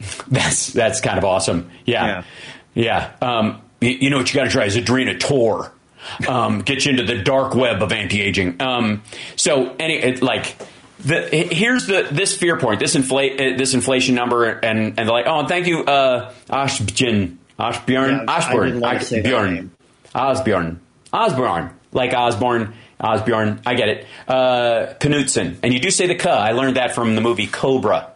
that's 0.28 0.72
that's 0.72 1.00
kind 1.00 1.18
of 1.18 1.24
awesome. 1.24 1.70
Yeah, 1.84 2.24
yeah. 2.74 3.12
Um, 3.20 3.60
you, 3.80 3.90
you 3.90 4.10
know 4.10 4.16
what 4.16 4.32
you 4.32 4.38
got 4.38 4.44
to 4.44 4.50
try 4.50 4.64
is 4.64 4.76
Adrena 4.76 5.18
Tor. 5.18 5.72
Um, 6.28 6.60
get 6.62 6.84
you 6.84 6.92
into 6.92 7.04
the 7.04 7.22
dark 7.22 7.54
web 7.54 7.82
of 7.82 7.92
anti-aging. 7.92 8.60
Um, 8.60 9.02
so, 9.36 9.74
any 9.78 9.94
it, 9.96 10.22
like. 10.22 10.56
The, 11.02 11.22
here's 11.30 11.86
the 11.86 12.06
this 12.10 12.36
fear 12.36 12.58
point, 12.58 12.78
this 12.78 12.94
inflate 12.94 13.40
uh, 13.40 13.56
this 13.56 13.72
inflation 13.72 14.14
number, 14.14 14.44
and 14.44 14.88
and 14.88 14.96
they're 14.96 15.06
like, 15.06 15.24
oh, 15.26 15.38
and 15.40 15.48
thank 15.48 15.66
you, 15.66 15.82
uh, 15.82 16.30
Ashbjorn, 16.50 17.38
Ashbjorn, 17.58 18.10
Yeah, 18.10 18.24
I 18.28 18.36
Ashburn, 18.36 18.66
didn't 18.66 18.80
want 18.82 19.00
to 19.00 19.06
say 19.06 19.20
that 19.22 19.28
Bjorn. 19.30 19.70
Osbjorn, 20.14 20.76
Osborne, 21.10 21.70
like 21.92 22.12
Osborne. 22.12 22.74
Osbjorn, 23.00 23.62
I 23.64 23.74
get 23.76 23.88
it. 23.88 24.06
Uh, 24.28 24.92
Knutson, 25.00 25.56
and 25.62 25.72
you 25.72 25.80
do 25.80 25.90
say 25.90 26.06
the 26.06 26.16
"k." 26.16 26.28
I 26.28 26.52
learned 26.52 26.76
that 26.76 26.94
from 26.94 27.14
the 27.14 27.22
movie 27.22 27.46
Cobra. 27.46 28.10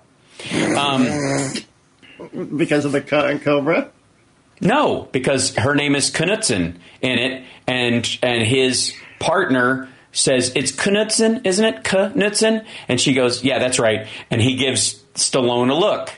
Um, 0.76 1.06
because 2.58 2.84
of 2.84 2.92
the 2.92 3.00
cut 3.00 3.30
and 3.30 3.40
cobra. 3.40 3.90
No, 4.60 5.08
because 5.12 5.54
her 5.56 5.74
name 5.74 5.94
is 5.94 6.10
Knutson 6.10 6.76
in 7.00 7.18
it, 7.18 7.44
and 7.66 8.18
and 8.22 8.42
his 8.46 8.94
partner 9.18 9.88
says 10.12 10.52
it's 10.54 10.72
Knutson, 10.72 11.44
isn't 11.44 11.64
it? 11.64 11.82
Knutson, 11.84 12.64
and 12.88 13.00
she 13.00 13.14
goes, 13.14 13.44
"Yeah, 13.44 13.58
that's 13.58 13.78
right." 13.78 14.06
And 14.30 14.40
he 14.40 14.56
gives 14.56 15.02
Stallone 15.14 15.70
a 15.70 15.74
look 15.74 16.10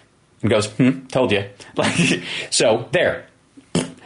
and 0.43 0.51
goes, 0.51 0.67
"Hmm, 0.67 1.07
told 1.07 1.33
you." 1.33 1.45
Like 1.77 2.23
so, 2.49 2.89
there. 2.93 3.27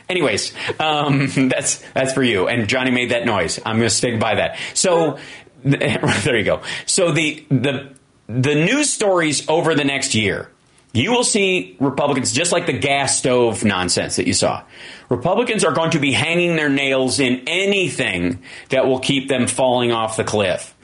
Anyways, 0.09 0.53
um, 0.81 1.29
that's 1.49 1.83
that's 1.95 2.13
for 2.13 2.23
you. 2.23 2.49
And 2.49 2.69
Johnny 2.69 2.91
made 2.91 3.13
that 3.13 3.25
noise. 3.25 3.61
I'm 3.65 3.77
going 3.77 3.89
to 3.89 3.95
stick 3.95 4.19
by 4.19 4.35
that. 4.37 4.59
So 4.75 5.19
there 5.63 6.37
you 6.37 6.45
go. 6.45 6.63
So 6.87 7.13
the 7.13 7.45
the 7.49 7.95
the 8.29 8.55
news 8.55 8.91
stories 8.93 9.49
over 9.49 9.75
the 9.75 9.85
next 9.85 10.15
year, 10.15 10.51
you 10.93 11.13
will 11.13 11.25
see 11.25 11.77
Republicans 11.79 12.33
just 12.33 12.53
like 12.53 12.67
the 12.67 12.73
gas 12.73 13.17
stove 13.17 13.65
nonsense 13.65 14.17
that 14.17 14.27
you 14.27 14.33
saw. 14.33 14.65
Republicans 15.09 15.65
are 15.65 15.73
going 15.73 15.93
to 15.93 16.01
be 16.01 16.13
hanging 16.13 16.57
their 16.57 16.69
nails 16.69 17.21
in 17.21 17.43
anything 17.47 18.43
that 18.71 18.87
will 18.87 18.99
keep 18.99 19.29
them 19.29 19.47
falling 19.47 19.93
off 19.93 20.17
the 20.17 20.25
cliff. 20.25 20.75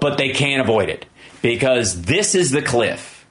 But 0.00 0.18
they 0.18 0.30
can't 0.30 0.60
avoid 0.60 0.88
it 0.88 1.06
because 1.40 2.02
this 2.02 2.34
is 2.34 2.50
the 2.50 2.62
cliff. 2.62 3.26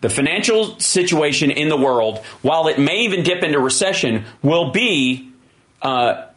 The 0.00 0.10
financial 0.10 0.78
situation 0.78 1.50
in 1.50 1.68
the 1.68 1.76
world, 1.76 2.18
while 2.42 2.68
it 2.68 2.78
may 2.78 3.00
even 3.00 3.22
dip 3.22 3.42
into 3.42 3.58
recession, 3.58 4.24
will 4.42 4.70
be. 4.70 5.32
Uh, 5.80 6.27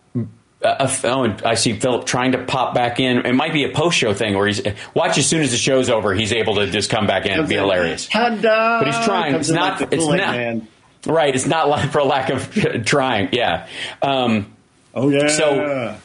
a, 0.64 0.90
oh, 1.06 1.24
and 1.24 1.42
I 1.44 1.56
see 1.56 1.74
Philip 1.80 2.06
trying 2.06 2.34
to 2.34 2.44
pop 2.44 2.74
back 2.74 3.00
in. 3.00 3.26
It 3.26 3.34
might 3.34 3.54
be 3.54 3.64
a 3.64 3.70
post 3.70 3.98
show 3.98 4.14
thing 4.14 4.36
where 4.36 4.48
he's 4.48 4.62
watch 4.94 5.18
as 5.18 5.26
soon 5.28 5.42
as 5.42 5.52
the 5.52 5.58
show's 5.58 5.90
over, 5.90 6.14
he's 6.14 6.32
able 6.32 6.56
to 6.56 6.68
just 6.68 6.90
come 6.90 7.08
back 7.08 7.26
in 7.26 7.32
and 7.40 7.48
be 7.50 7.56
hilarious. 7.56 8.08
Ta-da! 8.08 8.80
But 8.84 8.88
he's 8.94 9.06
trying. 9.06 9.36
It's 9.36 9.50
not. 9.50 9.82
like 9.82 9.94
It's 9.94 10.06
not. 10.06 10.18
Man. 10.18 10.68
Right. 11.06 11.34
It's 11.34 11.48
not 11.48 11.68
like 11.68 11.90
for 11.92 12.04
lack 12.04 12.30
of 12.30 12.54
trying. 12.86 13.30
Yeah. 13.32 13.68
Um, 14.02 14.54
Oh 14.94 15.10
yeah. 15.10 15.28
So- 15.28 15.98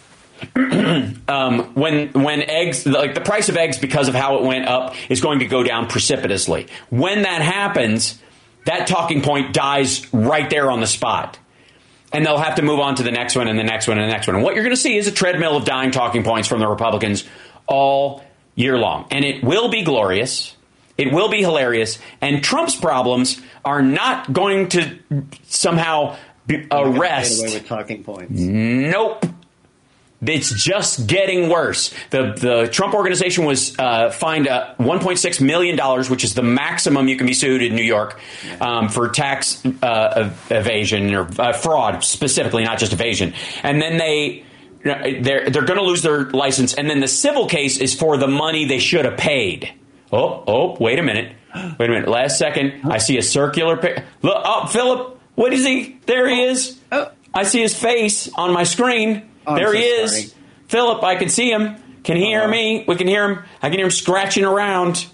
um, 1.29 1.75
when 1.75 2.09
when 2.13 2.43
eggs 2.43 2.87
like 2.87 3.15
the 3.15 3.21
price 3.23 3.49
of 3.49 3.57
eggs 3.57 3.79
because 3.79 4.09
of 4.09 4.15
how 4.15 4.37
it 4.37 4.43
went 4.43 4.67
up 4.67 4.95
is 5.11 5.21
going 5.23 5.39
to 5.39 5.47
go 5.47 5.63
down 5.63 5.87
precipitously. 5.89 6.67
When 6.91 7.23
that 7.23 7.41
happens, 7.41 8.21
that 8.67 8.87
talking 8.87 9.23
point 9.23 9.55
dies 9.55 10.13
right 10.13 10.49
there 10.51 10.71
on 10.71 10.81
the 10.81 10.87
spot. 10.87 11.39
And 12.13 12.25
they'll 12.25 12.39
have 12.39 12.55
to 12.57 12.63
move 12.63 12.79
on 12.79 12.95
to 12.97 13.03
the 13.03 13.11
next 13.11 13.37
one 13.37 13.49
and 13.49 13.59
the 13.59 13.65
next 13.65 13.89
one 13.89 13.99
and 13.99 14.09
the 14.09 14.13
next 14.13 14.27
one. 14.27 14.37
And 14.37 14.45
what 14.45 14.55
you're 14.55 14.63
going 14.65 14.75
to 14.77 14.81
see 14.81 14.97
is 14.97 15.07
a 15.09 15.13
treadmill 15.13 15.57
of 15.57 15.65
dying 15.65 15.91
talking 15.91 16.23
points 16.23 16.49
from 16.49 16.61
the 16.61 16.69
Republicans 16.69 17.25
all 17.67 18.25
year 18.55 18.79
long. 18.79 19.07
And 19.11 19.25
it 19.25 19.43
will 19.43 19.69
be 19.69 19.83
glorious. 19.83 20.55
It 20.97 21.13
will 21.13 21.29
be 21.29 21.43
hilarious. 21.43 21.99
And 22.21 22.43
Trump's 22.43 22.77
problems 22.77 23.41
are 23.65 23.83
not 23.83 24.33
going 24.33 24.69
to 24.71 24.99
somehow 25.43 26.17
be, 26.47 26.59
Get 26.59 26.69
away 26.71 26.97
arrest. 26.99 27.43
with 27.43 27.67
talking 27.67 28.05
points. 28.05 28.33
Nope. 28.33 29.27
It's 30.25 30.51
just 30.51 31.07
getting 31.07 31.51
worse. 31.51 31.93
The 32.11 32.33
the 32.33 32.69
Trump 32.73 32.95
organization 32.95 33.45
was 33.45 33.79
uh, 33.79 34.11
fined 34.11 34.49
uh, 34.49 34.75
1.6 34.79 35.41
million 35.43 35.77
dollars, 35.77 36.09
which 36.09 36.25
is 36.25 36.33
the 36.35 36.43
maximum 36.43 37.07
you 37.09 37.17
can 37.17 37.27
be 37.27 37.35
sued 37.35 37.62
in 37.62 37.75
New 37.75 37.83
York 37.83 38.19
um, 38.61 38.89
for 38.89 39.09
tax 39.11 39.62
uh, 39.83 40.33
evasion 40.51 41.14
or 41.14 41.29
uh, 41.39 41.53
fraud, 41.53 42.03
specifically, 42.03 42.64
not 42.64 42.79
just 42.79 42.95
evasion. 42.95 43.35
And 43.62 43.81
then 43.81 43.99
they 43.99 44.45
they're 44.83 45.51
they're 45.51 45.64
going 45.64 45.79
to 45.79 45.85
lose 45.85 46.01
their 46.03 46.25
license. 46.31 46.73
And 46.75 46.89
then 46.89 47.01
the 47.01 47.09
civil 47.09 47.47
case 47.47 47.77
is 47.79 47.95
for 47.95 48.17
the 48.17 48.29
money 48.29 48.64
they 48.64 48.79
should 48.79 49.05
have 49.05 49.19
paid. 49.19 49.71
Oh 50.12 50.45
oh, 50.47 50.77
wait 50.81 50.99
a 50.99 51.03
minute, 51.03 51.35
wait 51.79 51.91
a 51.91 51.93
minute. 51.93 52.09
Last 52.09 52.39
second, 52.39 52.91
I 52.91 52.99
see 52.99 53.19
a 53.19 53.23
circular. 53.23 53.77
Pic- 53.77 54.03
Look, 54.23 54.41
oh 54.45 54.67
Philip, 54.67 55.21
what 55.35 55.53
is 55.53 55.64
he? 55.67 55.99
There 56.07 56.27
he 56.29 56.45
is. 56.45 56.79
Oh. 56.91 57.11
I 57.35 57.43
see 57.43 57.61
his 57.61 57.79
face 57.79 58.31
on 58.35 58.53
my 58.55 58.64
screen. 58.64 59.29
Oh, 59.47 59.55
there 59.55 59.68
so 59.68 59.72
he 59.72 59.82
is. 59.84 60.11
sorry. 60.12 60.32
Philip, 60.68 61.03
I 61.05 61.16
can 61.16 61.28
see 61.28 61.51
him. 61.51 61.76
Can 62.03 62.16
he 62.16 62.26
hear 62.26 62.42
Uh-huh. 62.42 62.51
me? 62.51 62.84
We 62.86 62.97
can 62.97 63.07
hear 63.09 63.28
him. 63.28 63.38
I 63.62 63.68
can 63.68 63.78
hear 63.78 63.86
him 63.86 63.90
scratching 63.90 64.44
around. 64.44 65.07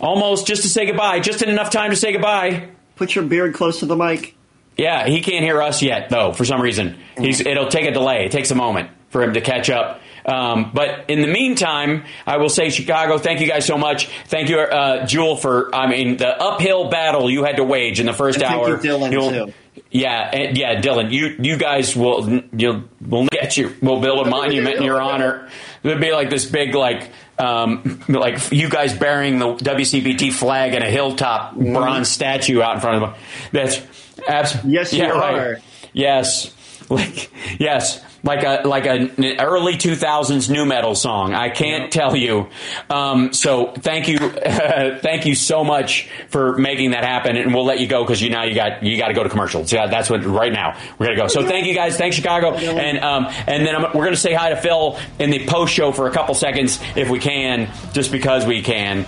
Almost 0.00 0.46
just 0.46 0.62
to 0.62 0.68
say 0.68 0.86
goodbye. 0.86 1.20
Just 1.20 1.42
in 1.42 1.48
enough 1.48 1.70
time 1.70 1.90
to 1.90 1.96
say 1.96 2.12
goodbye. 2.12 2.68
Put 2.96 3.14
your 3.14 3.24
beard 3.24 3.54
close 3.54 3.80
to 3.80 3.86
the 3.86 3.96
mic. 3.96 4.34
Yeah, 4.76 5.06
he 5.06 5.20
can't 5.20 5.44
hear 5.44 5.60
us 5.62 5.82
yet, 5.82 6.08
though, 6.08 6.32
for 6.32 6.44
some 6.44 6.60
reason. 6.60 6.96
He's, 7.18 7.40
it'll 7.40 7.68
take 7.68 7.84
a 7.86 7.90
delay. 7.90 8.24
It 8.24 8.32
takes 8.32 8.50
a 8.50 8.54
moment 8.54 8.88
for 9.10 9.22
him 9.22 9.34
to 9.34 9.40
catch 9.40 9.68
up. 9.68 10.00
Um, 10.24 10.70
but 10.72 11.06
in 11.08 11.20
the 11.22 11.26
meantime, 11.26 12.04
I 12.26 12.36
will 12.38 12.48
say, 12.48 12.70
Chicago, 12.70 13.18
thank 13.18 13.40
you 13.40 13.46
guys 13.48 13.66
so 13.66 13.76
much. 13.76 14.06
Thank 14.26 14.48
you, 14.48 14.58
uh, 14.60 15.06
Jewel, 15.06 15.36
for, 15.36 15.74
I 15.74 15.86
mean, 15.86 16.16
the 16.18 16.28
uphill 16.28 16.88
battle 16.88 17.30
you 17.30 17.42
had 17.44 17.56
to 17.56 17.64
wage 17.64 18.00
in 18.00 18.06
the 18.06 18.12
first 18.12 18.38
And 18.38 18.46
thank 18.48 18.62
hour. 18.62 18.68
you, 18.70 18.76
Dylan, 18.76 19.12
You'll- 19.12 19.30
too. 19.46 19.52
Yeah, 19.90 20.30
and, 20.32 20.56
yeah, 20.56 20.80
Dylan, 20.80 21.10
you 21.10 21.36
you 21.40 21.56
guys 21.56 21.96
will 21.96 22.42
you'll 22.52 22.84
will 23.00 23.26
get 23.26 23.56
you. 23.56 23.74
We'll 23.82 24.00
build 24.00 24.26
a 24.26 24.30
monument 24.30 24.76
in 24.76 24.82
your 24.82 25.00
honor. 25.00 25.48
There'll 25.82 26.00
be 26.00 26.12
like 26.12 26.30
this 26.30 26.46
big 26.46 26.74
like 26.74 27.10
um 27.38 28.02
like 28.08 28.52
you 28.52 28.68
guys 28.68 28.92
burying 28.96 29.38
the 29.38 29.54
WCPT 29.54 30.32
flag 30.32 30.74
in 30.74 30.82
a 30.82 30.90
hilltop 30.90 31.56
bronze 31.56 32.08
statue 32.08 32.60
out 32.62 32.74
in 32.76 32.80
front 32.80 33.02
of 33.02 33.10
them. 33.10 33.20
That's 33.52 33.80
absolutely 34.28 34.72
Yes, 34.72 34.92
you 34.92 35.02
yeah, 35.02 35.08
right. 35.10 35.34
are. 35.38 35.60
Yes, 35.92 36.54
like 36.90 37.30
yes, 37.58 38.04
like 38.22 38.42
a 38.42 38.66
like 38.66 38.86
a, 38.86 38.90
an 38.90 39.40
early 39.40 39.76
two 39.76 39.96
thousands 39.96 40.50
nu 40.50 40.64
metal 40.64 40.94
song. 40.94 41.34
I 41.34 41.48
can't 41.48 41.92
tell 41.92 42.14
you. 42.14 42.48
Um, 42.88 43.32
so 43.32 43.72
thank 43.72 44.08
you, 44.08 44.18
thank 44.30 45.26
you 45.26 45.34
so 45.34 45.64
much 45.64 46.08
for 46.28 46.56
making 46.58 46.90
that 46.92 47.04
happen, 47.04 47.36
and 47.36 47.54
we'll 47.54 47.64
let 47.64 47.80
you 47.80 47.86
go 47.86 48.04
because 48.04 48.20
you 48.20 48.30
now 48.30 48.44
you 48.44 48.54
got 48.54 48.82
you 48.82 48.98
got 48.98 49.08
to 49.08 49.14
go 49.14 49.22
to 49.22 49.28
commercials. 49.28 49.72
Yeah, 49.72 49.86
that's 49.86 50.10
what 50.10 50.24
right 50.24 50.52
now 50.52 50.78
we're 50.98 51.06
gonna 51.06 51.18
go. 51.18 51.28
So 51.28 51.46
thank 51.46 51.66
you 51.66 51.74
guys, 51.74 51.96
thanks 51.96 52.16
Chicago, 52.16 52.54
and 52.54 52.98
um, 52.98 53.26
and 53.46 53.66
then 53.66 53.74
I'm, 53.74 53.96
we're 53.96 54.04
gonna 54.04 54.16
say 54.16 54.34
hi 54.34 54.50
to 54.50 54.56
Phil 54.56 54.98
in 55.18 55.30
the 55.30 55.46
post 55.46 55.72
show 55.72 55.92
for 55.92 56.06
a 56.06 56.10
couple 56.10 56.34
seconds 56.34 56.80
if 56.96 57.08
we 57.08 57.18
can, 57.18 57.70
just 57.92 58.12
because 58.12 58.46
we 58.46 58.62
can 58.62 59.06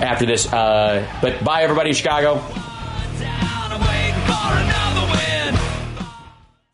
after 0.00 0.26
this. 0.26 0.50
Uh, 0.50 1.06
but 1.20 1.44
bye 1.44 1.62
everybody, 1.62 1.90
in 1.90 1.94
Chicago. 1.94 2.42